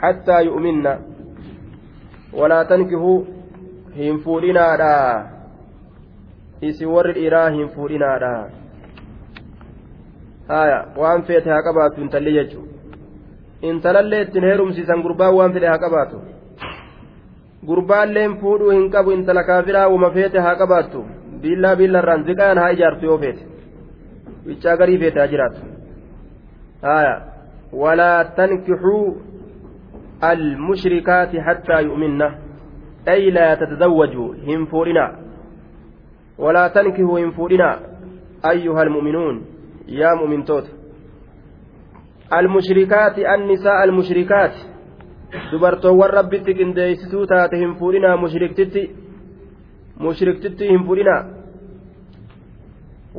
حتى 0.00 0.44
يؤمن 0.44 0.86
ولا 2.32 2.62
تنكحوا 2.62 3.20
هم 3.96 4.18
فورنا 4.18 4.76
دا 4.76 5.26
إسور 6.64 7.10
الإله 7.10 7.48
هم 7.48 7.68
فورنا 7.68 8.18
دا 8.18 8.34
haa 10.48 11.62
qabaatu 11.66 12.00
intalli 12.04 12.32
jechuun 12.36 12.68
intalallee 13.68 14.20
ittiin 14.24 14.44
heerumsiisan 14.44 15.02
gurbaan 15.02 15.34
waan 15.36 15.52
fedhe 15.54 15.68
haa 15.72 15.78
qabaatu 15.84 16.18
gurbaalleen 17.68 18.36
fuudhuu 18.40 18.70
hin 18.70 18.90
qabu 18.90 19.10
intala 19.16 19.44
kaafiraa 19.50 19.88
wama 19.88 20.10
feete 20.16 20.38
haa 20.46 20.56
qabaattu 20.62 21.04
biillaa 21.44 21.76
biillarraan 21.76 22.24
ziqaan 22.26 22.58
haa 22.62 22.74
ijaartu 22.76 23.06
yoo 23.10 23.18
feete 23.18 23.46
wiccaa 24.48 24.76
garii 24.82 24.98
feete 25.04 25.20
haa 25.20 25.30
jiraatu 25.32 25.60
haya 26.82 27.14
walaa 27.82 28.24
tankixuu 28.24 29.06
المشركات 30.24 31.36
حتى 31.36 31.82
يؤمن 31.82 32.22
أي 33.08 33.30
لا 33.30 33.54
تتزوجوا 33.54 34.34
هم 34.48 34.66
فورنا 34.66 35.06
ولا 36.38 36.68
تنكهوا 36.68 37.18
هم 37.20 37.30
فورنا 37.30 37.80
أيها 38.50 38.82
المؤمنون 38.82 39.36
yaa 39.86 40.16
mu'mintoota 40.16 40.68
almushrikaati 42.30 43.26
annisaa 43.26 43.80
almushrikaati 43.82 44.60
dubartoowwan 45.50 46.10
rabbitti 46.10 46.54
qindeessituu 46.54 47.26
taate 47.26 47.56
hin 47.62 47.74
fuudhinaa 47.80 48.16
mushriktitti 48.16 48.96
mushriktitti 50.06 50.68
hin 50.68 50.86
fuudhinaa 50.86 51.24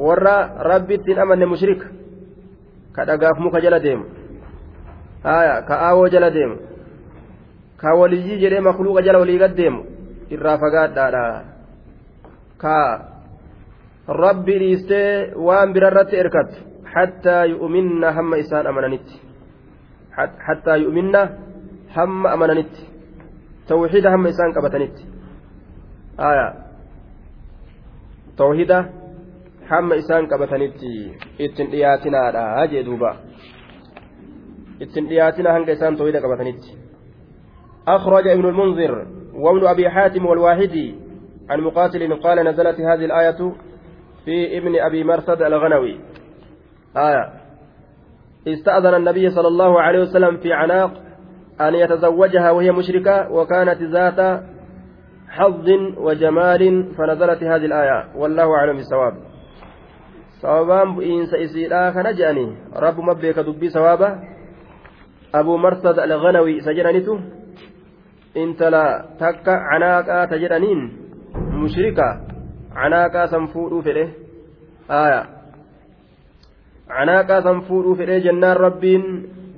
warra 0.07 0.35
rabbitti 0.71 1.11
hin 1.11 1.21
amanne 1.25 1.45
mushrika 1.45 1.87
ka 2.95 3.05
dhagaaf 3.05 3.39
muka 3.39 3.61
haya 5.25 5.55
ka 5.67 5.75
aawoo 5.87 6.07
jala 6.13 6.29
deemu 6.37 6.57
ka 7.81 7.93
waliyyii 7.99 8.39
jedhee 8.43 8.63
makluuqa 8.69 9.01
jala 9.07 9.19
walii 9.23 9.41
gad 9.43 9.53
deemu 9.59 9.81
irraa 10.37 10.57
fagaadhaadha 10.63 11.23
ka 12.63 12.77
rabbi 14.23 14.59
dhiistee 14.63 15.33
waan 15.47 15.73
birarratti 15.75 16.15
erkattu 16.23 16.59
hattaa 16.95 17.43
yu'minna 17.53 18.11
hamma 18.17 18.37
isaan 18.43 18.67
amananitti 18.71 19.15
hattaa 20.47 20.77
yu'minna 20.83 21.21
hamma 21.97 22.31
amananitti 22.35 22.83
tawxiida 23.67 24.11
hamma 24.15 24.29
isaan 24.35 24.53
qabatanitti 24.57 25.03
aya 26.29 26.47
tawxiida 28.41 28.77
hamma 29.71 29.95
isaan 30.01 30.27
qabatanitti 30.31 30.91
ittiin 31.45 31.71
dhiyaatinaadha 31.71 32.67
jee 32.73 32.83
duuba 32.89 33.15
ittiin 34.79 35.09
dhiyaatina 35.09 35.53
hanga 35.53 35.71
isaan 35.71 35.97
tooyida 35.97 36.21
qabatanitti. 36.21 36.85
أخرج 37.87 38.27
ابن 38.27 38.45
المنذر 38.45 39.07
وابن 39.33 39.67
أبي 39.67 39.89
حاتم 39.89 40.25
والواحدي 40.25 40.95
عن 41.49 41.61
مقاتل 41.61 42.13
قال 42.15 42.47
نزلت 42.47 42.81
هذه 42.81 43.05
الآية 43.05 43.51
في 44.25 44.57
ابن 44.57 44.79
أبي 44.79 45.03
مرثد 45.03 45.41
الغنوي. 45.41 45.99
آية. 46.97 47.29
استأذن 48.47 48.93
النبي 48.93 49.29
صلى 49.29 49.47
الله 49.47 49.81
عليه 49.81 49.99
وسلم 49.99 50.37
في 50.37 50.53
عناق 50.53 50.91
أن 51.61 51.75
يتزوجها 51.75 52.51
وهي 52.51 52.71
مشركة 52.71 53.31
وكانت 53.31 53.81
ذات 53.81 54.43
حظ 55.29 55.69
وجمال 55.97 56.93
فنزلت 56.97 57.43
هذه 57.43 57.65
الآية. 57.65 58.15
والله 58.15 58.55
أعلم 58.55 58.75
بالصواب. 58.75 59.15
sababaan 60.41 60.99
bu'iinsa 60.99 61.37
isiidhaa 61.37 61.91
kana 61.95 62.13
je'anii 62.13 62.75
rabbuma 62.75 63.15
beeka 63.15 63.43
dubbii 63.43 63.71
marsad 65.43 65.99
alganawi 65.99 66.57
isa 66.57 66.73
jedhanitu 66.73 67.19
intala 68.35 69.15
takka 69.19 69.53
canaaqaa 69.69 70.27
ta 70.27 70.37
jedhaniin 70.37 70.81
mushrika 71.61 72.07
canaaqaa 72.73 73.27
san 73.27 73.47
fuudhuu 73.53 73.81
fedhe 73.81 74.05
aya 74.87 75.21
canaaqaa 76.87 77.41
san 77.41 77.61
fuudhuu 77.67 77.95
fedhe 77.95 78.21
jennaan 78.21 78.57
rabbiin 78.57 79.03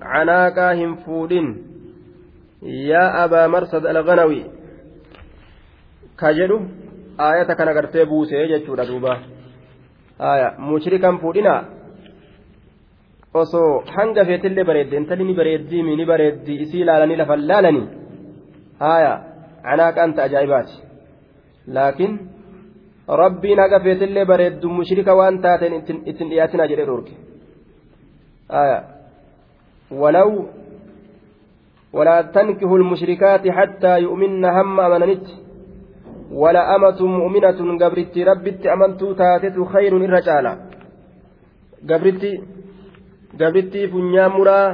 canaaqaa 0.02 0.74
hin 0.82 0.98
fuudhin 1.06 1.48
yaa 2.90 3.24
abaa 3.24 3.48
marsad 3.48 3.86
alganawi 3.86 4.46
ka 6.16 6.34
jedhu 6.34 6.62
aayata 7.30 7.56
kana 7.56 7.74
gartee 7.74 8.06
buusee 8.06 8.48
jechuudha 8.54 8.86
duuba 8.86 9.18
aya 10.20 10.54
mushrikan 10.70 11.20
fuudhinaa 11.24 11.77
osoo 13.43 13.71
hanga 13.97 14.25
feetillee 14.29 14.65
bareedde 14.71 14.97
intalli 15.01 15.25
ni 15.29 15.35
bareeddii 15.41 15.83
ni 15.83 16.07
bareeddii 16.13 16.61
isii 16.65 16.85
laalanii 16.89 17.21
lafan 17.23 17.47
laalanii 17.51 17.87
haya 18.85 19.13
canaaqaan 19.67 20.15
ta 20.17 20.27
ajaa'ibaati 20.29 20.75
laakiin 21.77 22.15
rabbiin 23.23 23.63
haga 23.65 23.85
feetillee 23.87 24.27
bareeddu 24.33 24.75
mushrika 24.79 25.19
waan 25.21 25.39
taateen 25.45 25.79
ittiin 25.81 26.31
dhiyaatinaa 26.31 26.71
jedhee 26.73 26.89
dhoorge 26.91 27.13
haya 28.57 28.83
walaw 30.03 30.33
ولا 31.99 32.23
تنكحوا 32.23 32.79
المشركات 32.79 33.49
حتى 33.49 33.99
يؤمن 33.99 34.45
هم 34.45 34.81
أمننت 34.81 35.27
ولا 36.33 36.63
أمة 36.77 37.01
مؤمنة 37.07 37.61
قبرت 37.83 38.19
ربت 38.19 38.67
أمنت 38.67 39.01
تاتت 39.21 39.57
خير 39.73 39.93
الرجال 39.97 40.47
قبرت 41.91 42.25
gabrittii 43.40 43.88
funyaan 43.92 44.32
muraa 44.38 44.68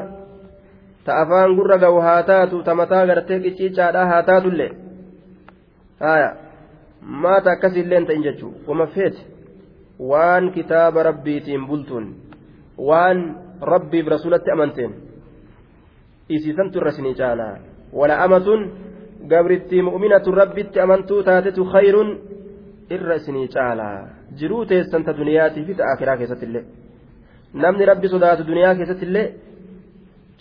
ta 1.05 1.21
afaan 1.21 1.55
gurra 1.55 1.77
gahu 1.77 1.99
haa 2.07 2.23
taatu 2.23 2.63
ta 2.63 2.75
mataa 2.75 3.05
gartee 3.05 3.39
qicciicaadhaa 3.45 4.05
haa 4.11 4.23
taatullee 4.29 4.71
haya 5.99 6.29
maata 7.01 7.51
akkasiillee 7.51 7.97
hin 7.97 8.07
ta'in 8.07 8.23
jechuu. 8.23 8.53
Wama 8.67 8.87
feete 8.87 9.21
waan 9.99 10.51
kitaaba 10.51 11.03
rabbiitiin 11.03 11.67
bultuun 11.67 12.05
waan 12.77 13.19
rabbiif 13.61 14.07
rasulatti 14.07 14.51
amanteen 14.51 14.93
isiisantu 16.29 16.79
irra 16.79 16.89
isinii 16.95 17.15
caalaa. 17.15 17.55
Wala 17.93 18.23
amatun 18.23 18.71
gabrittii 19.27 19.81
mu'minatun 19.81 20.37
rabbitti 20.41 20.79
amantuu 20.79 21.23
taatetu 21.23 21.65
khayruun 21.73 22.09
irra 22.89 23.15
isinii 23.15 23.47
caalaa. 23.47 24.07
Jiruu 24.39 24.65
teessan 24.65 25.03
ta 25.03 25.17
duniyaatiif 25.17 25.77
ta 25.77 25.83
akiraa 25.93 26.17
keessatti 26.17 26.45
illee. 26.45 26.65
Namni 27.53 27.85
rabbi 27.85 28.07
sodaatu 28.13 28.47
duniyaa 28.49 28.75
keessattillee 28.75 29.25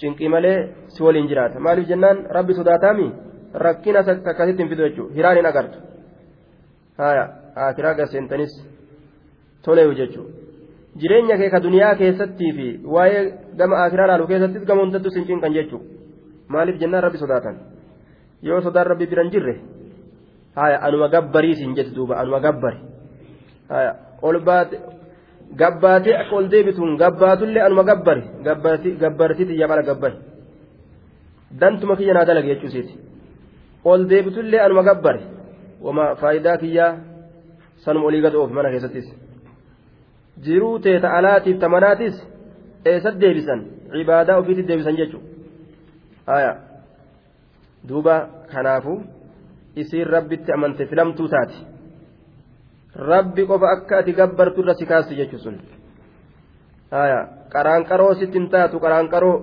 cinqii 0.01 0.29
malee 0.35 0.59
si 0.89 1.03
waliin 1.03 1.29
jiraata 1.29 1.61
maaliif 1.61 1.89
jennaan 1.89 2.27
rabbi 2.37 2.55
sodaataami 2.61 3.07
rakkina 3.67 4.05
akkasitti 4.33 4.63
hin 4.63 4.71
fidu 4.73 4.89
jechuudha 4.89 5.15
hiraan 5.17 5.37
hin 5.37 5.47
agartu 5.53 5.79
haya 6.99 7.25
akiraa 7.69 7.95
gaseentanis 7.95 8.55
toleewu 9.65 9.95
jechuudha. 10.01 10.33
jireenya 11.01 11.37
kee 11.41 11.51
ka 11.51 11.61
duniyaa 11.67 11.95
keessattii 12.01 12.53
fi 12.57 12.67
waa'ee 12.95 13.23
gama 13.57 13.85
akiraa 13.85 14.07
laalu 14.13 14.27
keessattis 14.33 14.65
gama 14.71 14.83
hundattu 14.83 15.11
sin 15.11 15.25
cinqan 15.29 15.55
jechuudha 15.59 15.87
maaliif 16.49 16.81
jennaan 16.83 17.05
rabbi 17.07 17.19
sodaatan 17.25 17.57
yoo 18.49 18.61
sodaan 18.61 18.87
rabbi 18.93 19.07
biran 19.13 19.31
jirre 19.35 19.55
haya 20.57 20.81
anuma 20.89 21.09
gabbarii 21.15 21.55
siin 21.61 21.77
jetti 21.77 21.95
duuba 21.97 22.17
anuma 22.23 22.41
gabbari 22.41 22.81
haya 23.69 23.93
ol 24.23 24.41
baate 24.49 24.77
gabbaatee 25.61 26.17
akka 26.23 26.37
ol 26.37 26.47
deebituun 26.53 26.97
gabbaatullee 27.03 27.63
anuma 27.67 27.85
gabbari. 27.91 28.23
Gabbartiiti 29.03 29.59
yabala 29.63 29.83
gabbari. 29.89 30.17
Dantuma 31.61 31.97
kiyya 31.97 32.15
naa 32.15 32.25
dalage 32.29 32.49
jechuusiiti 32.55 32.95
ol 33.85 34.09
deebitullee 34.11 34.61
anuma 34.67 34.83
gabbari. 34.89 35.21
Wama 35.85 36.05
faayidaa 36.21 36.57
kiyyaa 36.63 36.93
sanuma 37.85 38.07
olii 38.07 38.23
gad 38.25 38.35
oofi 38.35 38.55
mana 38.55 38.71
keessattis. 38.71 39.09
jiruu 40.45 40.79
teeta 40.85 41.09
alaatiif 41.19 41.59
tamanaatis 41.63 42.15
eessatti 42.91 43.21
deebisan? 43.21 43.61
Cibaadaa 43.93 44.39
ofiitti 44.41 44.69
deebisan 44.69 44.97
jechuudha 45.01 46.53
duuba 47.89 48.15
kanaafu 48.53 49.03
isiin 49.77 50.07
rabbitti 50.07 50.53
amante 50.53 50.87
filamtuu 50.87 51.29
taati 51.29 51.67
rabbi 52.97 53.47
qofa 53.47 53.67
akka 53.77 53.99
ati 53.99 54.13
gabbartu 54.13 54.61
irra 54.61 54.75
si 54.75 54.87
kaasti 54.87 55.17
jechuun 55.17 55.41
sun 55.41 55.57
qaraanqaroo 57.53 58.15
sitti 58.15 58.39
hin 58.39 58.49
taatu 58.49 58.81
qaraanqaroo 58.81 59.37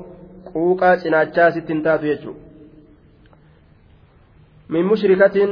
quuqaa 0.53 0.97
cinaachaa 0.97 1.51
sitti 1.51 1.73
hin 1.73 1.83
taatu 1.83 2.05
jechuudha. 2.05 2.39
min 4.69 4.85
mushrikatin 4.85 5.51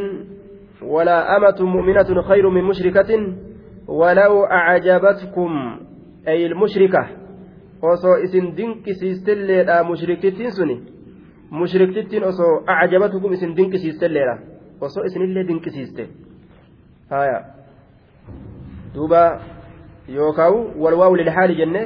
walaa 0.82 1.36
amatu 1.36 1.66
mu'minatun 1.66 2.24
khayru 2.28 2.52
min 2.52 2.66
mushrikatin 2.66 3.24
walaw 3.88 4.46
acajabatkum 4.60 5.80
ayil 6.26 6.56
mushrika 6.56 7.08
osoo 7.82 8.18
isin 8.26 8.54
dinqisiistilleedha 8.58 9.84
mushrikittiin 9.84 10.52
suni 10.52 10.78
mushriktittiin 11.50 12.24
osoo 12.24 12.54
acajabatkum 12.68 13.34
isin 13.34 13.58
dinqisiistilleedha 13.58 14.38
osoo 14.82 15.04
isinillee 15.04 15.48
dinqisiiste. 15.48 16.10
duuba 18.95 19.41
yookaawu 20.09 20.83
walwaawu 20.83 21.17
lilhaali 21.17 21.55
jenne 21.55 21.83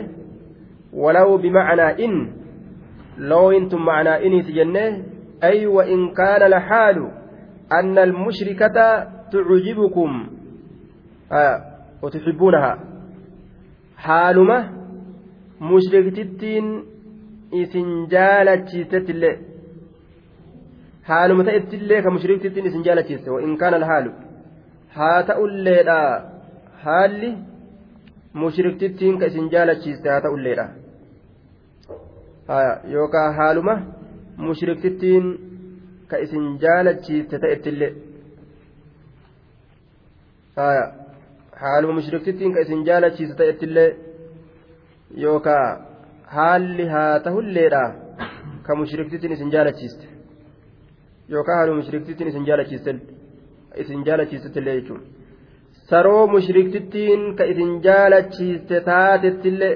walaw 0.93 1.39
bimacnaa 1.39 1.93
in 2.07 2.15
looyintun 3.19 3.83
macnaa 3.89 4.19
iniiti 4.19 4.53
jenne 4.59 5.05
ay 5.41 5.67
wain 5.67 6.03
kaana 6.19 6.45
alxaalu 6.51 7.07
anna 7.79 8.03
almushrikata 8.03 9.07
tucjibukum 9.31 10.27
haya 11.31 11.77
وتحبونها 12.03 12.79
حالما 13.97 14.59
مشركتين 15.61 16.67
isin 17.53 17.89
jaalachiisettillee 18.13 19.39
haaluma 21.09 21.45
ta'ettillee 21.49 22.03
ka 22.03 22.11
mushrikittiin 22.11 22.67
isin 22.67 22.83
jaalachiiste 22.87 23.31
in 23.47 23.53
kaana 23.61 23.77
alhaalu 23.81 24.11
haa 24.97 25.23
ta'ulleedha 25.31 26.01
haalli 26.86 27.30
mushriktittiin 28.42 29.20
ka 29.20 29.26
isin 29.32 29.48
jaalachiiste 29.54 30.10
haa 30.10 30.22
ta'ulleedha 30.26 30.66
yookaan 32.94 33.36
haaluma 33.40 33.76
mushriktittiin 34.48 35.26
ka 36.08 36.18
isin 36.26 36.46
jaalachiiste 36.64 37.40
ta'ettillee 37.44 37.92
haaluma 41.62 41.94
mushriktittiin 42.00 42.54
ka 42.54 42.60
isin 42.66 42.86
jaalachiisu 42.90 43.36
ta'ettillee 43.42 43.90
yookaa 45.24 45.66
haalli 46.36 46.86
haa 46.94 47.20
tahulleedha 47.26 47.84
ka 48.68 48.76
mushriktittiin 48.76 49.34
isin 49.38 49.52
jaalachiiste 49.56 50.06
yookaa 51.34 51.56
haaluma 51.58 51.78
mushriktittiin 51.82 52.30
isin 52.30 52.48
jaalachiiste 52.50 52.96
isin 53.84 54.06
jaalachiisettillee 54.06 54.76
jechuudha 54.80 55.21
saroo 55.92 56.28
mushriktittiin 56.34 57.24
ka 57.38 57.44
isin 57.54 57.72
jaalachiiste 57.88 58.82
taatettillee 58.90 59.74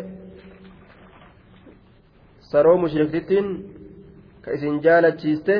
saroo 2.52 2.78
mushriktittiin 2.84 3.48
ka 4.44 4.50
isin 4.60 4.76
jaalachiiste 4.86 5.56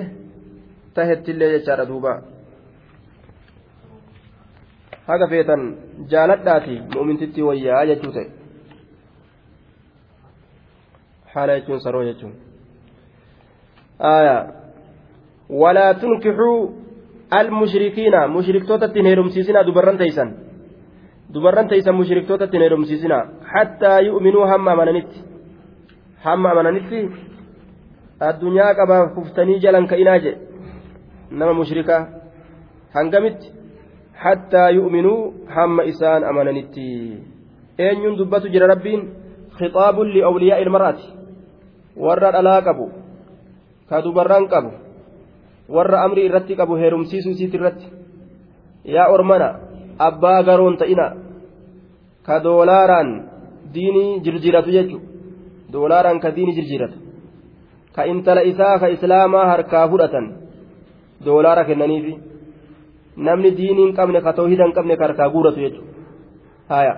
tahettillee 0.94 1.52
jechaadha 1.56 1.88
duubaa. 1.92 2.18
haga 5.08 5.28
feetan 5.32 5.62
jaaladhaati 6.12 6.76
mu'mintitti 6.96 7.42
wayyaa 7.48 7.84
jechuu 7.90 8.12
ta'e 8.16 8.28
haala 11.34 11.58
jechuun 11.58 11.82
saroo 11.86 12.04
jechuun 12.08 12.34
walaa 15.62 15.92
tunkixuu 16.02 16.58
almushrikiina 17.40 18.28
mushriktootatti 18.38 19.00
hin 19.00 19.10
heerumsiisinaa 19.12 19.66
dubarran 19.68 19.98
teeysan 20.02 20.30
dubarran 21.34 21.68
teeysan 21.68 21.96
mushriktootatti 21.96 22.58
hin 22.58 22.64
heerumsiisinaa 22.66 23.24
hattaa 23.54 24.00
yu'minuu 24.08 24.46
hamma 24.52 24.72
amananitti 24.76 25.20
hamma 26.26 26.52
amananitti 26.52 27.00
addunyaa 28.30 28.74
qabaaf 28.80 29.14
kuftanii 29.16 29.60
jalan 29.66 29.88
ka'inaa 29.92 30.20
jedhe 30.26 30.40
nama 31.40 31.54
mushrikaa 31.60 32.02
hangamitti 32.96 33.48
hattaa 34.24 34.70
yu'minuu 34.78 35.20
hamma 35.56 35.84
isaan 35.92 36.24
amananitti 36.32 36.86
eenyuun 37.88 38.18
dubbatu 38.20 38.48
jira 38.54 38.68
rabbiin 38.74 39.02
khixaabun 39.58 40.14
li'awliyaa 40.16 40.62
ilmaraati 40.64 41.06
warra 42.06 42.32
dhalaa 42.36 42.62
qabu 42.68 42.86
ka 43.90 44.02
dubarran 44.06 44.48
qabu 44.54 44.72
warra 45.76 45.98
amrii 46.06 46.26
irratti 46.30 46.54
qabu 46.62 46.74
heerumsiisuu 46.82 47.32
isiit 47.36 47.54
irratti 47.60 47.88
yaa 48.96 49.08
ormana 49.16 49.48
abbaa 49.98 50.44
garoon 50.44 50.78
ta'ina 50.78 51.08
ka 52.26 52.44
doolaaraan 52.44 53.10
diinii 53.74 54.20
jirjiratu 54.26 54.72
jechu 54.72 55.02
doolaaraan 55.74 56.20
ka 56.20 56.36
diinii 56.36 56.56
jirjiratu 56.56 56.98
ka 57.96 58.06
intala 58.12 58.42
isaa 58.52 58.80
ka 58.80 58.88
islaamaa 58.96 59.46
harkaa 59.52 59.88
fudhatan 59.90 60.26
doolaara 61.26 61.66
kennaniifi 61.66 62.14
namni 63.18 63.52
diinii 63.58 63.86
hin 63.86 63.96
qabne 63.96 64.22
ka 64.22 64.34
toohida 64.34 64.66
hin 64.68 64.74
qabne 64.78 64.98
ka 64.98 65.08
harkaa 65.08 65.30
guuratu 65.30 65.60
jechu 65.60 65.82
haya 66.70 66.96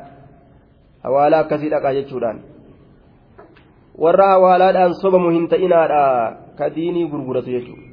hawaalaa 1.03 1.41
akkasii 1.45 1.69
dhaqaa 1.73 1.93
jechuudhaan 1.99 2.39
warra 4.05 4.27
hawaalaadhaan 4.33 4.97
sobamu 5.01 5.29
hin 5.35 5.47
ta'inaadha 5.53 6.03
ka 6.57 6.69
diinii 6.75 7.09
gurguratu 7.11 7.51
jechuudha 7.51 7.85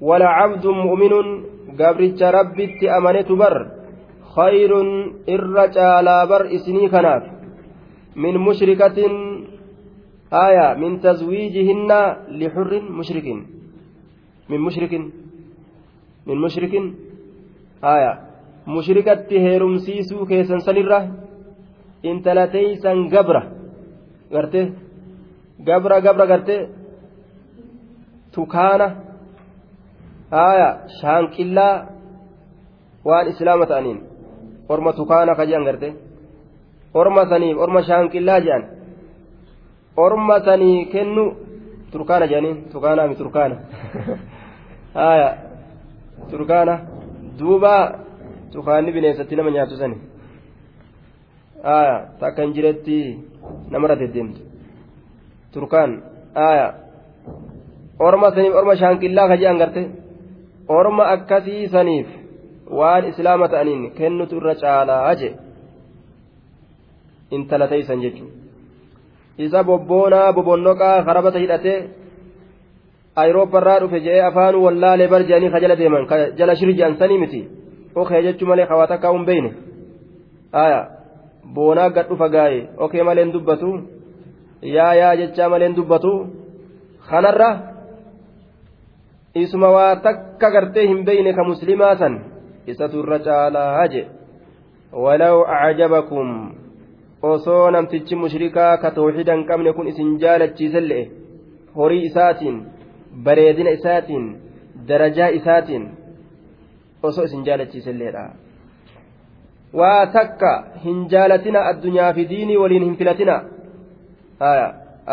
wala 0.00 0.28
cabdun 0.38 0.76
mu'minuun 0.86 1.28
gabricha 1.80 2.30
rabbitti 2.30 2.90
amanetu 2.98 3.36
bar 3.36 3.77
khayrun 4.38 4.88
irra 5.34 5.64
caalaa 5.76 6.22
bar 6.30 6.42
isinii 6.56 6.88
kanaaf 6.94 7.24
min 8.22 8.34
mushrikatin 8.46 9.12
aya 10.46 10.66
min 10.82 10.92
tazwiijihinna 11.04 11.98
lixurrin 12.40 12.84
mushrikin 12.98 13.38
min 14.50 14.60
mushrikin 14.66 15.04
min 16.26 16.38
mushrikin 16.44 16.84
aya 17.94 18.12
mushrikatti 18.74 19.36
heerumsiisuu 19.46 20.22
keessan 20.30 20.60
sanirra 20.66 21.00
intala 22.10 22.44
teeysan 22.54 22.98
gabra 23.14 23.42
garte 24.32 24.60
gabra 25.68 25.96
gabra 26.06 26.24
garte 26.32 26.56
tukaana 28.34 28.88
aya 30.48 30.68
shaanqillaa 31.00 31.74
waan 33.08 33.26
islaama 33.32 33.66
ta'aniin 33.70 34.07
orma 34.68 34.92
tukaana 34.92 35.34
ka 35.34 35.46
jean 35.46 35.64
garte 35.64 35.88
orma 36.94 37.22
saniif 37.30 37.56
orma 37.58 37.82
shaanqillaa 37.88 38.40
jean 38.46 38.62
orma 39.96 40.40
sanii 40.46 40.86
kennu 40.92 41.24
turkaana 41.92 42.26
jedhaniin 42.30 42.58
tukaanaami 42.72 43.14
turkaana 43.20 43.56
aya 44.94 45.28
turkaana 46.30 46.74
duuba 47.38 47.74
tukaanni 48.52 48.92
bineensatti 48.92 49.36
nama 49.36 49.50
nyaatu 49.50 49.76
sani 49.80 49.96
aya 51.76 51.96
takka 52.20 52.42
hin 52.42 52.54
jiretti 52.56 52.98
namarra 53.70 53.96
deddeemtu 54.02 54.40
turkaan 55.52 55.90
aya 56.34 56.66
orma 57.98 58.30
saniif 58.34 58.54
orma 58.60 58.76
shaanqillaa 58.82 59.28
ka 59.28 59.36
garte 59.62 59.82
orma 60.68 61.04
akkasii 61.14 61.68
saniif 61.74 62.17
waan 62.70 63.08
islaama 63.10 63.48
ta'aniin 63.48 63.90
kennutu 63.98 64.36
irra 64.40 64.54
caalaa 64.62 65.14
je 65.20 65.30
intala 67.30 67.68
teeysan 67.68 68.02
jechuudha 68.04 68.36
isa 69.38 69.64
bobboonaa 69.64 70.32
bobonnoqaa 70.32 71.02
karabata 71.08 71.38
hidhatee 71.38 71.78
ayirooparraa 73.22 73.80
dhufe 73.80 74.00
je'ee 74.06 74.22
afaanuu 74.30 74.64
wallaalee 74.66 75.08
bar 75.12 75.22
je'anii 75.30 75.50
ka 75.54 75.60
jala 75.64 75.76
deeman 75.80 76.06
ka 76.10 76.16
jala 76.38 76.56
shiri 76.60 76.78
je'an 76.78 76.98
sanii 77.00 77.18
miti 77.24 77.40
okee 77.94 78.22
jechuu 78.26 78.48
malee 78.50 78.66
hawaa 78.70 78.86
takkaa 78.92 79.12
hin 79.16 79.26
beeyne 79.30 79.50
boonaa 81.54 81.90
gad 81.90 82.08
dhufa 82.10 82.28
gaa'e 82.34 82.60
okee 82.86 83.02
maleen 83.08 83.32
dubbatu 83.32 83.70
yaa 84.76 84.94
yaa 85.00 85.16
jechaa 85.20 85.48
maleen 85.48 85.76
dubbatu 85.76 86.12
kanarra 87.10 87.50
isuma 89.34 89.70
waa 89.76 89.92
takka 90.06 90.50
gartee 90.50 90.86
hin 90.90 91.04
beeyne 91.04 91.32
ka 91.38 91.44
muslimaa 91.50 91.94
san 92.02 92.18
isatu 92.72 93.02
irra 93.02 93.18
caalaa 93.26 93.86
je 93.92 94.02
walaw 95.04 95.36
acajabakum 95.56 96.28
osoo 97.30 97.70
namtichi 97.76 98.14
mushrikaa 98.22 98.72
ka 98.82 98.90
tawxiida 98.98 99.32
hin 99.36 99.46
qabne 99.50 99.72
kun 99.78 99.88
isin 99.92 100.10
jaalachiise 100.24 100.80
le'e 100.90 101.04
horii 101.78 102.02
isaatiin 102.10 102.58
bareedina 103.24 103.70
isaatiin 103.78 104.26
darajaa 104.88 105.30
isaatiin 105.38 105.84
osoo 107.10 107.24
isin 107.30 107.44
jaalachiise 107.48 107.92
leedha 108.02 108.24
waa 109.80 110.02
takka 110.18 110.52
hin 110.84 111.00
jaalatina 111.14 111.60
addunyaa 111.70 112.12
fi 112.18 112.28
diinii 112.34 112.56
waliin 112.62 112.84
hin 112.88 112.96
filatina 113.00 113.36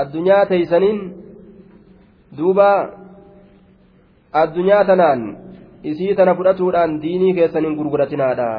addunyaa 0.04 0.46
teeysaniin 0.52 1.02
duuba 2.38 2.70
addunyaa 4.44 4.84
tanaan 4.92 5.22
isii 5.92 6.16
tana 6.16 6.36
fudhatuudhaan 6.36 7.02
diinii 7.02 7.34
keessan 7.38 7.66
hin 7.66 7.78
gurguratinaadha. 7.78 8.50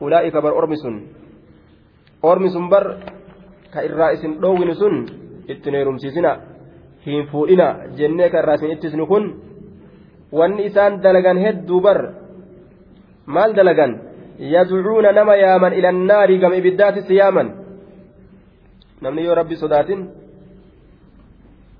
Ulaa'ika 0.00 0.42
bar 0.42 0.52
ormi 0.60 0.76
sun. 0.76 0.96
Ormi 2.22 2.50
sun 2.54 2.68
bar 2.70 2.84
ka 3.72 3.82
irraa 3.88 4.12
isin 4.16 4.38
dhoowwinu 4.42 4.74
sun 4.74 4.94
ittin 5.48 5.74
heerumsiisina 5.74 6.32
hin 7.06 7.26
fuudhina 7.30 7.66
jennee 7.98 8.30
ka 8.30 8.38
irraa 8.42 8.56
isin 8.60 8.74
ittisnu 8.76 9.06
kun 9.06 9.24
wanni 10.38 10.66
isaan 10.70 11.02
dalagan 11.02 11.38
hedduu 11.44 11.80
bar 11.80 11.98
maal 13.26 13.54
dalagan? 13.54 13.92
Yadcuuna 14.38 15.12
nama 15.12 15.36
yaaman 15.36 15.72
ila 15.78 15.88
annaari 15.94 16.38
gama 16.38 16.56
ibiddaatitti 16.56 17.14
yaaman? 17.20 17.48
Namni 19.02 19.24
yoo 19.24 19.34
rabbi 19.34 19.56
sodaatin 19.56 20.00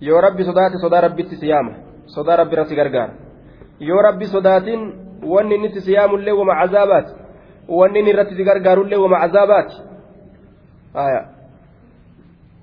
yoo 0.01 0.21
rabbi 0.21 0.45
sodaate 0.45 0.79
sodaa 0.79 1.01
rabbitti 1.07 1.37
si 1.37 1.49
yaama. 1.49 1.73
Sodaa 2.07 2.37
rabbi 2.37 2.55
irratti 2.55 2.77
gargaara 2.81 3.22
yoo 3.89 4.03
rabbi 4.07 4.27
sodaatin 4.35 4.81
wanni 5.33 5.55
inni 5.57 5.67
itti 5.69 5.81
si 5.87 5.93
yaamullee 5.97 6.35
wama 6.41 6.55
cazaabaati 6.61 7.13
wanni 7.79 7.99
inni 8.01 8.11
irratti 8.15 8.35
si 8.39 8.45
gargaarullee 8.49 9.01
wama 9.05 9.19
cazaabaati 9.23 9.77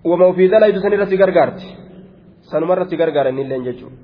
wama 0.10 0.26
ofii 0.32 0.48
dalaydu 0.54 0.80
san 0.82 0.94
irratti 0.94 1.18
gargaarti. 1.18 1.68
Sanuma 2.52 2.74
irratti 2.76 2.98
gargaara 2.98 3.30
innilleen 3.30 3.64
jechuudha. 3.68 3.98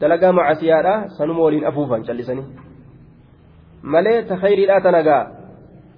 Dalagaa 0.00 0.32
macasiyaadha 0.32 0.94
sanuma 1.16 1.40
waliin 1.46 1.66
afuufan 1.66 2.04
callisanii. 2.04 2.46
Malee 3.82 4.22
ta 4.28 4.36
khayriidhaa 4.36 4.80
tanagaa 4.80 5.22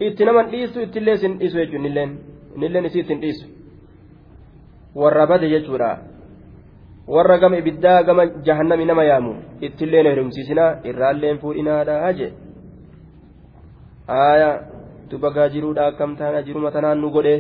itti 0.01 0.25
naman 0.25 0.51
dhiisu 0.53 0.81
ittillee 0.87 1.15
isin 1.15 1.39
dhiisu 1.41 1.59
innilleen 1.79 2.11
innilleen 2.55 2.85
isii 2.85 3.01
ittiin 3.01 3.21
dhiisu. 3.21 3.47
Warra 4.95 5.27
bade 5.27 5.49
jechuudha 5.49 5.91
warra 7.15 7.39
gama 7.39 7.57
ibiddaa 7.63 8.03
gama 8.03 8.27
jahannami 8.49 8.85
nama 8.91 9.05
yaamu 9.11 9.33
ittillee 9.61 10.03
na 10.03 10.11
hirumsiisinaa 10.15 10.73
irraalleen 10.91 11.41
fuudhinaadha 11.45 12.13
jee 12.19 12.33
aayaa 14.09 14.57
dubagaa 15.11 15.49
jiruudha 15.49 15.87
akkam 15.91 16.17
taana 16.17 16.43
jiruma 16.43 16.71
tanaan 16.71 17.01
nu 17.01 17.11
godhe. 17.11 17.37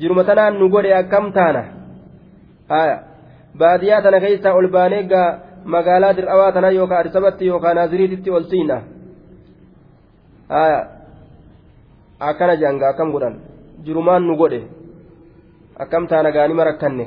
Jiruma 0.00 0.24
tanaan 0.24 0.58
nu 0.58 0.68
godhe 0.68 0.94
akkam 0.94 1.32
taana? 1.32 1.62
Aayaa 2.78 3.00
baadiyyaa 3.58 4.02
tana 4.02 4.20
keessaa 4.24 4.54
ol 4.54 4.68
baanee 4.76 5.02
gaa 5.12 5.28
magaalaa 5.64 6.16
dir'awaa 6.16 6.52
tanaa 6.52 6.76
yookaan 6.78 7.00
addisabatti 7.00 7.46
yookaan 7.52 7.76
naaziriititti 7.76 8.30
ol 8.30 8.44
siina? 8.52 8.76
Aayaa 10.60 10.84
akkana 12.30 12.56
janga 12.56 12.88
akkam 12.92 13.12
godhan? 13.12 13.40
Jirumaan 13.84 14.26
nu 14.28 14.36
godhe. 14.36 14.60
Akkam 15.82 16.08
taana 16.12 16.32
gaanima 16.32 16.64
rakkanne 16.64 17.06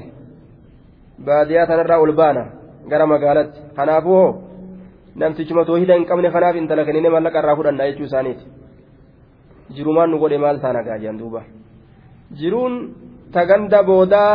baadiyyaa 1.28 1.68
tanarraa 1.68 2.00
ol 2.06 2.14
baana 2.22 2.44
gara 2.92 3.06
magaalatti 3.14 3.60
kanaafuu 3.78 4.16
hoo 4.22 4.32
namtichuma 5.16 5.66
toohida 5.66 5.94
hin 5.98 6.06
qabne 6.06 6.32
kanaaf 6.36 6.56
intala 6.62 6.86
kennine 6.86 7.10
mallaqa 7.16 7.40
irraa 7.42 7.56
fudhanna 7.60 7.90
jechuu 7.90 8.08
isaaniiti 8.10 8.46
jirumaan 9.76 10.10
nu 10.12 10.18
godhe 10.24 10.38
maal 10.38 10.60
taana 10.64 10.84
gaajaan 10.88 11.20
duuba 11.22 11.42
jiruun 12.40 12.74
taganda 13.36 13.84
boodaa 13.84 14.34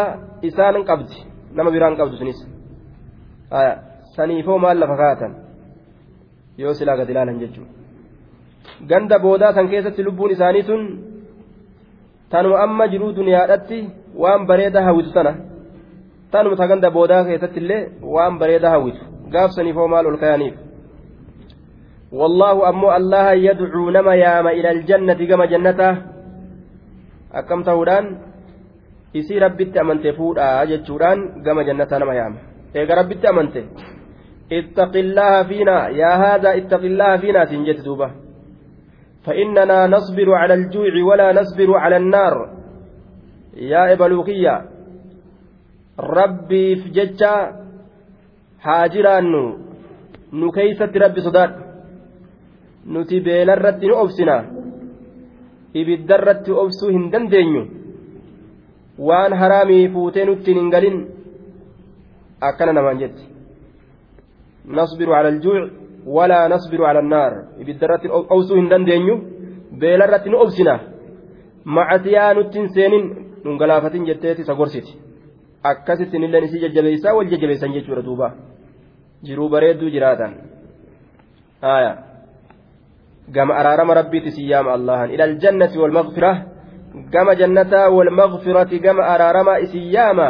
isaan 0.50 0.84
qabdi 0.90 1.16
nama 1.56 1.70
biraan 1.74 1.96
qabdu 2.00 2.16
sunis 2.20 2.38
saniifoo 4.16 4.58
maal 4.58 4.78
lafa 4.82 4.96
kaa'atan 5.02 5.32
yoo 6.62 6.74
silaa 6.78 6.96
gad 7.00 7.10
ilaalan 7.10 7.40
jechuudha 7.42 7.72
ganda 8.90 9.18
boodaa 9.18 9.52
san 9.52 9.68
keessatti 9.68 10.02
lubbuun 10.08 10.30
isaanii 10.36 10.62
tun 10.70 10.82
tanuma 12.30 12.62
amma 12.64 12.88
jiruu 12.92 13.12
duniyaadhatti 13.18 13.78
waan 14.22 14.46
bareeda 14.50 14.82
hawwitu 14.88 15.12
tana 15.16 15.32
tanuma 16.32 16.56
ta 16.56 16.66
ganda 16.70 16.90
boodaa 16.96 17.24
keessatti 17.28 17.60
illee 17.62 17.82
waan 18.14 18.38
bareeda 18.40 18.70
hawwitu 18.74 19.02
gaafsaniifoo 19.34 19.88
maal 19.88 20.06
ol 20.06 20.18
kayaniif 20.24 20.56
والله 22.12 22.56
أمو 22.68 22.88
الله 22.96 23.26
يدعو 23.32 23.90
نما 23.96 24.14
ياما 24.14 24.50
إلى 24.58 24.70
الجنة 24.70 25.20
كما 25.30 25.44
جنته 25.52 25.92
أكم 27.32 27.62
تهودان 27.62 28.04
isii 29.14 29.38
rabbitti 29.38 29.78
amante 29.78 30.12
fuudhaa 30.12 30.66
jechuudhaan 30.70 31.20
gama 31.44 31.64
jannataa 31.68 31.98
nama 31.98 32.14
yaama 32.14 32.38
eega 32.74 32.94
rabbitti 33.00 33.26
amante 33.26 33.60
ittaqillaha 34.58 35.44
fiinaa 35.50 35.88
yaa 36.00 36.16
haadaa 36.22 36.52
ittaqillaha 36.60 37.18
fiinaa 37.22 37.46
siin 37.46 37.64
jette 37.68 37.84
duuba 37.84 38.08
فإننا 39.26 39.86
نصبر 39.86 40.28
على 40.34 40.54
الجوع 40.54 40.92
ولا 41.08 41.32
نصبر 41.32 41.70
على 41.76 41.96
النار 41.96 42.34
يا 43.72 43.92
إبلوكية 43.92 44.54
rabbiif 45.98 46.92
jecha 46.92 47.32
haa 48.66 48.88
jiraannu 48.88 49.42
nu 50.32 50.52
keeysatti 50.52 50.98
rabbi 50.98 51.20
sodaadhu 51.20 51.68
nuti 52.86 53.20
beelarratti 53.20 53.86
nu 53.86 53.94
obsina. 53.94 54.44
Ibiddarratti 55.74 56.52
obsuu 56.52 56.90
hin 56.90 57.10
dandeenyu. 57.12 57.62
Waan 58.98 59.32
haraamii 59.32 59.88
fuutee 59.88 60.24
nutti 60.24 60.54
hin 60.54 60.70
galin 60.70 60.96
akkana 62.40 62.72
namaan 62.72 62.98
jetti. 62.98 63.24
Nasbiru 64.64 65.12
cala 65.12 65.28
aljuuc 65.28 65.70
walaa 66.06 66.48
nasbiru 66.48 66.84
cala 66.84 66.98
annaar 67.04 67.32
ibiddarratti 67.60 68.08
obsuu 68.08 68.56
hin 68.56 68.70
dandeenyu. 68.70 69.18
Beelarratti 69.78 70.30
nu 70.30 70.40
obsina. 70.40 70.78
Macasiyaa 71.64 72.34
nuttiin 72.34 72.68
seenin. 72.74 73.04
Dhungalaafatin 73.44 74.06
jetteeti 74.06 74.42
isa 74.42 74.54
gorsiti. 74.54 75.07
Akkasittiin 75.62 76.22
illeen 76.22 76.44
isii 76.44 76.60
jajjabeeysaa 76.60 77.14
wal 77.14 77.30
jajjabeessan 77.30 77.72
jechuudha 77.72 78.02
duuba 78.02 78.32
jiruu 79.22 79.48
bareedduu 79.48 79.90
jiraatan 79.90 80.34
aya 81.62 81.96
gama 83.32 83.54
araarama 83.54 83.94
rabbiiti 83.94 84.30
siyyaama 84.30 84.72
allahan 84.72 85.10
ila 85.10 85.24
aljannati 85.24 85.78
walmagfira 85.78 86.32
gama 87.12 87.34
jannataa 87.34 87.88
walmagfirati 87.90 88.78
gama 88.78 89.02
araarama 89.14 89.58
isin 89.58 89.92
yaama 89.92 90.28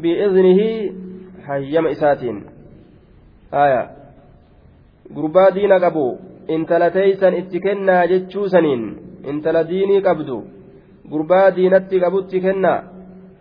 biiznihi 0.00 0.92
hayyama 1.46 1.90
isaatiin 1.90 2.44
aya 3.52 3.82
gurbaa 5.14 5.50
diina 5.50 5.80
qabu 5.80 6.06
intala 6.48 6.90
teeysan 6.90 7.34
itti 7.34 7.60
kennaa 7.60 8.06
jechuu 8.06 8.48
saniin 8.48 8.82
intala 9.30 9.68
diinii 9.68 10.02
qabdu 10.08 10.42
gurbaa 11.10 11.50
diinatti 11.56 12.00
qabutti 12.00 12.40
kennaa 12.40 12.80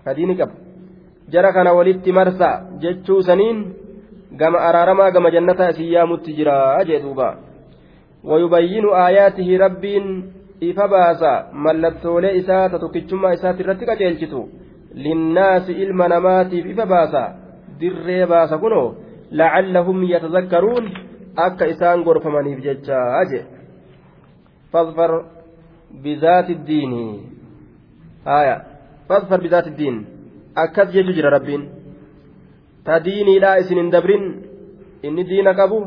ka 0.05 0.15
diini 0.17 0.35
qabu 0.41 0.64
jara 1.33 1.53
kana 1.53 1.73
walitti 1.73 2.11
marsa 2.11 2.49
jechuu 2.83 3.21
saniin 3.21 3.59
gama 4.39 4.59
araaramaa 4.69 5.11
gama 5.11 5.31
jannataa 5.35 5.69
isin 5.73 5.91
yaamutti 5.93 6.33
jira 6.39 6.83
jee 6.87 6.99
duuba 7.05 7.27
wayubayyinu 8.23 8.93
aayaatihi 9.03 9.57
rabbiin 9.57 10.05
ifa 10.69 10.87
baasa 10.87 11.31
mallattoolee 11.67 12.35
isaa 12.41 12.69
ta 12.69 12.79
tokkichummaa 12.79 13.33
isaati 13.37 13.63
irratti 13.63 13.85
qaceelchitu 13.89 14.41
linnaasi 15.07 15.71
ilma 15.85 16.07
namaatiif 16.13 16.65
ifa 16.73 16.85
baasa 16.93 17.23
dirree 17.79 18.25
baasa 18.33 18.57
kunoo 18.63 18.87
lacallahum 19.31 20.03
yatazakkaruun 20.13 20.89
akka 21.47 21.65
isaan 21.73 22.03
gorfamaniif 22.07 22.59
jechaa 22.67 23.25
je 23.31 23.45
fadfar 24.71 25.11
bizaati 26.03 26.51
iddiini 26.57 27.05
haya 28.25 28.55
fadfar 29.07 29.41
bizaati 29.41 29.69
iddiin 29.73 29.97
akkas 30.63 30.91
jechu 30.93 31.13
jira 31.17 31.29
rabbiin. 31.35 31.63
Ta 32.85 32.99
diiniidhaa 33.05 33.57
isin 33.63 33.77
hin 33.81 33.91
dabrin 33.91 34.23
inni 35.03 35.23
diina 35.29 35.53
qabu 35.59 35.79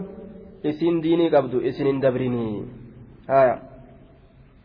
isin 0.70 1.00
diinii 1.02 1.30
qabdu 1.30 1.60
isin 1.70 1.86
hin 1.86 2.00
dabrinii. 2.02 2.62
Haya 3.28 3.54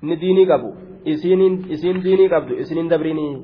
inni 0.02 0.16
diinii 0.24 0.48
qabu 0.52 0.70
isiin 1.06 2.02
diinii 2.06 2.30
qabdu 2.30 2.54
isin 2.64 2.78
hin 2.82 2.90
dabrinii. 2.90 3.36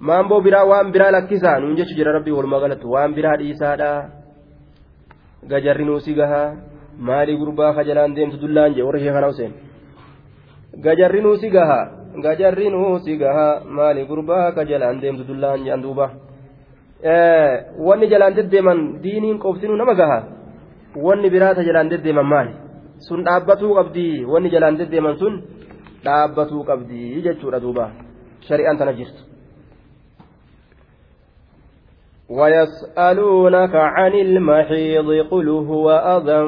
Maamboo 0.00 0.40
biraa 0.46 0.64
waan 0.70 0.92
biraa 0.94 1.10
lakkisaa 1.16 1.58
nuun 1.60 1.76
jechu 1.76 1.94
jira 1.98 2.12
rabbii 2.16 2.34
walumaa 2.38 2.60
galatti 2.64 2.86
waan 2.86 3.14
biraa 3.14 3.36
dhiisaadha 3.40 3.90
gajarri 5.50 5.84
nuusi 5.84 6.14
gahaa 6.14 6.54
maalii 7.08 7.36
gurbaa 7.40 7.72
kajalaan 7.74 8.14
deemtu 8.16 8.36
dullaan 8.42 8.74
jee 8.74 8.84
warra 8.86 9.00
ishee 9.00 9.12
kana 9.16 9.28
useen 9.32 9.52
gajarri 10.84 11.20
nuusi 11.22 11.50
gahaa 11.50 11.84
gajarri 12.24 12.70
nuusi 12.70 13.16
gahaa 13.16 13.60
maalii 13.76 14.06
gurbaa 14.10 14.52
kajalaan 14.52 15.00
deemtu 15.02 15.24
dullaan 15.28 15.64
jean 15.66 15.82
duuba 15.82 16.06
wanni 17.86 18.06
jalaan 18.12 18.36
deddeeman 18.38 18.80
diiniin 19.02 19.38
qobsinuu 19.44 19.76
nama 19.76 19.94
gahaa 20.00 20.22
wanni 21.06 21.30
biraa 21.30 21.54
ta 21.54 21.62
jalaan 21.68 21.90
deddeeman 21.92 22.26
maali 22.32 22.52
sun 23.08 23.24
dhaabbatuu 23.24 23.72
qabdii 23.78 24.24
wanni 24.32 24.50
jalaan 24.54 24.78
deddeeman 24.80 25.18
sun 25.22 25.34
dhaabbatuu 26.04 26.62
qabdii 26.70 27.22
jechuudha 27.26 27.60
duuba 27.64 27.90
shari'aan 28.48 28.78
tana 28.78 28.92
jirtu 29.00 29.22
ويسألونك 32.28 33.74
عن 33.74 34.14
المحيض 34.14 35.10
قل 35.30 35.48
هو 35.48 35.90
أذى 35.90 36.40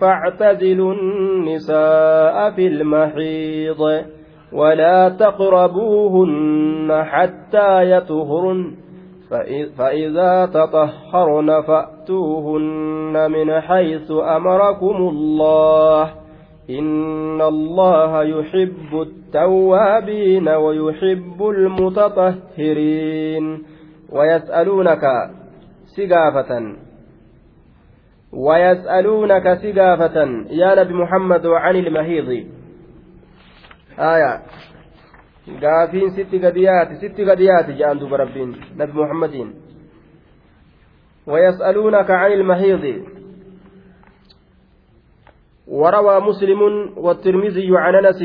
فاعتزلوا 0.00 0.94
النساء 0.94 2.50
في 2.50 2.66
المحيض 2.66 4.04
ولا 4.56 5.08
تقربوهن 5.08 7.04
حتى 7.04 7.90
يطهرن. 7.90 8.74
فإذا 9.78 10.46
تطهرن 10.46 11.62
فأتوهن 11.62 13.30
من 13.30 13.60
حيث 13.60 14.10
أمركم 14.10 14.96
الله. 14.96 16.10
إن 16.70 17.42
الله 17.42 18.22
يحب 18.22 19.00
التوابين 19.00 20.48
ويحب 20.48 21.48
المتطهرين. 21.48 23.44
ويسألونك 24.12 25.30
سقافة. 25.96 26.76
ويسألونك 28.32 29.54
سقافة 29.54 30.28
يا 30.50 30.74
نبي 30.74 30.94
محمد 30.94 31.46
عن 31.46 31.76
المهيض. 31.76 32.46
آية. 33.98 34.42
قافين 35.62 36.10
ست 36.10 36.34
قديات 36.44 36.88
ست 36.92 37.20
قديات 37.20 37.70
جاء 37.70 37.94
دوب 37.94 38.14
ربين 38.14 38.56
نبي 38.76 38.92
محمد. 38.92 39.54
ويسألونك 41.26 42.10
عن 42.10 42.32
المهيض. 42.32 43.04
وروى 45.68 46.20
مسلم 46.20 46.60
والترمذي 46.96 47.68
عن 47.76 47.94
أنس 47.94 48.22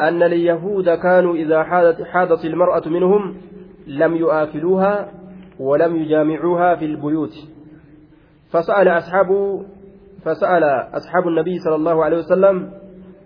أن 0.00 0.22
اليهود 0.22 0.90
كانوا 0.90 1.34
إذا 1.34 1.62
حادت, 1.62 2.02
حادت 2.02 2.44
المرأة 2.44 2.88
منهم 2.88 3.36
لم 3.86 4.16
يؤكلوها 4.16 5.12
ولم 5.60 5.96
يجامعوها 5.96 6.74
في 6.74 6.84
البيوت. 6.84 7.32
فسأل 8.52 8.88
اصحاب 8.88 9.60
فسأل 10.24 10.64
أصحاب 10.92 11.28
النبي 11.28 11.58
صلى 11.58 11.74
الله 11.74 12.04
عليه 12.04 12.16
وسلم 12.16 12.79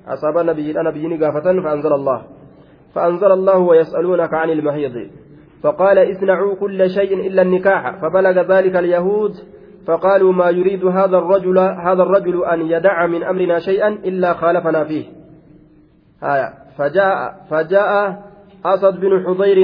أصاب 0.06 0.38
النبي 0.38 0.80
أنا 0.80 0.90
بيني 0.90 1.18
فأنزل 1.62 1.92
الله. 1.92 2.22
فأنزل 2.94 3.32
الله 3.32 3.58
ويسألونك 3.58 4.34
عن 4.34 4.50
المهيض 4.50 5.10
فقال 5.62 6.10
اصنعوا 6.10 6.54
كل 6.54 6.90
شيء 6.90 7.26
إلا 7.26 7.42
النكاح. 7.42 8.00
فبلغ 8.02 8.56
ذلك 8.56 8.76
اليهود. 8.76 9.30
فقالوا 9.86 10.32
ما 10.32 10.50
يريد 10.50 10.84
هذا 10.84 11.18
الرجل 11.18 11.58
هذا 11.58 12.02
الرجل 12.02 12.44
أن 12.44 12.60
يدع 12.60 13.06
من 13.06 13.24
أمرنا 13.24 13.58
شيئا 13.58 13.88
إلا 13.88 14.32
خالفنا 14.32 14.84
فيه. 14.84 15.06
آية. 16.22 16.54
فجاء 16.78 17.44
فجاء 17.50 18.22
أسد 18.64 19.00
بن 19.00 19.24
حضير 19.26 19.58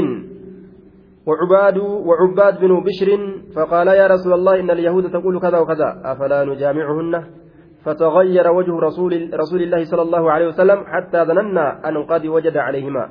وعباد 1.27 1.79
وعباد 1.79 2.61
بن 2.61 2.85
بشر 2.85 3.35
فقال 3.57 3.89
يا 3.89 4.07
رسول 4.07 4.33
الله 4.33 4.61
إن 4.61 4.71
اليهود 4.71 5.11
تقول 5.11 5.41
كذا 5.41 5.59
وكذا. 5.59 6.03
أفلا 6.05 6.45
نجامعهن؟ 6.45 7.40
فتغير 7.85 8.51
وجه 8.53 8.75
رسول 8.81 9.31
رسول 9.35 9.61
الله 9.63 9.85
صلى 9.85 10.03
الله 10.03 10.33
عليه 10.33 10.47
وسلم 10.49 10.85
حتى 10.87 11.25
ظننا 11.25 11.89
أن 11.89 12.05
قد 12.05 12.27
وجد 12.27 12.57
عليهما. 12.57 13.09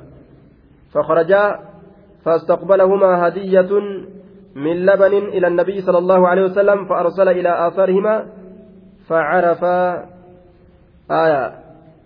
فخرجا 0.94 1.58
فاستقبلهما 2.24 3.28
هدية 3.28 3.70
من 4.54 4.76
لبن 4.86 5.14
إلى 5.34 5.46
النبي 5.46 5.80
صلى 5.80 5.98
الله 5.98 6.28
عليه 6.28 6.42
وسلم 6.42 6.84
فأرسل 6.84 7.28
إلى 7.28 7.66
آثارهما 7.68 8.26
فعرف 9.08 9.64
آية 11.10 11.42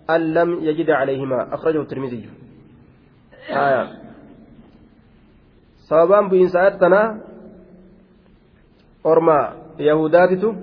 أن 0.09 0.21
لم 0.33 0.49
يجد 0.63 0.89
عليهما. 0.89 1.53
أخرجه 1.53 1.81
الترمذي. 1.81 2.29
آية. 3.49 4.05
bu'iinsa 6.29 6.71
tanaa 6.81 7.17
ormaa 9.03 9.53
yahudaatitu 9.77 10.55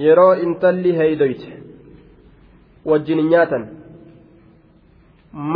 yeroo 0.00 0.34
intalli 0.44 0.96
heeydoyte 0.98 1.50
wajjin 2.92 3.18
hin 3.22 3.30
nyaatan 3.34 3.66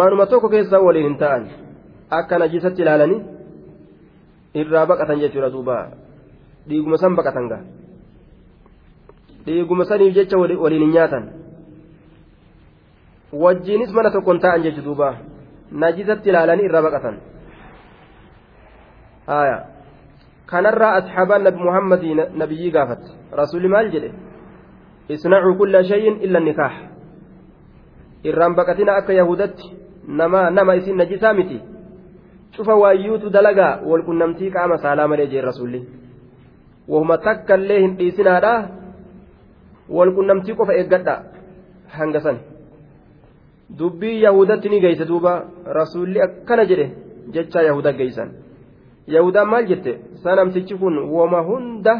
manuma 0.01 0.27
tokko 0.27 0.49
keessa 0.55 0.81
waliin 0.87 1.09
hin 1.09 1.19
ta'an 1.23 1.49
akka 2.19 2.39
najisatti 2.43 2.83
ilaalanii 2.83 3.21
irraa 4.63 4.87
baqatan 4.93 5.21
jechuudha 5.25 5.51
duuba 5.57 5.79
dhiiguma 6.69 6.99
san 7.05 7.17
baqatan 7.21 7.49
gaa 7.53 7.63
dhiiguma 9.47 9.85
saniif 9.93 10.15
jecha 10.19 10.39
waliin 10.43 10.83
hin 10.87 10.93
nyaatan 10.99 11.31
wajjiinis 13.45 13.93
mana 13.99 14.11
tokkoon 14.11 14.41
ta'an 14.41 14.63
jechu 14.69 14.85
duuba 14.85 15.15
najisatti 15.85 16.31
ilaalanii 16.35 16.69
irra 16.69 16.83
baqatan 16.89 17.19
haya 19.27 19.59
kanarraa 20.53 20.93
asxaabaan 21.01 21.45
nabi 21.49 21.59
muhammadii 21.69 22.15
nabiyyii 22.43 22.71
gaafate 22.79 23.11
rasuulli 23.41 23.69
maal 23.75 23.91
jedhe 23.95 24.11
isnacuu 25.09 25.55
kulla 25.59 25.85
shayin 25.85 26.17
illa 26.23 26.41
nikaax. 26.41 26.73
Irraan 28.25 28.55
baqatina 28.59 28.93
akka 29.01 29.13
yahudatti 29.13 29.67
nama 30.09 30.51
nama 30.51 30.75
isin 30.77 30.97
najisaa 30.97 31.33
miti. 31.35 31.59
Cufa 32.57 32.75
waayyuutu 32.83 33.31
dalagaa 33.31 33.81
walqunnamtii 33.91 34.51
qaama 34.51 34.77
saalaa 34.79 35.09
malee 35.09 35.27
jeen 35.27 35.45
rasuulli. 35.45 35.81
Wahuma 36.89 37.19
takka 37.19 37.55
illee 37.55 37.81
hin 37.81 37.97
dhiisinaadha 37.99 38.53
walqunnamtii 39.97 40.55
qofa 40.59 40.75
eeggadha 40.75 41.15
hanga 41.99 42.21
san 42.21 42.39
dubbii 43.79 44.23
yahudatti 44.23 44.69
ni 44.69 44.81
geeyse 44.81 45.05
duuba 45.09 45.33
rasuulli 45.79 46.21
akkana 46.27 46.65
jedhe 46.71 46.87
jecha 47.35 47.63
yahuda 47.63 47.93
geeysan. 47.93 48.29
Yahudaan 49.07 49.49
maal 49.49 49.67
jette? 49.71 49.93
Sanamtichi 50.23 50.75
kun 50.75 50.99
woma 51.15 51.41
hunda 51.49 51.95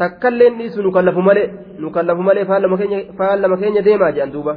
takkaillee 0.00 0.50
dhiisu 0.58 0.82
nu 0.82 0.90
kallafu 0.96 1.22
malee 1.28 1.46
nu 1.78 1.90
kallafu 1.96 2.22
malee 2.28 2.44
faallama 3.18 3.56
keenya 3.60 3.82
deemaa 3.88 4.12
jedhan 4.16 4.32
duuba 4.34 4.54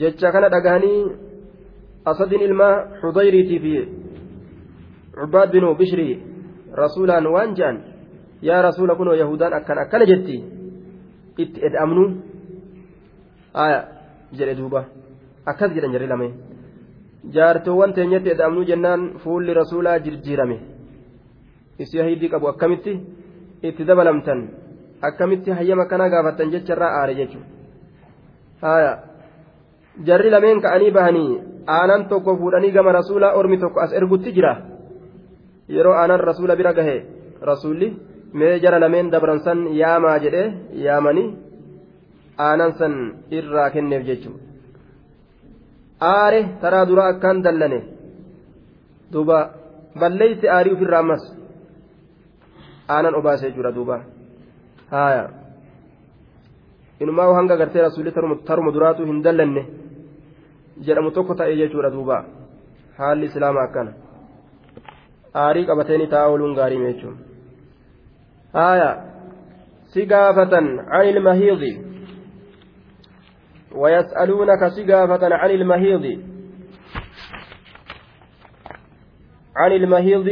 jecha 0.00 0.32
kana 0.32 0.48
dhagahanii 0.54 1.00
asadin 2.10 2.42
ilmaa 2.48 2.74
xudayriitii 3.00 3.60
fi 3.64 3.72
cubaad 5.16 5.48
binu 5.54 5.74
bishrii 5.80 6.14
rasuulaan 6.82 7.26
waan 7.34 7.54
je'an 7.58 7.76
yaa 8.48 8.62
rasuula 8.68 8.94
kunoo 8.98 9.14
yahudaan 9.22 9.52
akkan 9.58 9.78
akkana 9.84 10.04
jetti 10.10 10.36
itti 11.42 11.58
ed'amnu 11.68 12.04
aya 13.64 13.78
jedhe 14.38 14.54
duuba 14.60 14.80
akkas 15.50 15.70
jedhan 15.74 15.92
jarri 15.94 16.08
lamee 16.12 16.32
jaartoowwan 17.34 17.92
teenyatti 17.96 18.30
ed'amnuu 18.34 18.64
jennaan 18.70 19.02
fuulli 19.22 19.54
rasuulaa 19.60 19.98
jirjiirame 20.04 20.56
isii 21.82 22.02
hiddii 22.10 22.30
qabu 22.32 22.48
akkamitti 22.52 22.92
itti 23.62 23.84
dabalamtan 23.84 24.40
akkamitti 25.02 25.50
hayyama 25.50 25.84
kana 25.86 26.08
gaafattan 26.08 26.50
jecharraa 26.52 26.92
aare 27.00 27.14
jechuudha. 27.14 28.92
Jarri 30.06 30.30
lameen 30.30 30.60
ka'anii 30.64 30.90
bahanii 30.90 31.40
aanan 31.66 32.08
tokko 32.08 32.36
fuudhanii 32.36 32.72
gama 32.72 32.92
rasuulaa 32.92 33.34
ormi 33.34 33.58
tokko 33.58 33.80
as 33.80 33.92
ergutti 33.92 34.32
jira. 34.32 34.56
Yeroo 35.68 35.94
aanan 35.94 36.20
rasuula 36.20 36.56
bira 36.56 36.72
gahe 36.72 36.96
rasuulli 37.50 37.88
mee 38.32 38.60
jara 38.60 38.78
lameen 38.80 39.10
dabran 39.10 39.40
san 39.44 39.66
yaamaa 39.80 40.18
jedhee 40.24 40.48
yaamanii 40.84 41.28
aanan 42.38 42.72
san 42.78 42.94
irraa 43.30 43.70
kenneef 43.70 44.06
jechuudha. 44.08 44.40
Aare 46.00 46.40
taraa 46.60 46.86
duraa 46.88 47.08
akkaan 47.12 47.42
dallane. 47.44 47.80
Duuba. 49.12 49.38
Balleeysi 50.00 50.48
aarii 50.48 50.72
ofirraa 50.72 51.00
ammas 51.04 51.22
aanan 52.94 53.18
obaasee 53.20 53.50
jira 53.56 53.72
duuba 53.76 53.96
haaya 54.94 55.24
inumaa 57.00 57.34
hanga 57.38 57.56
gartee 57.62 57.82
rasuulli 57.86 58.12
taruma 58.48 58.72
duraatu 58.76 59.08
hin 59.10 59.22
dallanne 59.26 59.62
jedhamu 60.86 61.10
tokko 61.18 61.34
ta'ee 61.42 61.56
jechuudha 61.60 61.90
duuba 61.96 62.16
haalli 62.98 63.30
islaamaa 63.30 63.66
akkana 63.68 63.92
aarii 65.44 65.68
qabateeni 65.70 66.06
taa'aa 66.14 66.32
ooluun 66.32 66.56
gaarii 66.58 66.82
jechuun 66.86 67.16
haaya 68.58 68.90
si 69.92 70.06
gaafatan 70.06 70.66
عن 70.94 71.06
المهيض 71.14 71.62
ويسألونك 73.74 74.68
سقافة 74.68 75.34
عن 75.34 75.50
المهيض 75.50 76.04
عن 79.56 79.72
المهيض 79.72 80.28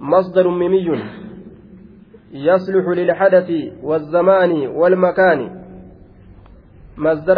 مصدر 0.00 0.48
ميمي 0.48 1.02
يصلح 2.32 2.88
للحدث 2.88 3.50
والزمان 3.82 4.66
والمكان 4.66 5.60
مصدر 6.96 7.36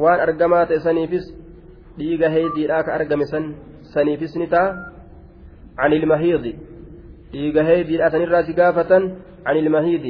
argamaa 0.00 0.66
ta'e 0.66 0.80
saniifis 0.80 1.26
dhiiga 1.98 2.28
heeydiidhaa 2.34 2.82
ka 2.86 2.94
argame 2.94 3.26
san 3.26 3.44
saniifis 3.94 4.36
ni 4.36 4.46
ta'a 4.46 4.68
عن 5.78 5.92
المهيض 5.92 6.44
dhiiga 7.32 7.64
heeydiidhaa 7.68 8.10
sanirraa 8.10 8.42
si 8.42 8.54
gaafatan 8.54 9.02
عن 9.46 9.56
المهيض 9.56 10.06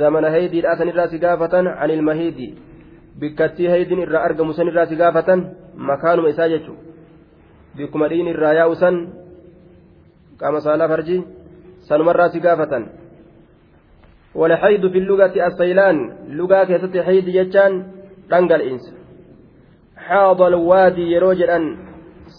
زمن 0.00 0.24
heeydiidhaa 0.34 0.76
sanirraa 0.76 1.08
si 1.08 1.18
gaafatan 1.18 1.66
عن 1.66 1.90
المهيض 1.90 2.40
argamu 4.26 4.52
sanirraa 4.52 4.86
si 4.86 4.96
gaafatan 4.96 5.40
makaanuma 5.76 6.28
isaa 6.28 6.48
jechuudha 6.48 6.93
bikkuma 7.76 8.08
dhiin 8.08 8.26
irraa 8.34 8.54
yaa'u 8.60 8.74
san 8.74 8.96
qaama 10.40 10.60
saalaa 10.60 10.88
farji 10.88 11.24
sanumarraa 11.88 12.28
si 12.28 12.40
gaafatan 12.40 13.04
والحيض 14.34 14.90
في 14.92 14.98
اللغة 14.98 15.46
السيلان 15.46 15.96
لغة 16.28 16.64
كيست 16.64 16.96
حيض 16.96 17.28
يجان 17.28 17.86
دنقل 18.30 18.62
إنس. 18.62 18.94
حاض 19.96 20.42
الوادي 20.42 21.02
يروجل 21.02 21.50
أن 21.50 21.76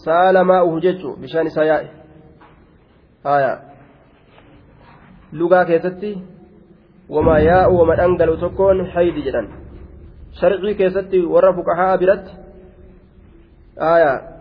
سال 0.04 0.40
ماؤه 0.40 0.80
ججو 0.80 1.16
بشان 1.16 1.48
سياء. 1.48 1.84
آية. 3.26 3.60
لغة 5.32 5.62
كيست 5.62 6.18
وما 7.08 7.38
ياء 7.38 7.72
وما 7.72 7.96
دنقل 7.96 8.40
تكون 8.40 8.86
حيض 8.86 9.14
جدا. 9.14 9.48
شرعي 10.40 10.74
كيست 10.74 11.14
ورفق 11.14 11.66
حابرت. 11.76 12.24
آية. 13.78 14.35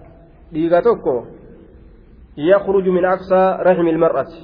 Dhiiga 0.56 0.82
tokko 0.88 1.16
yakhruju 2.50 2.96
min 2.98 3.06
aqsaa 3.14 3.48
rahmi 3.68 3.92
ilmar'ati 3.94 4.42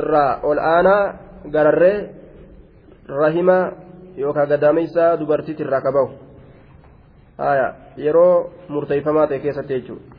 irraa 0.00 0.30
ol 0.42 0.58
aanaa 0.74 1.02
gararree 1.54 1.98
rahima 3.22 3.58
yookaan 4.22 4.50
gadaameysaa 4.52 5.16
dubartiitti 5.20 5.66
irraa 5.66 5.84
qabahu 5.86 6.10
yeroo 8.04 8.34
murteeyfamaa 8.68 9.26
ta'e 9.26 9.44
keessatti 9.46 9.74
jechuudha 9.74 10.18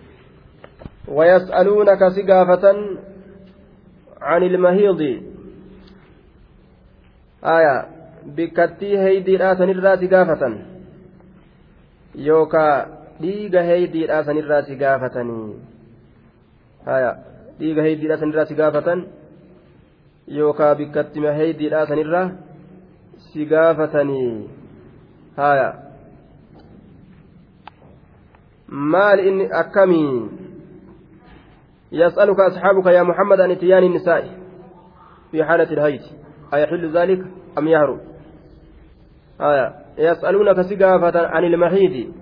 ويسألونك 1.09 2.07
سقافة 2.07 2.65
عن 4.21 4.43
المهيض 4.43 5.01
آية 7.43 7.85
بكتي 8.25 8.99
هيدي 8.99 9.35
راسن 9.35 9.69
الراس 9.69 10.03
قافة 10.03 10.57
يوكا 12.15 12.98
dhiiga 13.21 13.63
heeydiidhaa 13.69 14.23
sanirraa 14.29 14.61
si 14.67 14.75
gaafatanii 14.75 15.55
haya 16.85 17.11
dhiiga 17.59 17.81
heeydiidhaa 17.87 18.17
sanirraa 18.23 18.45
si 18.51 18.55
gaafatan 18.61 19.05
yookaa 20.39 20.75
bikkattima 20.81 21.31
heeydiidhaa 21.41 21.85
sanirraa 21.91 22.25
si 23.29 23.45
gaafatanii 23.53 24.33
haya 25.37 25.69
maal 28.95 29.19
inni 29.31 29.49
akkamii 29.63 30.13
يسألك 31.91 32.39
أصحابك 32.39 32.85
يا 32.85 33.03
محمد 33.03 33.41
عن 33.41 33.51
إتيان 33.51 33.83
النساء 33.83 34.29
في 35.31 35.43
حالة 35.43 35.73
الهيج 35.73 36.01
أيحل 36.53 36.97
ذلك 36.97 37.25
أم 37.57 37.67
يهرب 37.67 37.99
آية 39.41 39.73
يسألونك 39.97 40.61
سقافة 40.61 41.27
عن 41.27 41.43
المحيض 41.43 42.13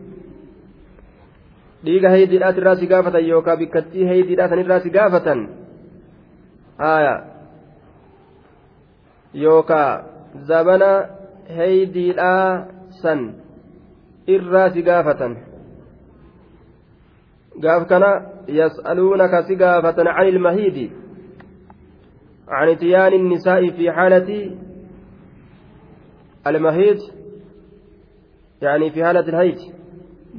dhiiga 1.85 2.09
haydiidhaat 2.09 2.57
irraa 2.57 2.75
si 2.75 2.87
gaafatan 2.93 3.27
yookaan 3.31 3.59
bikkattii 3.61 4.07
haydiidhaa 4.11 4.49
san 4.49 4.59
irraa 4.65 4.79
si 4.85 4.89
gaafatan 4.97 5.39
haaya 6.83 7.15
yookaan 9.33 10.03
zabana 10.51 10.91
haydiidhaa 11.57 12.67
san 13.01 13.19
irraa 14.37 14.69
si 14.69 14.81
gaafatan 14.89 15.37
gaaf 17.65 17.87
kana 17.91 18.11
yas'aluunaka 18.61 19.43
si 19.49 19.55
gaafatan 19.65 20.15
can 20.15 20.27
ilmahiidi 20.27 20.87
عن 22.47 22.69
اتيان 22.69 23.13
النساء 23.13 23.69
في 23.69 23.91
حالة 23.91 24.51
المهيد 26.47 26.99
يعني 28.61 28.91
في 28.91 29.05
حالة 29.05 29.19
الهيج 29.19 29.59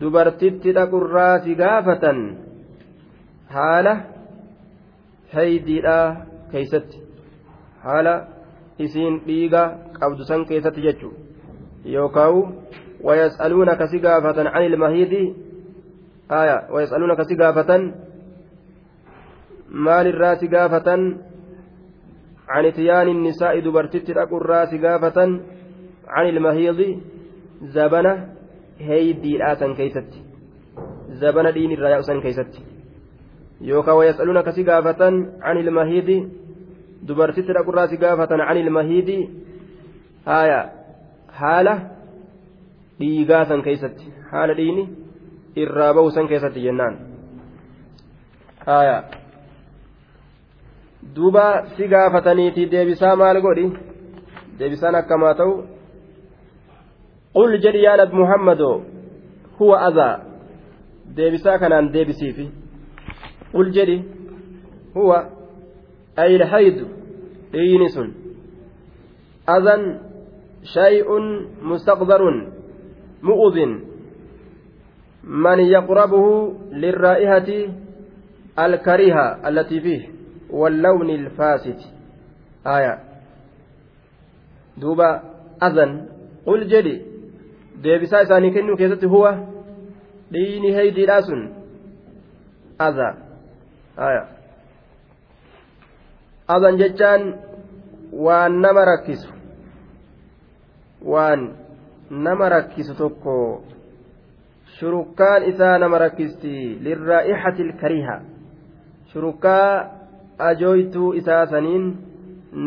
dubartitti 0.01 0.77
dhaqurraa 0.79 1.35
si 1.45 1.55
gaafatan 1.63 2.19
haala 3.57 3.95
haydiidhaa 5.35 6.07
keeysatti 6.53 7.05
haala 7.85 8.15
isiin 8.87 9.21
dhiiga 9.27 9.63
qabdu 10.01 10.25
san 10.31 10.47
keessatti 10.51 10.87
jechu 10.89 11.11
yookaawu 11.97 12.43
ويسألونك 13.05 13.85
سقافة 13.85 14.49
عن 14.49 14.63
المهيد 14.65 15.35
آية 16.31 16.59
ويسألونك 16.71 17.23
سقافة 17.23 17.93
مال 19.69 20.07
الراس 20.07 20.45
قافة 20.45 20.89
عن 22.49 22.65
اتيان 22.65 23.09
النساء 23.09 23.61
دبرتت 23.61 24.11
الراس 24.11 24.75
قافة 24.75 25.41
عن 26.09 26.29
المهيض 26.29 27.01
زبنة 28.79 28.91
هيدي 28.91 29.37
الآسن 29.37 29.75
كيست 29.75 30.11
زبنة 31.09 31.51
دين 31.51 31.73
الرياء 31.73 32.01
سن 32.01 32.21
كيست 32.21 32.63
يوكا 33.61 33.93
ويسألونك 33.93 34.51
سقافة 34.51 35.05
عن 35.43 35.57
المهيض 35.59 36.31
دبرتت 37.03 37.51
الراس 37.51 37.95
قافة 37.95 38.29
عن 38.31 38.57
المهيض 38.57 39.29
هايا 40.27 40.73
حالة 41.33 41.99
dhiigaa 43.01 43.45
san 43.45 43.63
keessatti 43.63 44.13
haala 44.31 44.55
dhiini 44.59 44.89
irraa 45.57 45.95
bahu 45.95 46.11
san 46.11 46.29
keessatti 46.29 46.63
jennaan 46.63 46.97
haya 48.67 48.97
duuba 51.15 51.45
si 51.77 51.89
gaafataniiti 51.89 52.71
deebisaa 52.73 53.17
maal 53.17 53.41
godhi 53.41 53.67
deebisaan 54.59 54.99
akkamaa 55.01 55.35
ta'u 55.35 55.53
qul 57.39 57.59
jedhi 57.65 57.83
yaa 57.87 57.97
nabi 58.03 58.17
muhammadoo 58.23 58.77
huwa 59.59 59.81
azaa 59.89 60.15
deebisaa 61.17 61.59
kanaan 61.63 61.93
deebisiifi 61.97 62.47
qul 63.53 63.71
jedhi 63.79 63.99
huwa 64.95 65.19
aylhaydu 66.27 66.87
dhiini 67.53 67.89
sun 67.97 68.15
azan 69.57 69.83
shay'un 70.77 71.27
mustaqdarun 71.73 72.39
مؤذن 73.23 73.81
من 75.25 75.59
يقربه 75.61 76.53
للرائحة 76.73 77.49
الكريهة 78.59 79.49
التي 79.49 79.81
فيه 79.81 80.03
واللون 80.51 81.11
الفاسد 81.11 81.79
آية 82.67 82.99
دوبا 84.79 85.23
أذن 85.63 86.07
قل 86.47 86.69
جدي 86.69 87.03
deebisaa 87.83 88.21
isaanii 88.27 88.51
kennuu 88.57 88.77
keessatti 88.77 89.07
huwa 89.15 89.33
dhiini 90.33 90.73
heydiidhaa 90.79 91.23
sun 91.23 91.43
adha 92.87 93.09
adhan 96.57 96.79
jechaan 96.83 97.35
waan 98.27 98.61
nama 98.61 98.85
rakkisu 98.85 99.33
waan 101.15 101.49
nama 102.11 102.49
rakkisu 102.49 102.95
tokko 102.95 103.37
shurukkaan 104.79 105.45
isaa 105.53 105.79
nama 105.79 105.99
rakkisti 105.99 106.55
lirraa'ixati 106.89 107.63
ilkariha 107.63 108.21
shurukkaa 109.13 109.91
ajooytuu 110.51 111.13
isaa 111.21 111.47
saniin 111.47 111.87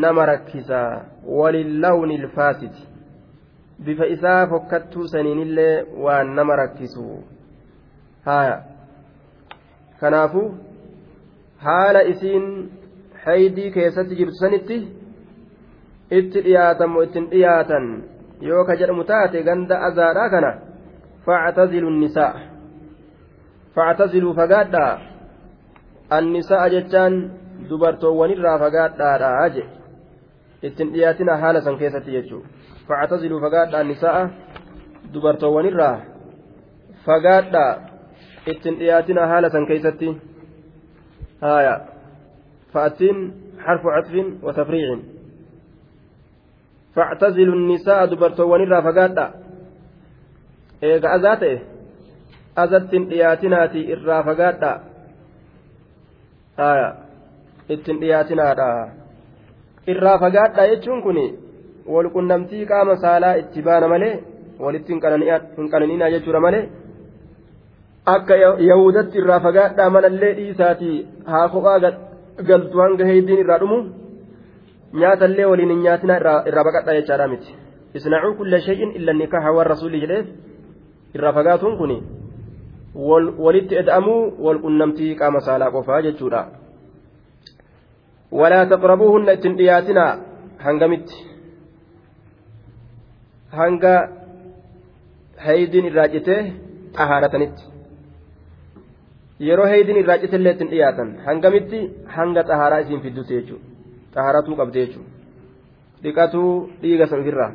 nama 0.04 0.26
rakkisa 0.26 0.80
walillawni 1.40 2.14
ilfaasiti 2.14 2.91
bifa 3.84 4.06
isaa 4.06 4.46
fokkattuu 4.46 5.06
saniinillee 5.08 5.86
waan 6.04 6.34
nama 6.36 6.56
rakkisu. 6.56 7.24
Haya 8.24 8.62
kanaafu 10.00 10.42
haala 11.56 12.00
isiin 12.12 12.46
haydii 13.24 13.70
keessatti 13.70 14.16
jirtu 14.20 14.34
sanitti 14.40 14.78
itti 16.10 16.44
dhiyaatan 16.44 16.90
moo 16.90 17.02
ittiin 17.02 17.28
dhiyaatan 17.30 17.86
yoo 18.40 18.64
ka 18.64 18.76
jedhamu 18.76 19.04
taate 19.04 19.42
ganda 19.42 19.78
azaadhaa 19.88 20.30
kana 20.30 20.52
factazilu 21.26 21.90
nisaa. 21.90 22.34
Factaziluu 23.74 24.34
fagaadhaa. 24.34 25.00
Annisaa 26.10 26.68
jechaan 26.74 27.14
dubartoowwanirraa 27.68 28.58
fagaadhaadha 28.58 29.48
je 29.54 29.62
ittin 30.62 30.92
dhiyaatina 30.92 31.36
haala 31.44 31.60
san 31.60 31.78
keessatti 31.78 32.12
jechuu 32.16 32.42
fagaadhaa 32.88 33.80
annisaa 33.80 34.30
dubartoowwanirraa 35.12 35.96
fagaadhaa 37.06 37.70
ittin 38.54 38.78
dhiyaatina 38.80 39.26
haala 39.34 39.50
san 39.54 39.66
keessatti 39.66 40.16
haya 41.46 41.74
fa'attiin 42.72 43.18
حرف 43.66 43.86
عطف 43.86 44.14
وتفريع 44.42 44.98
فاعتزلوا 46.94 47.54
النساء 47.54 48.06
دبرتوان 48.06 48.60
الرا 48.62 48.80
فقادا 48.80 49.26
eega 50.82 51.08
azaa 51.16 51.36
ta'e 51.36 51.56
azattiin 52.62 53.04
dhiyaatinaati 53.10 53.80
irraa 53.94 54.22
fagaadha 54.28 54.70
ittiin 57.74 58.00
dhiyaatinaadha 58.00 58.66
irraa 59.92 60.18
fagaadha 60.24 60.66
jechuun 60.72 61.02
kun 61.06 61.20
walqunnamtii 61.86 62.66
qaama 62.66 62.96
saalaa 63.04 63.34
itti 63.42 63.62
baana 63.62 63.88
malee 63.88 64.14
walitti 64.64 64.92
hin 64.92 65.70
qananiinaa 65.72 66.10
jechuudha 66.14 66.40
malee 66.46 66.64
akka 68.14 68.36
yahudatti 68.68 69.18
irraa 69.18 69.40
fagaadhaa 69.40 69.90
manallee 69.96 70.32
dhiisaatii 70.38 70.96
haa 71.32 71.48
kophaa 71.48 71.78
galtu 72.48 72.80
hanga 72.84 73.04
heeydiin 73.10 73.42
irraa 73.44 73.58
dhumu 73.64 73.78
nyaatallee 75.02 75.46
waliin 75.50 75.70
hin 75.74 75.82
nyaatina 75.88 76.16
irraa 76.20 76.64
baqadha 76.68 76.94
jechaadha 77.00 77.28
miti. 77.34 77.54
Isnacuu 77.94 78.34
kulla 78.34 78.60
shay'in 78.60 78.92
illa 78.98 79.12
nikaha 79.12 79.52
waan 79.56 79.66
rasuulli 79.72 80.00
jedheef 80.00 80.26
irraa 81.14 81.32
fagaatuun 81.38 81.76
kun 81.78 81.92
walitti 83.44 83.78
eda'amuu 83.82 84.20
wal 84.44 84.58
qunnamtii 84.64 85.14
qaama 85.20 85.40
saalaa 85.40 85.70
qofaa 85.70 86.02
jechuudha. 86.02 86.46
Walaa 88.40 88.66
taqrabuuhunna 88.66 89.32
ittin 89.32 89.56
dhiyaatinaa 89.56 90.12
hangamitti 90.58 91.31
hanga 93.58 93.94
haydiin 95.46 95.86
irraa 95.90 96.08
citee 96.14 96.40
xahaaratanitti 96.96 97.64
yeroo 99.48 99.66
haydiin 99.72 100.00
irraa 100.02 100.18
citellee 100.22 100.52
ittin 100.54 100.70
dhiyaatan 100.72 101.08
hangamitti 101.26 101.78
hanga 102.16 102.42
xahaaraa 102.50 102.80
isiin 102.84 103.02
fidduti 103.04 103.32
jechuudha. 103.38 103.66
Xahaaratuu 104.14 104.56
qabdi 104.60 104.78
jechuudha. 104.82 105.10
Dhiqatuu 106.02 106.52
dhiiga 106.82 107.06
san 107.10 107.20
ofirraa. 107.22 107.50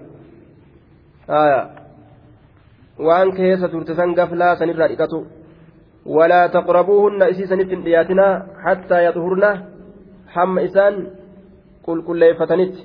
Waan 3.08 3.30
keessa 3.38 3.68
turte 3.74 3.94
san 4.00 4.16
gaflaa 4.20 4.56
sanirraa 4.60 4.90
dhiqatu. 4.92 5.20
Walaa 6.16 6.46
taqrabuuhunna 6.58 7.26
isii 7.34 7.48
sanitti 7.52 7.76
hin 7.76 7.86
dhiyaatinaa 7.88 8.34
hattaa 8.66 9.02
yaxuhurna 9.08 9.50
hamma 10.36 10.62
isaan 10.68 10.96
qulqulleeffatanitti 11.86 12.82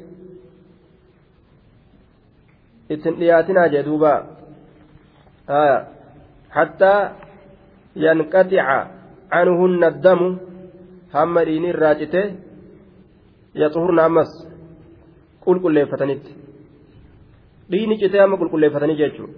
ittin 2.89 3.15
dhiyaatinaa 3.21 3.69
jee 3.75 3.85
duuba 3.89 4.13
hattaa 6.57 7.01
yanqaxica 8.05 8.77
canhunna 9.33 9.87
addamu 9.93 10.29
hamma 11.15 11.45
dhiini 11.49 11.69
irraa 11.75 11.95
cite 12.01 12.23
yaxuhurna 13.63 14.03
ammas 14.09 14.31
qulqulleeffatanitti 15.45 16.33
dhiini 17.71 17.95
citee 18.03 18.21
hamma 18.25 18.37
qulqulleeffatanii 18.41 18.99
jechuudha 19.03 19.35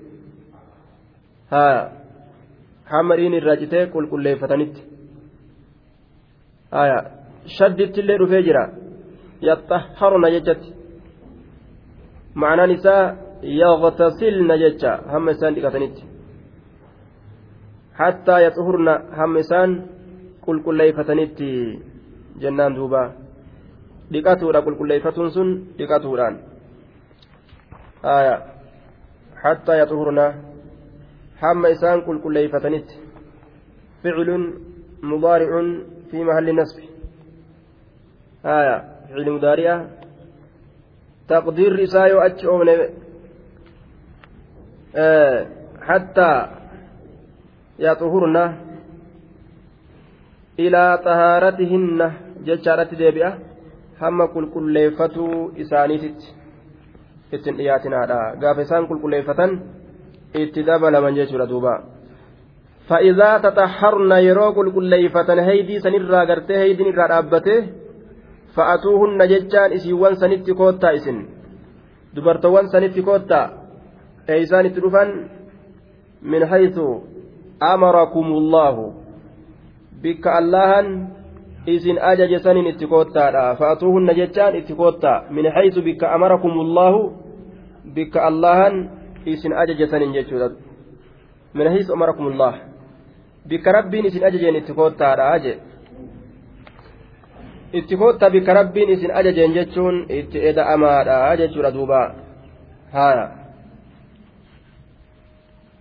hamma 2.92 3.14
dhiini 3.18 3.36
irraa 3.40 3.60
citee 3.62 3.84
qulqulleeffatanitti 3.94 4.80
shadditti 7.56 8.00
illee 8.02 8.18
dhufee 8.22 8.42
jira 8.48 8.64
yaxaharuna 9.50 10.28
jechatti 10.34 10.68
ma'anaan 12.40 12.72
isaa 12.78 13.02
yaqtasilna 13.44 14.54
jecha 14.62 14.90
hamma 15.12 15.30
isaan 15.36 15.54
dhiqatanitti. 15.56 16.02
Hattaa 18.00 18.40
yaxuhurna 18.46 18.92
hamma 19.18 19.38
isaan 19.44 19.70
qulqulleeffatanitti 20.44 21.48
jennaan 22.42 22.72
duuba. 22.76 23.02
Dhiqatuudha 24.12 24.60
qulqulleeffatuun 24.66 25.30
sun 25.36 25.48
dhiqatuudhaan. 25.78 26.34
Hattaa 29.44 29.76
yaxuhurna 29.82 30.26
hamma 31.42 31.68
isaan 31.76 31.98
qulqulleeyfatanitti 32.06 32.94
ficilun 34.02 34.42
mudaaricun 35.10 35.66
fi 36.10 36.18
mahalli 36.28 36.52
nasbi. 36.60 36.84
Haya 38.48 38.76
ficili 39.08 39.30
mudaari'a. 39.36 39.76
Taqdiirri 41.28 41.82
isaa 41.88 42.08
yoo 42.12 42.20
achi 42.28 42.46
oofne 44.94 45.46
hattaa 45.88 46.48
yaxuhurna 47.78 48.52
ilaa 50.58 50.96
xahaaratihinna 51.04 52.06
jechaadhatti 52.46 52.98
deebi'a 52.98 53.30
hamma 54.00 54.26
qulqulleeffatuu 54.34 55.52
isaaniititti 55.56 56.26
ittiin 57.32 57.56
dhiyaatinaadha 57.56 58.36
gaafa 58.40 58.60
isaan 58.66 58.86
qulqulleeffatan 58.88 59.50
itti 60.42 60.66
dabalaman 60.66 61.16
jechuudha 61.18 61.48
duuba 61.48 61.74
fa'idaa 62.88 63.40
taxaharna 63.40 64.18
yeroo 64.28 64.52
qulqulleeyfatan 64.58 65.44
heydii 65.48 65.80
sanirraa 65.80 66.26
gartee 66.26 66.58
heydiin 66.58 66.88
irraa 66.92 67.08
dhaabbate 67.08 67.54
fa'atuuhunna 68.56 69.24
jechaan 69.32 69.72
isiiwwan 69.72 70.16
sanitti 70.16 70.54
koottaa 70.54 70.90
isin 70.98 71.18
dubartoowwan 72.16 72.68
sanitti 72.68 73.02
koottaa 73.02 73.63
eeysaan 74.28 74.66
itti 74.66 74.80
dhufan 74.80 75.30
min 76.22 76.42
haythu 76.46 77.04
amarakumullahu 77.60 78.94
bikka 80.02 80.32
allahan 80.40 81.08
isin 81.66 81.98
ajaje 81.98 82.38
saniin 82.38 82.66
itti 82.66 82.86
koottaadha 82.86 83.56
fa'atuuhunna 83.56 84.14
jechaan 84.14 84.56
itti 84.56 84.74
koottaa 84.74 85.24
min 85.30 85.52
haythu 85.54 85.82
bikka 85.82 86.12
amarakumullahu 86.12 87.12
bikka 87.94 88.24
allahan 88.28 88.90
isin 89.26 89.52
ajaje 89.52 89.86
saniin 89.86 90.12
jechuudha 90.16 90.50
min 91.54 91.68
haythu 91.68 91.92
amarakumullah 91.92 92.54
bikka 93.48 93.72
rabbiin 93.72 94.06
isin 94.06 94.24
ajajeen 94.24 94.56
itti 94.56 94.72
koottaadha 94.72 95.38
jee 95.38 95.58
itti 97.72 97.96
koottaa 97.96 98.30
bikka 98.30 98.54
rabbiin 98.54 98.90
isin 98.96 99.16
ajajeen 99.20 99.54
jechuun 99.54 100.06
itti 100.08 100.46
eda'amaadha 100.48 101.36
jechuudha 101.36 101.74
duuba 101.74 102.14
haya 102.92 103.43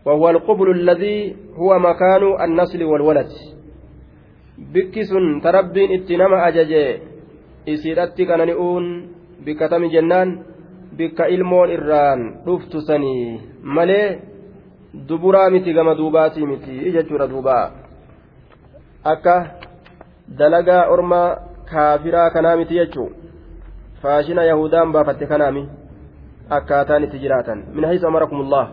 وهو 0.06 0.30
القبل 0.30 0.72
الذي 0.72 1.36
هو 1.56 1.80
مكان 1.80 2.24
النسل 2.46 2.84
والولد. 2.84 3.32
بكس 4.58 5.10
تربين 5.44 5.90
اتنما 5.92 6.48
أججي 6.48 6.86
إسيرتي 7.70 8.26
كان 8.26 8.48
نؤون 8.48 8.86
بكتم 9.46 9.86
جنان 9.86 10.30
بك 10.98 11.22
إلمون 11.22 11.70
إران 11.72 12.20
رفت 12.48 12.78
سني. 12.78 13.40
ملي 13.64 14.20
دبرا 14.94 15.50
متي 15.50 15.74
كما 15.74 15.94
دوباتي 15.94 16.42
متي. 16.42 16.76
إجا 16.90 17.02
دوبا. 17.26 17.72
أكا 19.06 19.36
دلقا 20.28 20.80
أرما 20.94 21.24
kanaa 21.74 22.56
miti 22.56 22.76
jechuun 22.76 23.16
faashina 24.02 24.44
yahudaan 24.44 24.92
baafatte 24.92 25.26
kanaami 25.26 25.70
akkaataan 26.50 27.04
itti 27.04 27.20
jiraatan 27.20 27.64
min 27.74 27.86
haysa 27.86 28.08
amarakumullah 28.08 28.70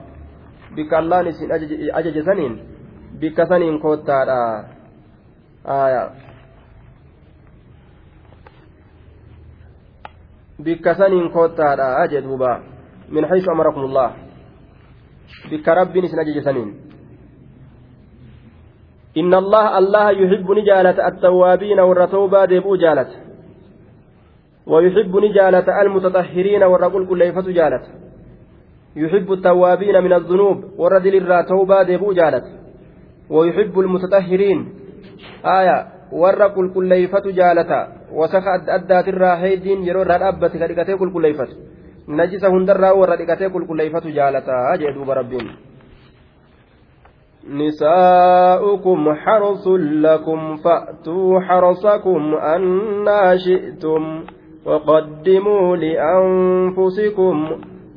bikka 0.75 0.99
allaan 0.99 1.27
isin 1.27 1.53
ajaje 1.95 2.23
saniin 2.23 2.55
bikka 3.21 3.47
saniin 3.47 3.81
koottaadha 3.81 4.65
bikka 10.65 10.95
saniin 10.95 11.31
koottaadha 11.31 12.09
jee 12.11 12.23
duuba 12.23 12.61
min 13.09 13.25
haysu 13.25 13.51
amarakumullah 13.51 14.13
bikka 15.51 15.75
rabbiin 15.75 16.05
isin 16.05 16.19
ajaje 16.19 16.43
saniin 16.43 16.91
إن 19.17 19.35
الله 19.35 19.79
الله 19.79 20.11
يحب 20.11 20.51
نجالة 20.51 21.09
التوابين 21.09 21.81
والرتوبة 21.81 22.45
ديبو 22.45 22.77
جالة 22.77 23.11
ويحب 24.67 25.17
نجالة 25.17 25.83
المتطهرين 25.83 26.63
والرقل 26.63 27.07
كليفة 27.07 27.47
جالة 27.51 27.83
يحب 28.97 29.33
التوابين 29.33 30.03
من 30.03 30.13
الذنوب 30.13 30.65
والردل 30.79 31.15
الراتوبة 31.17 31.83
ديبو 31.83 32.13
جالة 32.13 32.45
ويحب 33.31 33.79
المتطهرين. 33.81 34.69
آية 35.45 35.87
والرقل 36.13 36.71
كليفة 36.75 37.23
جالة 37.31 37.89
وسخ 38.13 38.45
أدات 38.69 39.09
الراهيدين 39.09 39.83
يرو 39.83 40.03
الرابة 40.03 40.49
كالكتي 40.49 40.97
كل 40.97 41.13
كليفة 41.13 41.49
نجس 42.09 42.45
هندرا 42.45 42.91
والردكتي 42.91 43.49
كل 43.49 43.67
كليفة 43.67 44.05
جالة 44.11 44.49
أجي 44.75 44.93
دوب 44.93 45.11
ربين. 45.11 45.47
نساؤكم 47.49 49.15
حرص 49.15 49.69
لكم 50.07 50.57
فأتوا 50.57 51.41
حرصكم 51.41 52.35
أنا 52.35 53.37
شئتم 53.37 54.25
وقدموا 54.67 55.77
لأنفسكم 55.77 57.37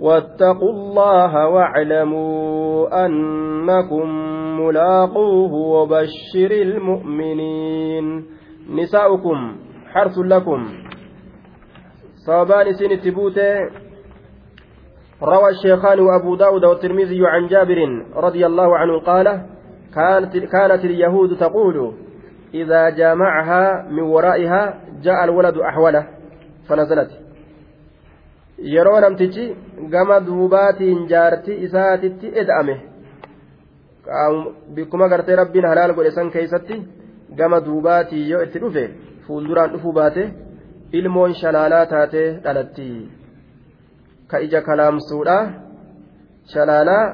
واتقوا 0.04 0.70
الله 0.70 1.48
واعلموا 1.48 3.06
أنكم 3.06 4.08
ملاقوه 4.60 5.54
وبشر 5.54 6.52
المؤمنين. 6.52 8.26
نساؤكم 8.70 9.56
حرث 9.94 10.18
لكم. 10.18 10.70
صابان 12.28 12.74
سن 12.74 12.92
التبوتي 12.92 13.56
روى 15.24 15.50
الشيخان 15.50 16.00
وأبو 16.00 16.36
داود 16.36 16.66
والترمذي 16.66 17.28
عن 17.28 17.48
جابر 17.48 18.06
رضي 18.16 18.46
الله 18.46 18.78
عنه 18.78 19.00
قال 19.00 19.26
كانت, 19.96 20.38
كانت 20.38 20.86
اليهود 20.86 21.38
تقول 21.38 21.94
إذا 22.54 22.90
جامعها 22.90 23.88
من 23.90 24.04
ورائها 24.04 24.80
جاء 25.04 25.24
الولد 25.24 25.58
أحوله 25.58 26.08
فنزلت. 26.70 27.23
Yeroo 28.58 29.00
namtichi 29.02 29.46
gama 29.90 30.20
duubaatiin 30.28 31.08
jaartii 31.10 31.58
isaatitti 31.68 32.28
eda'ame 32.42 32.76
bikkuma 34.76 35.08
gartee 35.10 35.36
rabbiin 35.36 35.66
halaal 35.72 35.94
godhe 35.98 36.12
san 36.12 36.32
keeysatti 36.32 36.82
gama 37.38 37.66
duubaatii 37.66 38.30
yoo 38.30 38.42
itti 38.48 38.60
dhufe 38.64 38.84
fuulduraan 39.28 39.72
dhufuu 39.74 39.94
baate 40.00 40.24
ilmoon 40.94 41.34
shalaalaa 41.42 41.86
taatee 41.86 42.28
dhalatti. 42.44 42.88
Ka 44.28 44.38
ija 44.38 44.62
kalaamsuudha. 44.62 45.38
Shalaalaa 46.54 47.06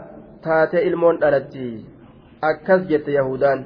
taatee 0.43 0.81
ilmoon 0.87 1.19
dhalatti. 1.21 1.85
Akkas 2.41 2.81
jette 2.89 3.11
yahudaan. 3.11 3.65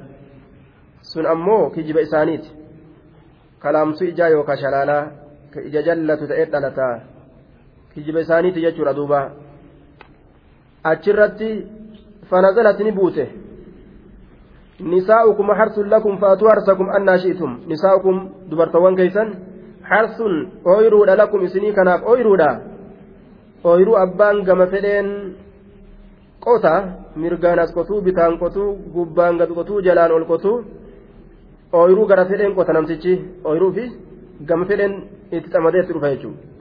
Sun 1.02 1.26
ammoo 1.26 1.70
kijiba 1.70 2.00
isaaniiti. 2.00 2.52
Kalaamsuu 3.58 4.08
ijaa 4.08 4.28
yookaan 4.28 4.58
shalaalaa 4.58 5.02
ka 5.54 5.60
ija 5.60 5.82
jallatu 5.82 6.26
ta'ee 6.30 6.46
dhalataa 6.52 6.94
kijiba 7.94 8.20
isaaniiti 8.20 8.60
jechuudha 8.60 8.94
duuba. 8.94 9.30
Achirratti 10.84 11.66
fanazalati 12.30 12.84
ni 12.84 12.92
buute. 12.92 13.24
Nisaa'ukum 14.80 15.48
harsun 15.58 15.88
lakum 15.88 16.18
faatuu 16.18 16.48
harsakum 16.48 16.88
annaa 16.90 17.18
shi'tum. 17.18 17.60
Nisaa'ukum 17.66 18.16
dubartoowwan 18.50 18.96
keeysan 18.96 19.28
harsun 19.90 20.34
ooyiruudha 20.64 21.16
lakum 21.16 21.44
isinii 21.44 21.72
kanaaf 21.72 22.02
ooyiruudha. 22.10 22.50
Ooyiruu 23.64 23.96
abbaan 23.96 24.42
gama 24.44 24.66
fedheen 24.66 25.08
qota 26.44 26.74
mirgaan 27.16 27.58
as 27.58 27.72
qotuu 27.72 28.00
bitaan 28.06 28.38
qotuu 28.38 28.70
gubbaan 28.94 29.38
gad 29.38 29.50
qotuu 29.58 29.80
jalaan 29.86 30.12
ol 30.12 30.24
qotuu 30.32 30.56
ooyiruu 31.72 32.06
gara 32.10 32.24
fedheen 32.30 32.54
qota 32.58 32.72
namtichi 32.72 33.12
ooyiruu 33.48 33.72
fi 33.76 33.84
gama 34.48 34.64
fedheen 34.70 34.92
itti 35.36 35.48
xamadee 35.52 35.80
itti 35.82 35.92
dhufa 35.94 36.10
jechuudha 36.14 36.53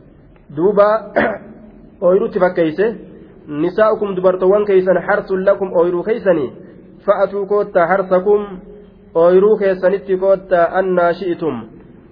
duuba 0.56 0.88
ooyiruutti 2.02 2.40
fakkeeyse 2.40 2.86
nisaa'ukum 3.48 4.16
dubartoowwan 4.16 4.66
keeysan 4.66 5.00
harsun 5.08 5.46
lakum 5.46 5.74
ooyiruu 5.80 6.04
keeysanii 6.04 6.50
fa'atuu 7.06 7.46
koottaa 7.46 7.88
harsakum 7.88 8.46
ooyiruu 9.16 9.58
keessanitti 9.58 10.18
koottaa 10.18 10.68
annaa 10.80 11.14
shi'itum. 11.14 11.56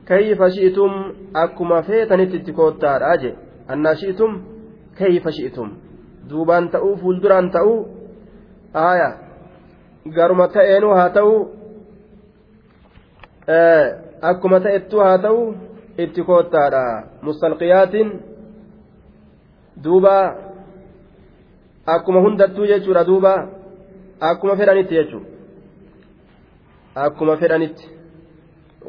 Kayfa 0.07 0.49
shi'itum? 0.49 0.91
Akkuma 1.33 1.81
feetanitti 1.81 2.37
itti 2.37 2.53
koottaadha 2.53 3.15
je 3.21 3.35
annaa 3.67 3.95
shi'itum? 3.95 4.41
Kayfa 4.99 5.31
shi'tum 5.31 5.69
duubaan 6.29 6.69
ta'uu 6.69 6.97
fuulduraan 6.97 7.51
ta'uu? 7.51 7.79
Aaya. 8.73 9.09
Garuma 10.15 10.47
ta'eenuu 10.47 10.93
haa 10.99 11.09
ta'u 11.09 11.33
akkuma 14.21 14.59
ta'ettuu 14.59 14.99
haa 14.99 15.17
ta'u 15.17 15.41
itti 16.03 16.23
koottaadha. 16.23 16.83
Mustalqiyaatiin 17.21 18.09
duuba 19.83 20.15
akkuma 21.85 22.21
hundattuu 22.21 22.65
jechuudha 22.65 23.07
duuba 23.07 23.33
akkuma 24.19 24.55
fedhanitti 24.55 24.95
jechuudha. 24.95 25.29
Akkuma 26.95 27.37
fedhanitti. 27.37 27.89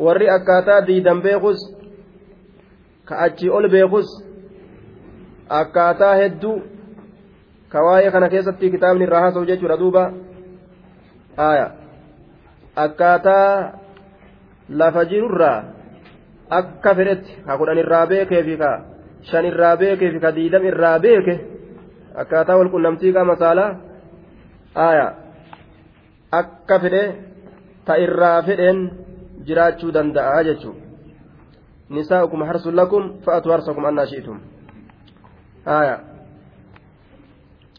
Warri 0.04 0.30
akkaataa 0.30 0.86
diidan 0.86 1.22
beekus 1.22 1.60
ka 3.04 3.18
achii 3.26 3.50
ol 3.50 3.68
beekus 3.68 4.08
akkaataa 5.48 6.14
hedduu 6.14 6.56
ka 7.68 7.84
waa'ee 7.86 8.10
kana 8.10 8.28
keessatti 8.28 8.70
kitaabni 8.70 9.04
irraa 9.04 9.20
haasa'u 9.20 9.46
jechuudha 9.46 9.76
duuba. 9.78 10.04
Akkaataa 12.76 13.72
lafa 14.68 15.04
jirurraa 15.04 15.81
akka 16.58 16.94
fedhetti 16.98 17.32
ka 17.46 17.58
kudhan 17.58 17.78
irraa 17.82 18.06
beekee 18.12 18.42
fi 18.48 18.54
ka 18.62 18.70
shan 19.30 19.44
irraa 19.50 19.74
beekee 19.82 20.10
fi 20.14 20.18
ka 20.24 20.30
diidam 20.36 20.64
irraa 20.70 20.98
beeke 21.04 21.34
akkaataa 22.22 22.58
walqunnamtii 22.60 23.12
qaama 23.16 23.36
saalaa 23.42 23.70
aya 24.88 25.06
akka 26.40 26.76
fedhe 26.84 27.04
ta 27.86 27.98
irraa 28.04 28.38
fedheen 28.48 28.78
jiraachuu 29.46 29.94
danda'a 29.96 30.44
jechuu 30.48 30.74
nisaa'ukum 31.96 32.40
harsun 32.48 32.76
lakum 32.80 33.02
fa'atu 33.24 33.52
harsakum 33.52 33.84
annaa 33.84 34.06
shi'tum. 34.12 34.40
Aya 35.66 35.96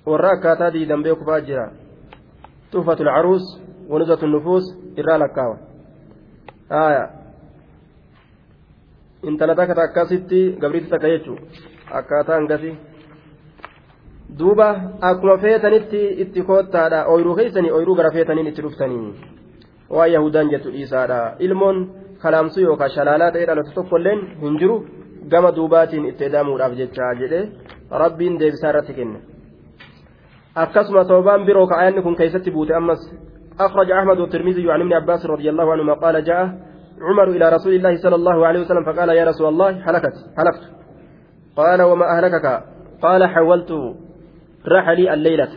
warra 0.05 0.29
akkaataa 0.35 0.73
diidan 0.73 1.03
beeku 1.03 1.25
fa'aa 1.25 1.45
jira. 1.47 1.65
Tuufatul 2.71 3.09
caruus 3.15 3.45
wanuzatu 3.89 4.27
nufuus 4.27 4.65
irraa 4.97 5.17
lakkaawa 5.17 5.57
aya 6.69 7.03
intala 9.22 9.54
takka 9.54 9.82
akkasitti 9.82 10.40
gabriitti 10.62 10.90
takka 10.90 11.08
jechuun 11.14 11.38
akkaataa 12.00 12.36
hangasi 12.36 12.72
duuba 14.38 14.68
akkuma 15.00 15.38
feetanitti 15.44 16.02
itti 16.24 16.42
koottaadha 16.50 17.06
ooyiruu 17.12 17.36
keessanii 17.40 17.72
ooyiruu 17.76 17.96
gara 18.00 18.10
feetaniin 18.16 18.50
itti 18.50 18.62
dhuftanii 18.66 19.14
waan 19.96 20.12
yahudaan 20.12 20.50
jettu 20.52 20.72
dhiisaadha 20.74 21.20
ilmoon 21.46 21.78
kalaamsuu 22.22 22.62
yookaan 22.68 22.90
shalaalaa 22.96 23.30
ta'ee 23.36 23.46
dhalatu 23.50 23.74
tokkolleen 23.78 24.20
hin 24.42 24.58
jiru 24.60 24.76
gama 25.32 25.54
duubaatiin 25.56 26.06
itti 26.10 26.24
edaamuudhaaf 26.30 26.76
jecha 26.82 27.14
jedhee 27.22 27.44
rabbiin 28.02 28.38
deebisaa 28.40 28.70
irratti 28.74 28.98
kenne 29.00 29.18
akkasuma 30.64 31.04
sababaan 31.04 31.46
biroo 31.48 31.66
ka'ayanni 31.72 32.02
kun 32.02 32.16
keessatti 32.22 32.50
buute 32.58 32.74
ammas 32.82 33.02
أخرج 33.66 33.90
أحمد 33.90 34.18
والترمذي 34.20 34.72
عن 34.72 34.80
ابن 34.80 34.92
عباس 34.92 35.26
رضي 35.26 35.50
الله 35.50 35.72
عنهما 35.72 35.94
قال 35.94 36.24
جاء 36.24 36.44
عمر 37.01 37.27
إلى 37.29 37.49
رسول 37.49 37.73
الله 37.73 37.95
صلى 37.95 38.15
الله 38.15 38.47
عليه 38.47 38.59
وسلم 38.59 38.83
فقال 38.83 39.09
يا 39.09 39.25
رسول 39.25 39.47
الله 39.47 39.69
هلكت 39.69 40.15
هلكت 40.37 40.63
قال 41.55 41.81
وما 41.81 42.17
أهلكك 42.17 42.63
قال 43.01 43.25
حولت 43.25 43.71
رحلي 44.67 45.13
الليلة 45.13 45.49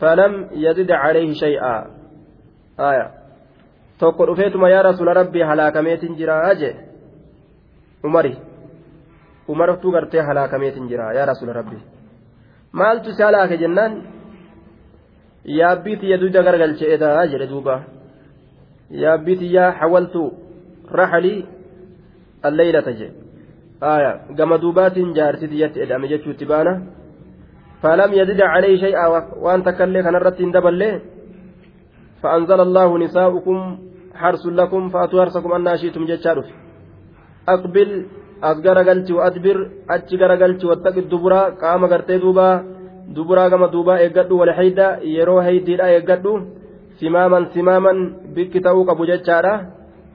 فلم 0.00 0.48
يزد 0.52 0.90
عليه 0.90 1.32
شيئا 1.32 1.86
آية 2.80 3.10
tokko 3.98 4.26
dhufeetuma 4.26 4.68
yaa 4.68 4.82
rasuula 4.82 5.14
rabbii 5.14 5.40
halaakameetin 5.40 6.16
jira 6.16 6.54
jee 6.54 6.76
umari 8.04 8.36
umartuu 9.48 9.92
gartee 9.92 10.20
halaakameetin 10.20 10.88
jira 10.88 11.14
yaa 11.16 11.26
rasuula 11.26 11.52
rabbii 11.52 11.80
maaltu 12.72 13.12
si 13.12 13.22
halaake 13.22 13.56
jennaan 13.62 13.92
yaabbii 15.44 15.96
tiyya 15.96 16.20
duyda 16.20 16.42
garagalche 16.42 16.92
edaa 16.94 17.26
jedhe 17.32 17.46
duuba 17.52 17.74
yaabbii 19.03 19.35
tiyyaa 19.41 19.71
hawaltu 19.79 20.23
raxalii 20.99 21.45
alleeylata 22.43 22.93
jee 22.99 23.11
aya 23.93 24.11
gama 24.37 24.61
duubaatiin 24.63 25.13
jaarsi 25.13 25.47
tiyyatti 25.47 25.83
edame 25.85 26.11
jechuutti 26.13 26.51
baana 26.53 26.73
فلم 27.81 28.13
يزد 28.13 28.41
عليه 28.41 28.77
شيئا 28.77 29.05
وان 29.41 29.63
تكلي 29.63 30.03
كان 30.03 30.15
الرتين 30.15 30.51
دبل 30.51 30.81
فأنزل 32.21 32.59
الله 32.61 32.97
نساؤكم 32.97 33.57
حرس 34.15 34.45
لكم 34.45 34.89
فأتوا 34.89 35.21
حرسكم 35.21 35.51
أن 35.51 35.77
شئتم 35.77 36.05
جتشارف 36.05 36.47
أقبل 37.49 37.89
أصغر 38.43 38.77
قلت 38.89 39.11
وأدبر 39.11 39.57
أتشغر 39.89 40.31
قلت 40.41 40.65
واتق 40.65 40.95
الدبرا 41.03 41.41
قام 41.61 41.85
قرتي 41.85 42.17
دوبا 42.17 42.49
دبرا 43.15 43.49
كما 43.49 43.67
دوبا 43.67 43.97
إيقادو 43.97 44.39
والحيدة 44.39 44.87
يرو 45.17 45.41
هيديدا 47.02 47.18
إيقادو 47.18 47.50
سماما 47.54 47.54
سماما 47.54 47.92
بك 48.36 48.64
تاوك 48.64 48.88
أبو 48.88 49.04
جتشارا 49.04 49.70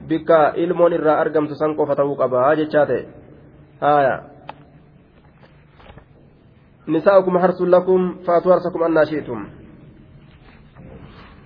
بك 0.08 0.30
إلمون 0.30 0.92
إرى 0.92 1.10
أرقم 1.10 1.46
تسنقو 1.46 1.86
فتاوك 1.86 2.20
أبا 2.20 2.54
جتشاتي 2.54 3.06
آية 3.82 4.22
نساؤكم 6.88 7.38
حرس 7.38 7.62
لكم 7.62 8.14
فأتوا 8.26 8.52
حرسكم 8.52 8.82
أن 8.82 9.04
شئتم 9.04 9.46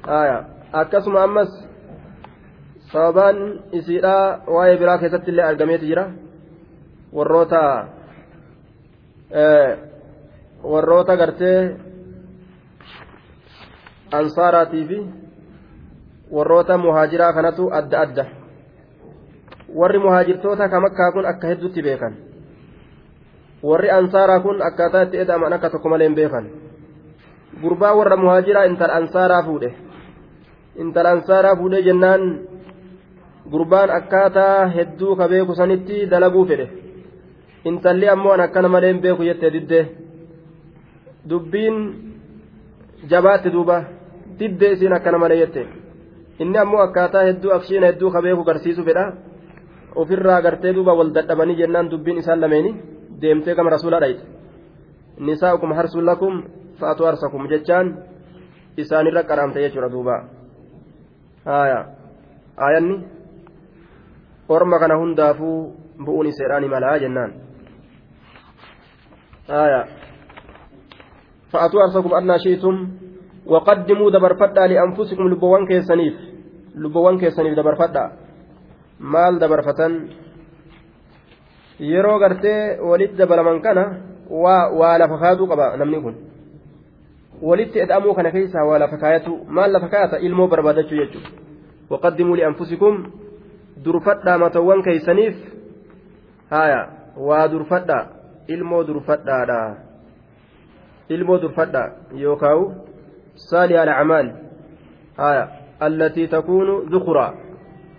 آية 0.08 0.56
akkasuma 0.72 1.22
ammas 1.22 1.48
sababaan 2.92 3.62
isiidha 3.72 4.44
waa'ee 4.46 4.78
biraa 4.78 4.98
keessatti 4.98 5.30
illee 5.30 5.44
argameeti 5.44 5.86
jira. 5.86 6.10
Warroota 7.12 7.86
warroota 10.62 11.16
gartee 11.16 11.76
ansaaraatii 14.12 14.84
fi 14.86 14.98
warroota 16.32 16.78
muhaajiraa 16.78 17.32
kanatu 17.32 17.70
adda 17.72 18.00
adda. 18.00 18.24
Warri 19.74 19.98
muhaajirtoota 19.98 20.68
kamakkaa 20.68 21.12
kun 21.12 21.26
akka 21.26 21.46
hedduutti 21.46 21.82
beekan. 21.82 22.14
Warri 23.62 23.90
ansaaraa 23.90 24.40
kun 24.40 24.62
akkaataa 24.62 25.02
itti 25.02 25.18
eda'aman 25.18 25.52
akka 25.52 25.70
tokko 25.70 25.88
malee 25.88 26.08
beekan. 26.14 26.46
Gurbaa 27.62 27.94
warra 27.96 28.16
muhaajiraa 28.16 28.64
intala 28.64 28.94
ansaaraa 28.94 29.42
fuudhe. 29.42 29.74
Intala 30.76 31.10
ansaaraa 31.10 31.56
fuudhee 31.56 31.82
jennaan 31.82 32.22
gurbaan 33.50 33.90
akkaataa 33.90 34.66
hedduu 34.76 35.16
ka 35.16 35.28
beeku 35.28 35.54
sanitti 35.54 36.06
dalaguu 36.10 36.46
fedhe. 36.46 36.68
Intalli 37.64 38.08
ammoo 38.08 38.32
an 38.32 38.40
akkana 38.40 38.68
malee 38.68 38.94
beeku 38.94 39.22
jette 39.22 39.50
diddee. 39.52 39.84
Dubbiin 41.28 41.76
jabaatti 43.10 43.50
duuba. 43.52 43.82
Diddee 44.38 44.72
isiin 44.72 44.92
akkana 44.92 45.18
malee 45.18 45.38
jette 45.38 45.85
inni 46.38 46.58
ammoo 46.58 46.80
akkaataa 46.86 47.24
hedduu 47.28 47.52
akshiina 47.52 47.86
hedduu 47.86 48.10
ka 48.10 48.22
beeku 48.22 48.44
garsiisu 48.44 48.84
fedha 48.84 49.04
ofirraa 49.94 50.42
gartee 50.42 50.72
duuba 50.74 50.94
wal 50.94 51.10
dadhabanii 51.16 51.56
jennaan 51.56 51.90
dubbiin 51.90 52.18
isaan 52.18 52.40
lameeni 52.40 52.72
deemtee 53.20 53.54
gama 53.54 53.70
rasuulaa 53.70 54.00
dhayite 54.00 54.24
nisaa'ukum 55.28 55.72
harsuun 55.72 56.06
lakum 56.06 56.42
fa'atu 56.80 57.04
harsakum 57.08 57.48
jechaan 57.48 57.96
isaanirra 58.76 59.22
qaraamte 59.30 59.62
jechuudha 59.64 59.92
duuba 59.94 60.16
haya 61.44 61.78
aayanni 62.66 62.96
orma 64.48 64.78
kana 64.78 64.98
hundaafuu 65.00 65.58
bu'uun 66.04 66.26
iseedhaani 66.32 66.68
malaa 66.68 66.98
jennaan 66.98 67.32
haya 69.48 69.80
fa'atu 71.52 71.80
harsakum 71.84 72.12
annaa 72.20 72.38
shiitum 72.44 72.76
waqaddimuu 73.54 74.10
dabarfadhaa 74.10 74.66
li'anfusikum 74.72 75.28
lubbowwan 75.32 75.66
keessaniif 75.66 76.14
lubbowwan 76.74 77.18
keessaniif 77.18 77.54
dabarfadhaa 77.56 78.08
maal 78.98 79.38
dabarfatan 79.38 79.92
yeroo 81.80 82.18
gartee 82.18 82.78
walitti 82.90 83.16
dabalaman 83.16 83.60
kana 83.62 83.84
waa 84.30 84.70
waa 84.80 84.98
lafa 84.98 85.18
kaayatu 85.18 85.46
qaba 85.46 85.76
namni 85.76 86.00
kun 86.00 86.14
walitti 87.42 87.78
ed'amuu 87.84 88.14
kana 88.14 88.30
keessaa 88.30 88.64
waa 88.64 88.78
lafa 88.78 88.96
kaayatu 88.96 89.32
maal 89.48 89.72
lafa 89.72 89.88
kaayata 89.88 90.18
ilmoo 90.18 90.48
barbaadachuu 90.48 90.98
jechuudha 91.02 91.30
waqaddimuu 91.90 92.36
li'anfusikum 92.36 92.94
durfadhaa 93.84 94.38
matawwan 94.38 94.82
keeysaniif 94.82 95.36
haya 96.50 96.80
waa 97.28 97.48
durfadhaa 97.48 98.02
ilmoo 98.48 98.82
durfadhaadha 98.88 99.60
ilmoo 101.08 101.38
durfadhaa 101.38 101.88
yookaawu 102.24 102.64
haya 105.16 105.48
allatii 105.80 106.28
takuunu 106.28 106.74
dhukuraa 106.90 107.32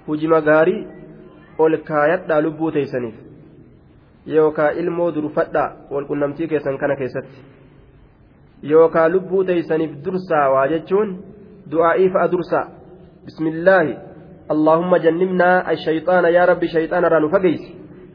hujima 0.08 0.42
gaarii 0.42 0.88
ol 1.58 1.78
kaayadhaa 1.90 2.42
lubbuu 2.42 2.72
teeysaniif 2.72 3.16
yookaa 4.26 4.72
ilmoo 4.82 5.12
durfadhaa 5.16 5.70
walqunnamtii 5.92 6.48
keessan 6.48 6.78
kana 6.78 6.96
keessatti 6.96 7.46
yookaa 8.72 9.08
lubbuu 9.10 9.44
teeysaniif 9.44 9.96
dursaa 10.06 10.50
waa 10.56 10.68
jechuun 10.74 11.16
du'aa'ii 11.72 12.10
fa'a 12.18 12.32
dursaa 12.36 12.68
bismillaahi 13.26 13.98
اللهم 14.52 14.96
جنبنا 14.96 15.72
الشيطان 15.72 16.26
يا 16.26 16.46
رب 16.46 16.66
شيطان 16.66 17.06
رانو 17.06 17.30
فقيس 17.30 17.64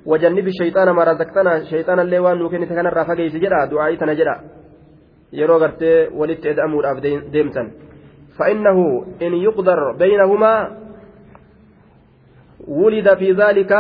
وجنب 0.07 0.47
الشيطان 0.47 0.91
ما 0.91 1.05
رزقتنا 1.05 1.65
شيطان 1.65 2.01
اللي 2.01 2.19
وان 2.19 2.39
نوكين 2.39 2.69
تكن 2.69 2.87
را 2.87 3.05
فقيس 3.05 3.37
جرا 3.37 3.65
دعائي 3.65 3.97
تنجرا 3.97 4.37
يرو 5.33 5.57
غرتي 5.57 6.09
ولت 6.19 6.47
ادامور 6.47 6.99
ديمتن 7.35 7.71
فانه 8.39 8.79
ان 9.23 9.33
يقدر 9.35 9.93
بينهما 9.93 10.55
ولد 12.69 13.15
في 13.15 13.33
ذلك 13.33 13.73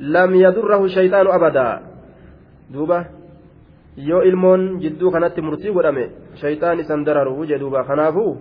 لم 0.00 0.34
يضره 0.34 0.84
الشيطان 0.84 1.26
ابدا 1.26 1.80
دوبا 2.70 3.04
jidduu 3.96 5.10
kanatti 5.14 5.40
murtii 5.40 5.70
godhame 5.70 6.10
shayxaan 6.40 6.80
isan 6.82 7.04
dararu 7.06 7.46
jedhuuba 7.46 7.84
kanaafuu 7.84 8.36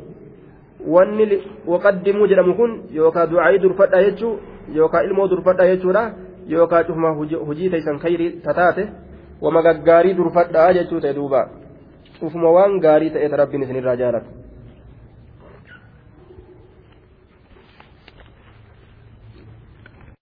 wanni 0.93 1.41
waqaddimuu 1.67 2.27
jedhamu 2.27 2.55
kun 2.55 2.71
yookaan 2.91 3.29
du'aayii 3.29 3.61
durfadha 3.61 4.03
jechuu 4.03 4.39
yookaan 4.73 5.05
ilmoo 5.05 5.27
durfadha 5.27 5.67
jechuudha 5.71 6.03
yookaan 6.47 6.85
cufuma 6.85 7.13
hojii 7.47 7.69
teessan 7.69 7.99
kayrii 7.99 8.31
tataate 8.45 8.87
gaggaarii 9.51 10.13
durfadha 10.13 10.71
jechuu 10.73 10.99
ta'e 10.99 11.13
duuba 11.13 11.49
cufuma 12.19 12.49
waan 12.57 12.79
gaarii 12.79 13.09
ta'eeta 13.09 13.37
rabbiin 13.37 13.63
isinirraa 13.63 13.95
jaalatu. 13.95 14.42